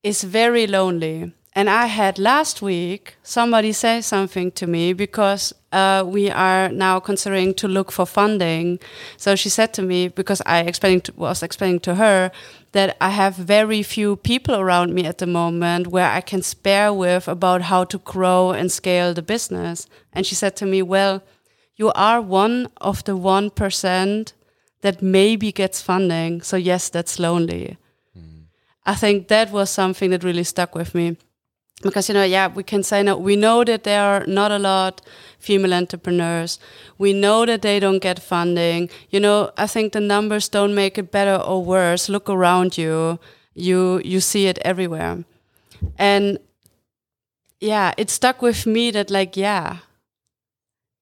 is 0.04 0.24
very 0.24 0.68
lonely. 0.68 1.34
And 1.58 1.70
I 1.70 1.86
had 1.86 2.20
last 2.20 2.62
week 2.62 3.16
somebody 3.24 3.72
say 3.72 4.02
something 4.02 4.52
to 4.52 4.68
me 4.68 4.92
because 4.92 5.54
uh, 5.72 6.04
we 6.06 6.30
are 6.30 6.68
now 6.68 7.00
considering 7.00 7.54
to 7.54 7.68
look 7.70 7.94
for 7.94 8.06
funding. 8.06 8.78
So 9.16 9.38
she 9.38 9.48
said 9.48 9.74
to 9.76 9.82
me 9.82 10.10
because 10.10 10.42
I 10.46 10.60
explained 10.60 11.06
to, 11.06 11.14
was 11.16 11.42
explaining 11.42 11.80
to 11.82 11.96
her 11.96 12.32
that 12.74 12.98
I 13.00 13.12
have 13.12 13.36
very 13.36 13.84
few 13.84 14.18
people 14.18 14.56
around 14.56 14.94
me 14.94 15.06
at 15.06 15.20
the 15.20 15.28
moment 15.28 15.88
where 15.88 16.12
I 16.12 16.20
can 16.20 16.42
spare 16.42 16.92
with 16.92 17.30
about 17.30 17.62
how 17.62 17.86
to 17.86 18.00
grow 18.00 18.52
and 18.52 18.70
scale 18.70 19.14
the 19.14 19.22
business. 19.22 19.88
And 20.12 20.26
she 20.26 20.36
said 20.36 20.58
to 20.58 20.66
me, 20.66 20.82
"Well, 20.82 21.24
you 21.78 21.90
are 21.94 22.20
one 22.20 22.68
of 22.82 23.06
the 23.06 23.16
one 23.16 23.50
percent 23.50 24.34
that 24.82 25.02
maybe 25.02 25.54
gets 25.54 25.82
funding. 25.82 26.42
So 26.42 26.58
yes, 26.58 26.90
that's 26.90 27.18
lonely." 27.18 27.78
I 28.88 28.94
think 28.94 29.30
that 29.30 29.52
was 29.52 29.70
something 29.72 30.12
that 30.12 30.24
really 30.24 30.44
stuck 30.44 30.76
with 30.76 30.94
me 30.94 31.18
because 31.82 32.08
you 32.08 32.14
know 32.14 32.24
yeah 32.24 32.48
we 32.48 32.64
can 32.64 32.84
say 32.84 33.04
no 33.04 33.18
we 33.18 33.36
know 33.36 33.64
that 33.64 33.84
there 33.84 34.02
are 34.02 34.26
not 34.26 34.52
a 34.52 34.60
lot 34.60 35.02
female 35.40 35.74
entrepreneurs. 35.76 36.58
We 36.98 37.14
know 37.14 37.46
that 37.46 37.62
they 37.62 37.80
don't 37.80 38.00
get 38.00 38.20
funding. 38.20 38.90
You 39.10 39.20
know 39.20 39.52
i 39.58 39.68
think 39.68 39.94
the 39.94 40.02
numbers 40.02 40.50
don't 40.50 40.74
make 40.76 40.98
it 40.98 41.12
better 41.12 41.36
or 41.36 41.64
worse. 41.64 42.10
Look 42.10 42.30
around 42.30 42.78
you. 42.78 43.20
You 43.54 44.02
you 44.04 44.20
see 44.20 44.48
it 44.48 44.58
everywhere. 44.64 45.24
And 45.98 46.40
yeah 47.60 47.94
it 47.98 48.10
stuck 48.10 48.42
with 48.42 48.66
me 48.66 48.92
that 48.92 49.10
like 49.10 49.38
yeah 49.38 49.78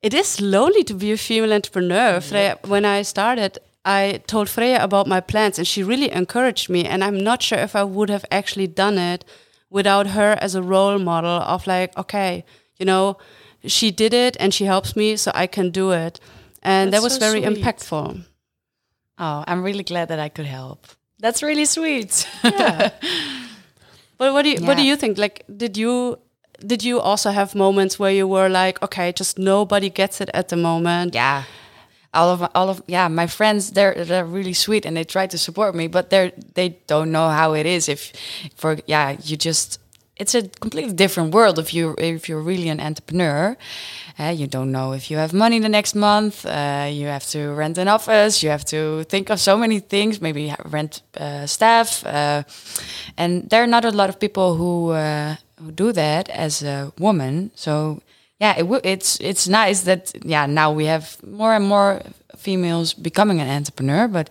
it 0.02 0.14
is 0.14 0.42
lonely 0.42 0.84
to 0.84 0.94
be 0.94 1.12
a 1.12 1.18
female 1.18 1.54
entrepreneur. 1.54 2.20
Mm-hmm. 2.20 2.30
Freya, 2.30 2.58
when 2.68 2.86
i 2.86 3.02
started 3.04 3.58
i 3.86 4.22
told 4.28 4.50
freya 4.50 4.84
about 4.84 5.08
my 5.08 5.20
plans 5.20 5.58
and 5.58 5.68
she 5.68 5.84
really 5.84 6.12
encouraged 6.12 6.70
me 6.70 6.86
and 6.86 7.04
i'm 7.04 7.20
not 7.20 7.42
sure 7.42 7.58
if 7.60 7.76
i 7.76 7.84
would 7.84 8.10
have 8.10 8.26
actually 8.32 8.68
done 8.68 8.98
it 8.98 9.26
without 9.74 10.06
her 10.08 10.38
as 10.40 10.54
a 10.56 10.62
role 10.62 11.00
model 11.00 11.42
of 11.42 11.66
like, 11.68 11.98
okay, 11.98 12.46
you 12.78 12.86
know, 12.86 13.18
she 13.66 13.92
did 13.92 14.14
it 14.14 14.38
and 14.40 14.54
she 14.54 14.66
helps 14.66 14.96
me, 14.96 15.18
so 15.18 15.32
I 15.34 15.48
can 15.48 15.72
do 15.72 15.92
it. 15.92 16.20
And 16.62 16.94
that 16.94 17.02
was 17.02 17.16
so 17.16 17.20
very 17.20 17.42
sweet. 17.42 17.58
impactful. 17.58 18.24
Oh, 19.18 19.44
I'm 19.48 19.64
really 19.64 19.84
glad 19.84 20.08
that 20.10 20.20
I 20.20 20.30
could 20.30 20.46
help. 20.46 20.86
That's 21.20 21.42
really 21.42 21.66
sweet. 21.66 22.28
Yeah. 22.44 22.92
but 24.18 24.34
what 24.34 24.44
do 24.44 24.50
you 24.50 24.66
what 24.66 24.78
do 24.78 24.84
you 24.84 24.96
think? 24.96 25.18
Like, 25.18 25.44
did 25.48 25.76
you 25.78 26.20
did 26.66 26.84
you 26.84 27.00
also 27.00 27.32
have 27.32 27.56
moments 27.56 27.98
where 27.98 28.12
you 28.12 28.28
were 28.28 28.50
like, 28.50 28.82
okay, 28.82 29.12
just 29.12 29.40
nobody 29.40 29.90
gets 29.90 30.22
it 30.22 30.30
at 30.34 30.50
the 30.50 30.56
moment? 30.58 31.16
yeah. 31.16 31.44
All 32.14 32.30
of 32.30 32.50
all 32.56 32.70
of 32.70 32.82
yeah, 32.88 33.08
my 33.08 33.28
friends 33.28 33.72
they're 33.72 34.06
they're 34.06 34.26
really 34.26 34.54
sweet 34.54 34.86
and 34.86 34.96
they 34.96 35.04
try 35.04 35.28
to 35.28 35.38
support 35.38 35.76
me, 35.76 35.88
but 35.88 36.10
they're 36.10 36.32
they 36.54 36.78
don't 36.88 37.12
know 37.12 37.30
how 37.30 37.54
it 37.54 37.66
is 37.66 37.90
if 37.90 38.14
for 38.56 38.78
yeah, 38.86 39.18
you 39.24 39.38
just 39.38 39.80
it's 40.18 40.36
a 40.36 40.44
completely 40.60 40.94
different 40.94 41.34
world 41.34 41.58
if 41.58 41.74
you 41.74 41.96
if 41.98 42.30
you're 42.30 42.42
really 42.42 42.70
an 42.70 42.80
entrepreneur. 42.80 43.58
Uh, 44.20 44.26
you 44.30 44.46
don't 44.46 44.72
know 44.72 44.94
if 44.94 45.10
you 45.10 45.18
have 45.18 45.34
money 45.34 45.58
the 45.60 45.70
next 45.70 45.96
month. 45.96 46.46
Uh, 46.46 46.88
you 46.92 47.08
have 47.08 47.26
to 47.26 47.52
rent 47.54 47.80
an 47.80 47.88
office. 47.88 48.44
You 48.44 48.52
have 48.52 48.64
to 48.66 49.04
think 49.06 49.32
of 49.32 49.40
so 49.40 49.58
many 49.58 49.80
things. 49.80 50.22
Maybe 50.22 50.54
rent 50.66 51.02
uh, 51.18 51.48
staff, 51.48 52.04
and 53.18 53.50
there 53.50 53.64
are 53.64 53.68
not 53.68 53.86
a 53.86 53.92
lot 53.92 54.10
of 54.10 54.20
people 54.20 54.56
who 54.56 54.94
who 55.64 55.72
do 55.72 55.92
that 55.94 56.30
as 56.30 56.64
a 56.64 56.92
woman. 57.00 57.52
So 57.56 58.02
yeah, 58.40 58.54
it 58.58 58.64
w- 58.64 58.82
it's 58.84 59.20
it's 59.20 59.48
nice 59.48 59.82
that 59.82 60.12
yeah 60.26 60.46
now 60.46 60.72
we 60.72 60.86
have 60.86 61.18
more 61.24 61.54
and 61.54 61.66
more 61.66 62.02
females 62.38 62.94
becoming 62.94 63.40
an 63.42 63.50
entrepreneur. 63.50 64.08
But 64.08 64.30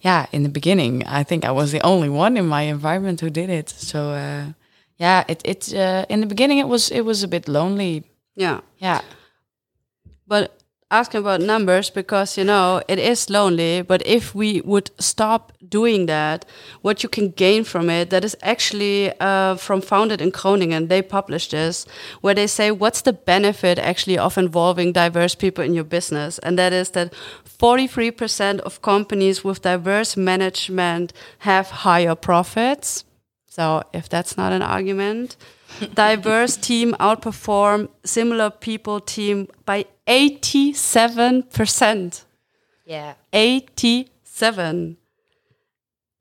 yeah, 0.00 0.26
in 0.32 0.42
the 0.42 0.48
beginning, 0.48 1.04
I 1.06 1.22
think 1.24 1.44
I 1.44 1.50
was 1.52 1.70
the 1.72 1.80
only 1.86 2.08
one 2.08 2.36
in 2.36 2.46
my 2.46 2.62
environment 2.62 3.20
who 3.20 3.30
did 3.30 3.50
it. 3.50 3.68
So 3.70 4.10
uh, 4.10 4.52
yeah, 4.98 5.24
it 5.28 5.42
it 5.44 5.74
uh, 5.74 6.04
in 6.08 6.20
the 6.20 6.26
beginning 6.26 6.58
it 6.58 6.68
was 6.68 6.90
it 6.90 7.02
was 7.04 7.22
a 7.22 7.28
bit 7.28 7.48
lonely. 7.48 8.04
Yeah. 8.34 8.60
Yeah, 8.78 9.02
but 10.26 10.61
asking 10.92 11.20
about 11.20 11.40
numbers 11.40 11.90
because 11.90 12.38
you 12.38 12.44
know 12.44 12.82
it 12.86 12.98
is 12.98 13.30
lonely 13.30 13.82
but 13.82 14.06
if 14.06 14.34
we 14.34 14.60
would 14.60 14.90
stop 14.98 15.52
doing 15.68 16.06
that 16.06 16.44
what 16.82 17.02
you 17.02 17.08
can 17.08 17.30
gain 17.30 17.64
from 17.64 17.90
it 17.90 18.10
that 18.10 18.24
is 18.24 18.36
actually 18.42 19.12
uh, 19.20 19.56
from 19.56 19.80
founded 19.80 20.20
in 20.20 20.30
groningen 20.30 20.88
they 20.88 21.02
published 21.02 21.50
this 21.50 21.86
where 22.20 22.34
they 22.34 22.46
say 22.46 22.70
what's 22.70 23.02
the 23.02 23.12
benefit 23.12 23.78
actually 23.78 24.18
of 24.18 24.38
involving 24.38 24.92
diverse 24.92 25.34
people 25.34 25.64
in 25.64 25.74
your 25.74 25.84
business? 25.84 26.38
And 26.40 26.58
that 26.58 26.72
is 26.72 26.90
that 26.90 27.12
43% 27.58 28.60
of 28.60 28.82
companies 28.82 29.44
with 29.44 29.62
diverse 29.62 30.16
management 30.16 31.12
have 31.38 31.68
higher 31.68 32.14
profits. 32.14 33.04
So 33.46 33.82
if 33.92 34.08
that's 34.08 34.36
not 34.36 34.52
an 34.52 34.62
argument 34.62 35.36
diverse 35.94 36.56
team 36.56 36.94
outperform 37.00 37.88
similar 38.04 38.50
people 38.50 39.00
team 39.00 39.48
by 39.64 39.86
87%. 40.06 42.24
yeah, 42.84 43.14
87. 43.32 44.98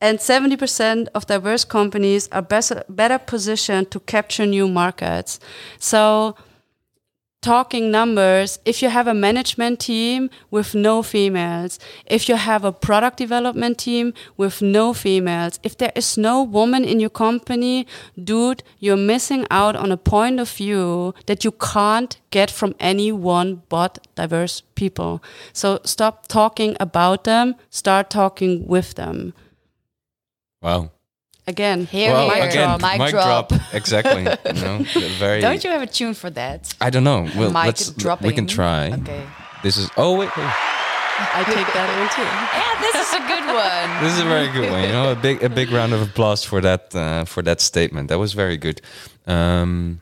And 0.04 0.18
70% 0.18 1.10
of 1.14 1.28
diverse 1.28 1.64
companies 1.64 2.28
are 2.32 2.42
better, 2.42 2.84
better 2.90 3.20
positioned 3.20 3.92
to 3.92 4.00
capture 4.00 4.48
new 4.48 4.68
markets. 4.68 5.40
So, 5.78 6.36
talking 7.42 7.89
numbers, 7.89 8.60
if 8.66 8.82
you 8.82 8.89
have 8.89 9.08
a 9.08 9.14
management 9.14 9.80
team 9.80 10.30
with 10.52 10.76
no 10.76 11.02
females, 11.02 11.80
if 12.06 12.30
you 12.30 12.36
have 12.36 12.64
a 12.64 12.72
product 12.72 13.18
development 13.18 13.80
team 13.80 14.14
with 14.38 14.62
no 14.62 14.94
females, 14.94 15.60
if 15.64 15.76
there 15.78 15.92
is 15.96 16.18
no 16.18 16.44
woman 16.44 16.86
in 16.86 17.00
your 17.00 17.10
company, 17.10 17.88
dude, 18.24 18.64
you're 18.80 18.96
missing 18.96 19.46
out 19.50 19.76
on 19.76 19.92
a 19.92 19.98
point 19.98 20.39
of 20.39 20.50
view 20.50 21.14
that 21.26 21.44
you 21.44 21.52
can't 21.52 22.20
get 22.30 22.52
from 22.52 22.76
anyone 22.80 23.64
but 23.70 24.08
diverse 24.16 24.62
people. 24.76 25.22
So 25.52 25.80
stop 25.84 26.28
talking 26.28 26.78
about 26.80 27.24
them, 27.24 27.56
start 27.70 28.10
talking 28.10 28.68
with 28.68 28.94
them. 28.94 29.34
Wow. 30.62 30.92
Again, 31.48 31.86
Here, 31.88 32.12
well, 32.14 32.30
here. 32.30 32.50
again, 32.50 32.80
Mic 32.82 33.00
mic 33.00 33.10
drop. 33.12 33.50
drop. 33.50 33.62
exactly. 33.74 34.22
you 34.22 34.62
know, 34.62 34.86
very. 35.18 35.42
don't 35.42 35.64
you 35.64 35.72
have 35.72 35.82
a 35.82 35.88
tune 35.88 36.14
for 36.14 36.30
that? 36.30 36.74
I 36.80 36.89
don't 36.92 37.04
know. 37.04 37.28
Well, 37.36 37.52
Mic 37.52 37.66
let's. 37.66 37.89
dropping. 37.89 38.28
We 38.28 38.34
can 38.34 38.46
try. 38.46 38.92
Okay. 38.92 39.24
This 39.64 39.76
is. 39.78 39.89
Oh 39.98 40.18
wait, 40.18 40.30
wait. 40.38 40.46
I 41.34 41.44
take 41.46 41.68
that 41.74 41.89
in 41.98 42.08
too. 42.16 42.30
Yeah, 42.58 42.82
this 42.82 42.96
is 42.96 43.14
a 43.14 43.20
good 43.28 43.46
one. 43.46 44.04
This 44.04 44.14
is 44.14 44.20
a 44.20 44.26
very 44.26 44.48
good 44.50 44.72
one. 44.72 44.84
You 44.84 44.89
know, 44.89 45.12
a 45.12 45.16
big 45.16 45.44
a 45.44 45.50
big 45.50 45.72
round 45.72 45.94
of 45.94 46.02
applause 46.02 46.44
for 46.44 46.62
that 46.62 46.96
uh, 46.96 47.26
for 47.26 47.42
that 47.44 47.60
statement. 47.62 48.10
That 48.10 48.20
was 48.20 48.34
very 48.34 48.58
good. 48.58 48.82
Um, 49.28 50.02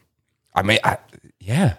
I 0.56 0.62
mean, 0.62 0.80
I, 0.84 0.98
yeah, 1.40 1.76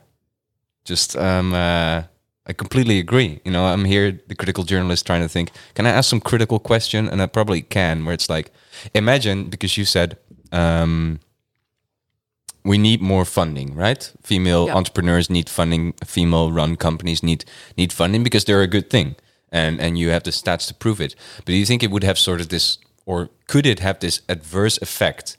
just 0.84 1.16
um, 1.16 1.54
uh, 1.54 2.02
I 2.50 2.52
completely 2.52 2.98
agree. 2.98 3.40
You 3.44 3.52
know, 3.52 3.64
I'm 3.66 3.84
here, 3.84 4.18
the 4.26 4.34
critical 4.34 4.64
journalist, 4.64 5.06
trying 5.06 5.22
to 5.22 5.28
think. 5.28 5.52
Can 5.74 5.86
I 5.86 5.90
ask 5.90 6.10
some 6.10 6.20
critical 6.20 6.58
question? 6.58 7.08
And 7.08 7.22
I 7.22 7.26
probably 7.26 7.62
can. 7.62 8.04
Where 8.04 8.12
it's 8.12 8.28
like, 8.28 8.50
imagine 8.92 9.44
because 9.44 9.78
you 9.78 9.84
said 9.84 10.16
um, 10.50 11.20
we 12.64 12.76
need 12.76 13.00
more 13.00 13.24
funding, 13.24 13.76
right? 13.76 14.12
Female 14.24 14.66
Yeah. 14.66 14.74
entrepreneurs 14.74 15.30
need 15.30 15.48
funding. 15.48 15.94
Female-run 16.04 16.76
companies 16.76 17.22
need 17.22 17.44
need 17.76 17.92
funding 17.92 18.24
because 18.24 18.44
they're 18.46 18.62
a 18.62 18.72
good 18.76 18.90
thing, 18.90 19.14
and 19.52 19.80
and 19.80 19.96
you 19.96 20.10
have 20.10 20.22
the 20.24 20.32
stats 20.32 20.66
to 20.68 20.74
prove 20.74 21.00
it. 21.00 21.14
But 21.36 21.46
do 21.46 21.52
you 21.62 21.66
think 21.66 21.82
it 21.82 21.90
would 21.90 22.04
have 22.04 22.18
sort 22.18 22.40
of 22.40 22.48
this, 22.48 22.78
or 23.06 23.28
could 23.46 23.66
it 23.66 23.78
have 23.80 23.98
this 24.00 24.22
adverse 24.28 24.76
effect? 24.82 25.36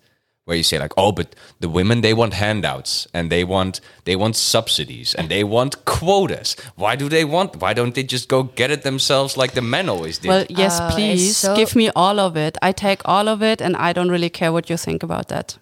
Where 0.52 0.58
you 0.58 0.64
say 0.66 0.80
like, 0.80 0.91
oh, 0.97 1.14
but 1.14 1.34
the 1.62 1.70
women 1.70 2.02
they 2.02 2.14
want 2.14 2.34
handouts 2.34 3.08
and 3.14 3.32
they 3.32 3.45
want 3.45 3.80
they 4.04 4.18
want 4.18 4.36
subsidies 4.36 5.16
and 5.16 5.30
they 5.30 5.45
want 5.45 5.86
quotas. 5.86 6.58
Why 6.76 6.97
do 6.97 7.08
they 7.08 7.24
want? 7.24 7.62
Why 7.62 7.72
don't 7.74 7.95
they 7.95 8.04
just 8.04 8.28
go 8.28 8.43
get 8.43 8.70
it 8.70 8.82
themselves 8.84 9.38
like 9.38 9.54
the 9.54 9.62
men 9.62 9.88
always 9.88 10.18
did? 10.18 10.28
Well, 10.28 10.45
yes, 10.49 10.78
Uh, 10.82 10.91
please 10.91 11.38
so- 11.38 11.56
give 11.56 11.74
me 11.74 11.89
all 11.95 12.20
of 12.20 12.36
it. 12.36 12.58
I 12.62 12.74
take 12.74 13.02
all 13.06 13.30
of 13.30 13.41
it, 13.41 13.62
and 13.62 13.78
I 13.78 13.93
don't 13.93 14.10
really 14.12 14.30
care 14.30 14.52
what 14.52 14.70
you 14.70 14.76
think 14.78 15.04
about 15.04 15.30
that. 15.30 15.58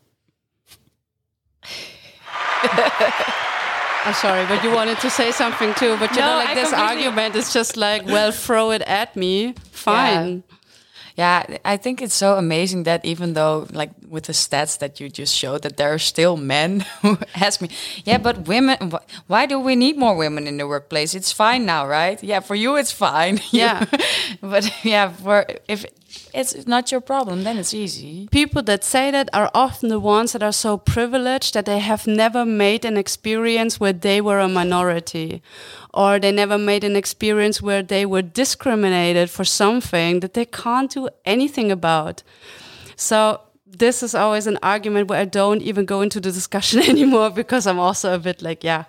I'm 4.05 4.13
sorry, 4.15 4.45
but 4.47 4.63
you 4.63 4.71
wanted 4.73 4.99
to 5.01 5.09
say 5.09 5.31
something 5.31 5.73
too. 5.75 5.95
But 5.99 6.11
you 6.15 6.21
No, 6.21 6.27
know, 6.31 6.37
like 6.37 6.49
I 6.49 6.55
this 6.55 6.73
argument 6.73 7.35
is 7.35 7.53
just 7.53 7.77
like, 7.77 8.05
well, 8.07 8.31
throw 8.31 8.71
it 8.71 8.81
at 8.87 9.15
me. 9.15 9.53
Fine. 9.71 10.43
Yeah, 11.15 11.43
I 11.65 11.75
think 11.77 12.01
it's 12.01 12.15
so 12.15 12.37
amazing 12.37 12.83
that 12.83 13.03
even 13.03 13.33
though, 13.33 13.67
like 13.73 13.91
with 14.09 14.25
the 14.25 14.33
stats 14.33 14.77
that 14.79 14.99
you 14.99 15.09
just 15.09 15.35
showed, 15.35 15.61
that 15.61 15.77
there 15.77 15.93
are 15.93 15.99
still 15.99 16.37
men 16.37 16.81
who 17.01 17.17
ask 17.35 17.61
me, 17.61 17.69
yeah, 18.05 18.17
but 18.17 18.47
women, 18.47 18.91
wh- 18.91 19.29
why 19.29 19.45
do 19.45 19.59
we 19.59 19.75
need 19.75 19.97
more 19.97 20.15
women 20.15 20.47
in 20.47 20.57
the 20.57 20.67
workplace? 20.67 21.13
It's 21.13 21.31
fine 21.31 21.65
now, 21.65 21.87
right? 21.87 22.21
Yeah, 22.23 22.39
for 22.39 22.55
you 22.55 22.75
it's 22.75 22.91
fine. 22.91 23.39
Yeah. 23.51 23.85
but 24.41 24.71
yeah, 24.85 25.09
for 25.09 25.45
if 25.67 25.85
it's 26.33 26.67
not 26.67 26.91
your 26.91 27.01
problem, 27.01 27.43
then 27.43 27.57
it's 27.57 27.73
easy. 27.73 28.27
People 28.31 28.61
that 28.63 28.83
say 28.83 29.11
that 29.11 29.29
are 29.33 29.49
often 29.53 29.89
the 29.89 29.99
ones 29.99 30.31
that 30.33 30.43
are 30.43 30.51
so 30.51 30.77
privileged 30.77 31.53
that 31.53 31.65
they 31.65 31.79
have 31.79 32.07
never 32.07 32.45
made 32.45 32.85
an 32.85 32.97
experience 32.97 33.79
where 33.79 33.93
they 33.93 34.21
were 34.21 34.39
a 34.39 34.47
minority, 34.47 35.41
or 35.93 36.19
they 36.19 36.31
never 36.31 36.57
made 36.57 36.83
an 36.83 36.95
experience 36.95 37.61
where 37.61 37.83
they 37.83 38.05
were 38.05 38.21
discriminated 38.21 39.29
for 39.29 39.43
something 39.43 40.19
that 40.19 40.33
they 40.33 40.45
can't 40.45 40.91
do 40.91 41.09
anything 41.25 41.71
about. 41.71 42.23
So 42.95 43.41
this 43.77 44.03
is 44.03 44.15
always 44.15 44.47
an 44.47 44.57
argument 44.63 45.09
where 45.09 45.21
I 45.21 45.25
don't 45.25 45.61
even 45.61 45.85
go 45.85 46.01
into 46.01 46.19
the 46.19 46.31
discussion 46.31 46.79
anymore 46.89 47.29
because 47.29 47.67
I'm 47.67 47.79
also 47.79 48.13
a 48.13 48.19
bit 48.19 48.41
like, 48.41 48.63
yeah, 48.63 48.83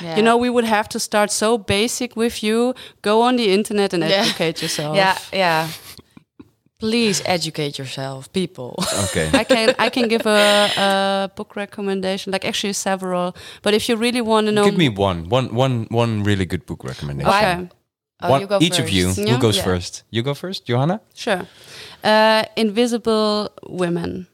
Yeah. 0.00 0.16
you 0.16 0.22
know, 0.22 0.36
we 0.36 0.50
would 0.50 0.64
have 0.64 0.88
to 0.88 0.98
start 0.98 1.30
so 1.30 1.58
basic 1.58 2.16
with 2.16 2.42
you. 2.42 2.74
Go 3.02 3.22
on 3.22 3.36
the 3.36 3.52
internet 3.52 3.92
and 3.94 4.02
Yeah. 4.02 4.22
educate 4.22 4.62
yourself. 4.62 4.96
Yeah, 5.02 5.16
yeah. 5.32 5.68
Please 6.78 7.22
educate 7.24 7.78
yourself, 7.78 8.30
people. 8.32 8.74
okay. 9.04 9.30
I 9.40 9.44
can 9.44 9.74
I 9.78 9.88
can 9.88 10.08
give 10.08 10.26
a, 10.26 10.68
a 10.76 11.30
book 11.34 11.56
recommendation, 11.56 12.32
like 12.32 12.44
actually 12.44 12.74
several. 12.74 13.34
But 13.62 13.72
if 13.72 13.88
you 13.88 13.96
really 13.96 14.20
want 14.20 14.46
to 14.46 14.52
know, 14.52 14.64
Give 14.64 14.76
me 14.76 14.90
one, 14.90 15.28
one, 15.30 15.54
one, 15.54 15.86
one 15.90 16.22
really 16.22 16.44
good 16.44 16.66
book 16.66 16.84
recommendation. 16.84 17.32
okay, 17.32 17.68
Oh, 18.20 18.30
One- 18.30 18.40
you 18.40 18.46
go 18.46 18.58
each 18.60 18.78
of 18.78 18.88
you. 18.90 19.06
first. 19.08 19.28
Who 19.28 19.38
goes 19.38 19.56
Yeah. 19.56 19.64
first? 19.64 20.02
You 20.10 20.22
go 20.22 20.34
first, 20.34 20.64
Johanna. 20.66 21.00
sure. 21.14 21.46
Uh, 22.02 22.44
Invisible 22.56 23.50
Women. 23.68 24.26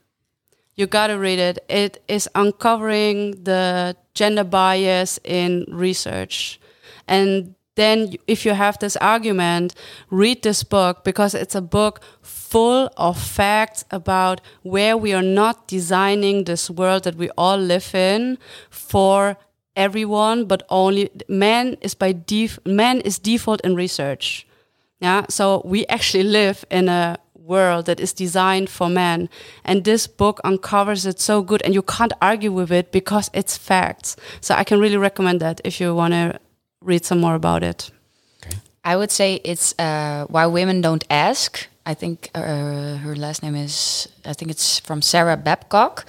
You 0.74 0.86
gotta 0.86 1.18
read 1.18 1.38
it. 1.38 1.58
It 1.68 2.02
is 2.08 2.28
uncovering 2.34 3.44
the 3.44 3.94
gender 4.14 4.44
bias 4.44 5.18
in 5.24 5.64
research, 5.68 6.58
and 7.06 7.54
then 7.74 8.14
if 8.26 8.44
you 8.46 8.52
have 8.54 8.78
this 8.78 8.96
argument, 8.96 9.74
read 10.10 10.42
this 10.42 10.62
book 10.62 11.04
because 11.04 11.34
it's 11.34 11.54
a 11.54 11.60
book 11.62 12.00
full 12.22 12.90
of 12.96 13.18
facts 13.18 13.84
about 13.90 14.40
where 14.62 14.96
we 14.96 15.12
are 15.14 15.22
not 15.22 15.66
designing 15.68 16.44
this 16.44 16.68
world 16.70 17.04
that 17.04 17.16
we 17.16 17.30
all 17.36 17.56
live 17.58 17.94
in 17.94 18.38
for 18.70 19.36
everyone, 19.76 20.44
but 20.44 20.62
only 20.68 21.10
man 21.28 21.76
is 21.80 21.94
by 21.94 22.12
def- 22.12 22.58
man 22.64 23.00
is 23.00 23.18
default 23.18 23.60
in 23.62 23.74
research. 23.74 24.46
Yeah, 25.00 25.26
so 25.28 25.62
we 25.64 25.86
actually 25.86 26.24
live 26.24 26.64
in 26.70 26.88
a 26.88 27.18
world 27.34 27.86
that 27.86 28.00
is 28.00 28.12
designed 28.12 28.70
for 28.70 28.88
men, 28.88 29.28
and 29.64 29.84
this 29.84 30.06
book 30.06 30.40
uncovers 30.44 31.06
it 31.06 31.20
so 31.20 31.42
good, 31.42 31.62
and 31.62 31.74
you 31.74 31.82
can't 31.82 32.12
argue 32.20 32.52
with 32.52 32.70
it 32.70 32.92
because 32.92 33.30
it's 33.34 33.56
facts. 33.56 34.16
So 34.40 34.54
I 34.54 34.64
can 34.64 34.78
really 34.78 34.96
recommend 34.96 35.40
that 35.40 35.60
if 35.64 35.80
you 35.80 35.94
want 35.94 36.14
to 36.14 36.38
read 36.80 37.04
some 37.04 37.20
more 37.20 37.34
about 37.34 37.62
it. 37.62 37.90
I 38.84 38.96
would 38.96 39.10
say 39.10 39.40
it's 39.44 39.78
uh, 39.78 40.26
why 40.28 40.46
women 40.46 40.80
don't 40.80 41.04
ask. 41.10 41.68
I 41.84 41.94
think 41.94 42.30
uh, 42.34 42.96
her 42.96 43.16
last 43.16 43.42
name 43.42 43.56
is 43.56 44.08
I 44.24 44.32
think 44.34 44.50
it's 44.50 44.78
from 44.78 45.02
Sarah 45.02 45.36
Babcock, 45.36 46.06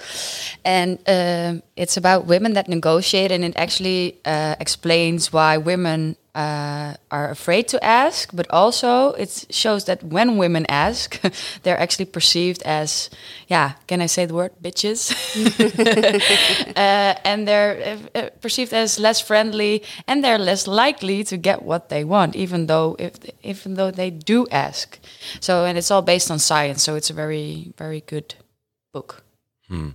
and 0.64 0.98
um 1.08 1.62
it's 1.76 1.96
about 1.96 2.26
women 2.26 2.52
that 2.54 2.68
negotiate, 2.68 3.32
and 3.32 3.44
it 3.44 3.56
actually 3.56 4.16
uh, 4.24 4.54
explains 4.60 5.32
why 5.32 5.58
women 5.58 6.16
uh, 6.34 6.94
are 7.10 7.30
afraid 7.30 7.68
to 7.68 7.82
ask, 7.84 8.30
but 8.34 8.46
also 8.50 9.12
it 9.12 9.46
shows 9.50 9.84
that 9.84 10.02
when 10.02 10.36
women 10.36 10.66
ask, 10.68 11.20
they're 11.62 11.78
actually 11.78 12.06
perceived 12.06 12.62
as, 12.62 13.08
yeah, 13.46 13.72
can 13.86 14.00
I 14.00 14.06
say 14.06 14.26
the 14.26 14.34
word 14.34 14.52
bitches? 14.60 15.12
uh, 16.76 17.14
and 17.24 17.46
they're 17.46 17.98
uh, 18.14 18.18
uh, 18.18 18.30
perceived 18.40 18.72
as 18.72 18.98
less 18.98 19.20
friendly, 19.20 19.82
and 20.08 20.24
they're 20.24 20.38
less 20.38 20.66
likely 20.66 21.22
to 21.24 21.36
get 21.36 21.62
what 21.62 21.88
they 21.88 22.02
want, 22.02 22.34
even 22.34 22.66
though 22.66 22.96
if 22.98 23.14
even 23.42 23.74
though 23.74 23.90
they 23.90 24.10
do 24.10 24.46
ask. 24.50 24.98
So, 25.40 25.64
and 25.64 25.78
it's 25.78 25.90
all 25.90 26.02
based 26.02 26.30
on 26.30 26.38
science, 26.38 26.82
so 26.82 26.96
it's 26.96 27.10
a 27.10 27.14
very 27.14 27.72
very 27.76 28.00
good 28.00 28.34
book. 28.92 29.22
Hmm. 29.68 29.90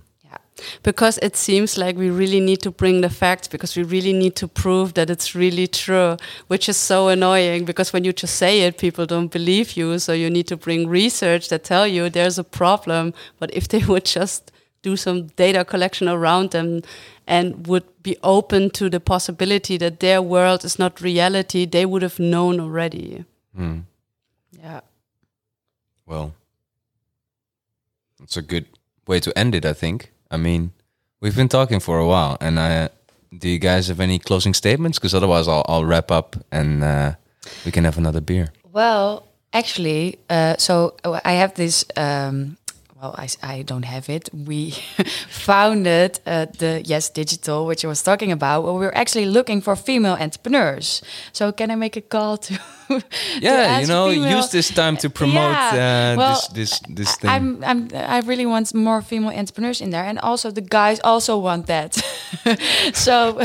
Because 0.82 1.18
it 1.18 1.36
seems 1.36 1.76
like 1.76 1.96
we 1.96 2.10
really 2.10 2.40
need 2.40 2.60
to 2.62 2.70
bring 2.70 3.00
the 3.00 3.10
facts 3.10 3.48
because 3.48 3.76
we 3.76 3.82
really 3.82 4.12
need 4.12 4.36
to 4.36 4.48
prove 4.48 4.94
that 4.94 5.10
it's 5.10 5.34
really 5.34 5.66
true, 5.66 6.16
which 6.48 6.68
is 6.68 6.76
so 6.76 7.08
annoying 7.08 7.64
because 7.64 7.92
when 7.92 8.04
you 8.04 8.12
just 8.12 8.36
say 8.36 8.60
it, 8.62 8.78
people 8.78 9.06
don't 9.06 9.32
believe 9.32 9.76
you. 9.76 9.98
So 9.98 10.12
you 10.12 10.30
need 10.30 10.46
to 10.48 10.56
bring 10.56 10.88
research 10.88 11.48
that 11.48 11.64
tell 11.64 11.86
you 11.86 12.10
there's 12.10 12.38
a 12.38 12.44
problem. 12.44 13.14
But 13.38 13.54
if 13.54 13.68
they 13.68 13.84
would 13.88 14.04
just 14.04 14.52
do 14.82 14.96
some 14.96 15.26
data 15.36 15.64
collection 15.64 16.08
around 16.08 16.50
them 16.50 16.82
and 17.26 17.66
would 17.66 17.84
be 18.02 18.16
open 18.22 18.70
to 18.70 18.88
the 18.88 19.00
possibility 19.00 19.76
that 19.76 20.00
their 20.00 20.22
world 20.22 20.64
is 20.64 20.78
not 20.78 21.00
reality, 21.00 21.66
they 21.66 21.86
would 21.86 22.02
have 22.02 22.18
known 22.18 22.58
already. 22.60 23.24
Hmm. 23.54 23.80
Yeah. 24.52 24.80
Well, 26.06 26.34
it's 28.22 28.36
a 28.36 28.42
good 28.42 28.66
way 29.06 29.20
to 29.20 29.36
end 29.38 29.54
it, 29.54 29.64
I 29.64 29.72
think. 29.72 30.12
I 30.30 30.36
mean, 30.36 30.72
we've 31.20 31.36
been 31.36 31.48
talking 31.48 31.80
for 31.80 31.98
a 31.98 32.06
while, 32.06 32.36
and 32.40 32.58
uh, 32.58 32.88
do 33.36 33.48
you 33.48 33.58
guys 33.58 33.88
have 33.88 34.00
any 34.00 34.18
closing 34.18 34.54
statements? 34.54 34.98
Because 34.98 35.14
otherwise, 35.14 35.48
I'll, 35.48 35.64
I'll 35.68 35.84
wrap 35.84 36.10
up 36.10 36.36
and 36.50 36.82
uh, 36.84 37.14
we 37.64 37.72
can 37.72 37.84
have 37.84 37.98
another 37.98 38.20
beer. 38.20 38.52
Well, 38.72 39.26
actually, 39.52 40.18
uh, 40.28 40.56
so 40.58 40.94
uh, 41.04 41.20
I 41.24 41.32
have 41.32 41.54
this. 41.54 41.84
Um, 41.96 42.56
well, 43.00 43.14
I, 43.16 43.28
I 43.42 43.62
don't 43.62 43.84
have 43.84 44.08
it. 44.10 44.28
We 44.32 44.70
founded 45.28 46.20
uh, 46.26 46.46
the 46.58 46.82
Yes 46.84 47.08
Digital, 47.08 47.66
which 47.66 47.84
I 47.84 47.88
was 47.88 48.02
talking 48.02 48.30
about. 48.30 48.64
Well, 48.64 48.74
we 48.74 48.86
we're 48.86 48.92
actually 48.94 49.26
looking 49.26 49.62
for 49.62 49.74
female 49.74 50.14
entrepreneurs. 50.20 51.02
So 51.32 51.50
can 51.52 51.70
I 51.70 51.76
make 51.76 51.96
a 51.96 52.02
call 52.02 52.36
to? 52.36 52.54
to 52.88 53.02
Yeah, 53.40 53.80
you 53.80 53.86
know, 53.86 54.10
female- 54.10 54.36
use 54.36 54.50
this 54.50 54.68
time 54.68 54.96
to 54.98 55.08
promote 55.08 55.52
Yeah, 55.52 56.12
uh, 56.12 56.18
well, 56.18 56.34
this 56.34 56.48
this 56.48 56.80
this 56.96 57.16
thing. 57.16 57.30
I'm, 57.30 57.64
I'm, 57.64 57.88
I 57.94 58.20
really 58.20 58.46
want 58.46 58.74
more 58.74 59.00
female 59.02 59.32
entrepreneurs 59.32 59.80
in 59.80 59.90
there, 59.90 60.04
and 60.04 60.18
also 60.18 60.50
the 60.50 60.60
guys 60.60 61.00
also 61.02 61.38
want 61.38 61.66
that. 61.66 61.94
so, 62.92 63.40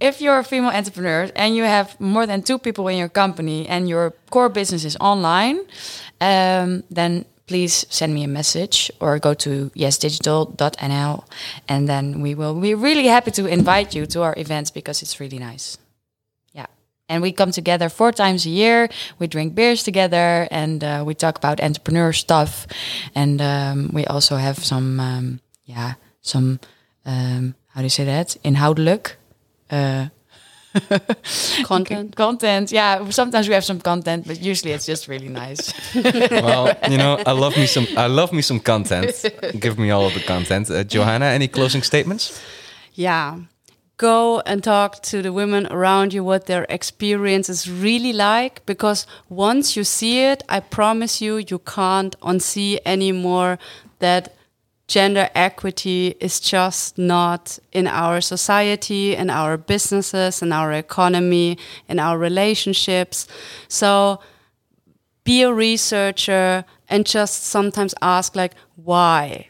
if 0.00 0.20
you're 0.20 0.38
a 0.38 0.44
female 0.44 0.70
entrepreneur 0.70 1.28
and 1.34 1.56
you 1.56 1.64
have 1.64 1.98
more 1.98 2.26
than 2.26 2.42
two 2.42 2.58
people 2.58 2.86
in 2.88 2.98
your 2.98 3.08
company 3.10 3.66
and 3.68 3.88
your 3.88 4.12
core 4.30 4.48
business 4.48 4.84
is 4.84 4.96
online, 5.00 5.58
um, 6.20 6.84
then 6.90 7.24
please 7.50 7.84
send 7.90 8.14
me 8.14 8.22
a 8.22 8.28
message 8.28 8.92
or 9.00 9.18
go 9.18 9.34
to 9.34 9.70
yesdigital.nl, 9.74 11.24
and 11.66 11.88
then 11.88 12.20
we 12.20 12.32
will 12.36 12.54
be 12.54 12.76
really 12.76 13.08
happy 13.08 13.32
to 13.32 13.46
invite 13.46 13.92
you 13.92 14.06
to 14.06 14.22
our 14.22 14.34
events 14.36 14.70
because 14.70 15.02
it's 15.02 15.18
really 15.18 15.40
nice. 15.40 15.76
Yeah. 16.52 16.66
And 17.08 17.22
we 17.22 17.32
come 17.32 17.50
together 17.50 17.88
four 17.88 18.12
times 18.12 18.46
a 18.46 18.50
year. 18.50 18.88
We 19.18 19.26
drink 19.26 19.56
beers 19.56 19.82
together 19.82 20.46
and 20.52 20.84
uh, 20.84 21.02
we 21.04 21.14
talk 21.14 21.38
about 21.38 21.60
entrepreneur 21.60 22.12
stuff. 22.12 22.68
And 23.16 23.42
um, 23.42 23.90
we 23.92 24.06
also 24.06 24.36
have 24.36 24.64
some, 24.64 25.00
um, 25.00 25.40
yeah, 25.64 25.94
some, 26.22 26.60
um, 27.04 27.56
how 27.74 27.80
do 27.80 27.84
you 27.84 27.90
say 27.90 28.04
that? 28.04 28.36
Inhoudelijk. 28.44 29.16
Uh, 29.70 30.06
Content. 31.64 32.14
content. 32.16 32.70
Yeah, 32.70 33.10
sometimes 33.10 33.48
we 33.48 33.54
have 33.54 33.64
some 33.64 33.80
content, 33.80 34.26
but 34.26 34.40
usually 34.40 34.72
it's 34.72 34.86
just 34.86 35.08
really 35.08 35.28
nice. 35.28 35.72
well, 35.94 36.72
you 36.88 36.96
know, 36.96 37.18
I 37.26 37.32
love 37.32 37.56
me 37.56 37.66
some. 37.66 37.86
I 37.96 38.06
love 38.06 38.32
me 38.32 38.42
some 38.42 38.60
content. 38.60 39.24
Give 39.58 39.78
me 39.78 39.90
all 39.90 40.06
of 40.06 40.14
the 40.14 40.20
content. 40.20 40.70
Uh, 40.70 40.84
Johanna, 40.84 41.26
any 41.26 41.48
closing 41.48 41.82
statements? 41.82 42.40
Yeah. 42.94 43.38
Go 43.96 44.40
and 44.46 44.64
talk 44.64 45.02
to 45.02 45.20
the 45.20 45.30
women 45.30 45.66
around 45.66 46.14
you 46.14 46.24
what 46.24 46.46
their 46.46 46.64
experience 46.70 47.50
is 47.50 47.68
really 47.68 48.14
like 48.14 48.64
because 48.64 49.06
once 49.28 49.76
you 49.76 49.84
see 49.84 50.24
it, 50.24 50.42
I 50.48 50.60
promise 50.60 51.20
you, 51.20 51.36
you 51.36 51.58
can't 51.58 52.18
unsee 52.20 52.78
anymore 52.86 53.58
that 53.98 54.34
gender 54.90 55.28
equity 55.36 56.16
is 56.18 56.40
just 56.40 56.98
not 56.98 57.60
in 57.70 57.86
our 57.86 58.20
society, 58.20 59.14
in 59.14 59.30
our 59.30 59.56
businesses, 59.56 60.42
in 60.42 60.52
our 60.52 60.72
economy, 60.72 61.56
in 61.88 62.00
our 62.00 62.18
relationships. 62.18 63.28
So 63.68 64.18
be 65.22 65.42
a 65.42 65.52
researcher 65.54 66.64
and 66.88 67.06
just 67.06 67.44
sometimes 67.44 67.94
ask 68.02 68.34
like, 68.34 68.54
why? 68.74 69.46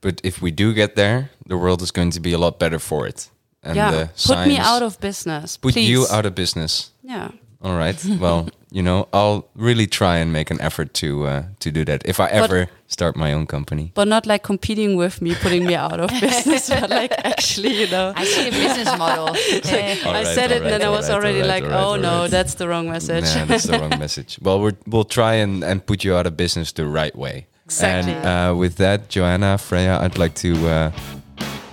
But 0.00 0.20
if 0.24 0.42
we 0.42 0.50
do 0.50 0.74
get 0.74 0.96
there, 0.96 1.30
the 1.46 1.56
world 1.56 1.80
is 1.80 1.92
going 1.92 2.10
to 2.10 2.20
be 2.20 2.32
a 2.32 2.38
lot 2.38 2.58
better 2.58 2.80
for 2.80 3.06
it. 3.06 3.30
And 3.62 3.76
yeah, 3.76 4.08
put 4.26 4.46
me 4.48 4.56
out 4.58 4.82
of 4.82 4.98
business. 5.00 5.56
put 5.56 5.74
please. 5.74 5.88
you 5.88 6.06
out 6.10 6.26
of 6.26 6.34
business. 6.34 6.90
Yeah. 7.02 7.30
All 7.62 7.76
right. 7.76 8.04
Well, 8.20 8.48
you 8.70 8.82
know, 8.82 9.08
I'll 9.12 9.48
really 9.54 9.86
try 9.86 10.18
and 10.18 10.32
make 10.32 10.50
an 10.50 10.60
effort 10.60 10.92
to 10.94 11.26
uh, 11.26 11.42
to 11.60 11.70
do 11.70 11.84
that 11.84 12.02
if 12.04 12.20
I 12.20 12.26
ever 12.26 12.68
start 12.86 13.16
my 13.16 13.32
own 13.32 13.46
company. 13.46 13.92
But 13.94 14.08
not 14.08 14.26
like 14.26 14.42
competing 14.42 14.96
with 14.96 15.22
me, 15.22 15.34
putting 15.34 15.64
me 15.66 15.74
out 15.74 16.00
of 16.00 16.10
business, 16.20 16.68
but 16.68 16.90
like 16.90 17.12
actually, 17.24 17.74
you 17.80 17.86
know. 17.90 18.12
I 18.14 18.24
see 18.24 18.44
the 18.44 18.50
business 18.50 18.98
model. 18.98 19.36
Eh, 19.68 19.96
All 20.04 20.12
I 20.12 20.22
right, 20.24 20.34
said 20.34 20.50
it 20.50 20.62
all 20.62 20.62
and 20.62 20.72
then 20.72 20.80
right, 20.80 20.86
I 20.86 20.90
was 20.90 21.08
right, 21.08 21.14
already 21.16 21.42
all 21.42 21.48
right, 21.48 21.62
like, 21.62 21.64
all 21.64 21.70
right, 21.70 22.04
oh 22.04 22.10
all 22.10 22.22
no, 22.22 22.28
that's 22.28 22.54
the 22.54 22.68
wrong 22.68 22.88
message. 22.90 23.24
Nah, 23.34 23.44
that's 23.44 23.64
the 23.64 23.78
wrong 23.78 23.98
message. 24.04 24.38
Well, 24.40 24.60
we're, 24.60 24.76
we'll 24.86 25.04
try 25.04 25.34
and, 25.34 25.62
and 25.64 25.84
put 25.84 26.04
you 26.04 26.14
out 26.14 26.26
of 26.26 26.36
business 26.36 26.72
the 26.72 26.86
right 26.86 27.14
way. 27.16 27.46
Exactly. 27.64 28.12
And 28.12 28.26
uh, 28.26 28.54
with 28.56 28.76
that, 28.76 29.08
Johanna, 29.08 29.58
Freya, 29.58 29.98
I'd 30.00 30.16
like 30.18 30.34
to 30.36 30.68
uh, 30.68 30.90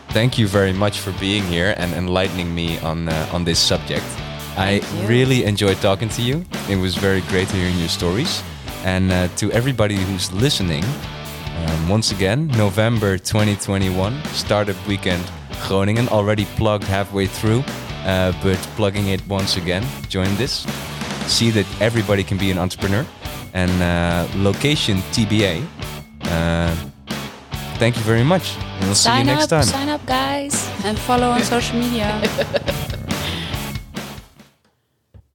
thank 0.09 0.37
you 0.37 0.47
very 0.47 0.73
much 0.73 0.99
for 0.99 1.11
being 1.19 1.43
here 1.43 1.73
and 1.77 1.93
enlightening 1.93 2.53
me 2.53 2.79
on 2.79 3.07
uh, 3.09 3.29
on 3.31 3.43
this 3.45 3.59
subject. 3.59 4.05
I 4.57 4.81
really 5.05 5.43
enjoyed 5.43 5.77
talking 5.81 6.09
to 6.09 6.21
you. 6.21 6.45
It 6.69 6.77
was 6.77 6.95
very 6.95 7.21
great 7.21 7.49
hearing 7.51 7.77
your 7.77 7.89
stories. 7.89 8.41
And 8.83 9.11
uh, 9.11 9.27
to 9.37 9.51
everybody 9.51 9.95
who's 9.95 10.31
listening, 10.31 10.83
um, 10.83 11.89
once 11.89 12.11
again, 12.11 12.47
November 12.57 13.17
2021, 13.17 14.23
Startup 14.33 14.75
Weekend 14.87 15.23
Groningen, 15.67 16.07
already 16.09 16.45
plugged 16.55 16.85
halfway 16.85 17.27
through, 17.27 17.63
uh, 18.05 18.31
but 18.43 18.57
plugging 18.77 19.07
it 19.07 19.25
once 19.27 19.57
again, 19.57 19.83
join 20.07 20.33
this. 20.37 20.65
See 21.27 21.49
that 21.51 21.65
everybody 21.81 22.23
can 22.23 22.37
be 22.37 22.51
an 22.51 22.57
entrepreneur. 22.57 23.05
And 23.53 23.71
uh, 23.81 24.27
location 24.37 24.97
TBA. 25.11 25.65
Uh, 26.23 26.75
thank 27.77 27.95
you 27.95 28.03
very 28.03 28.23
much. 28.23 28.55
And 28.57 28.85
we'll 28.85 28.95
see 28.95 29.09
you 29.09 29.15
sign 29.15 29.25
next 29.25 29.43
up, 29.45 29.49
time. 29.49 29.63
sign 29.63 29.89
up, 29.89 30.05
guys. 30.05 30.69
and 30.83 30.97
follow 30.99 31.29
on 31.29 31.41
social 31.55 31.77
media. 31.79 32.21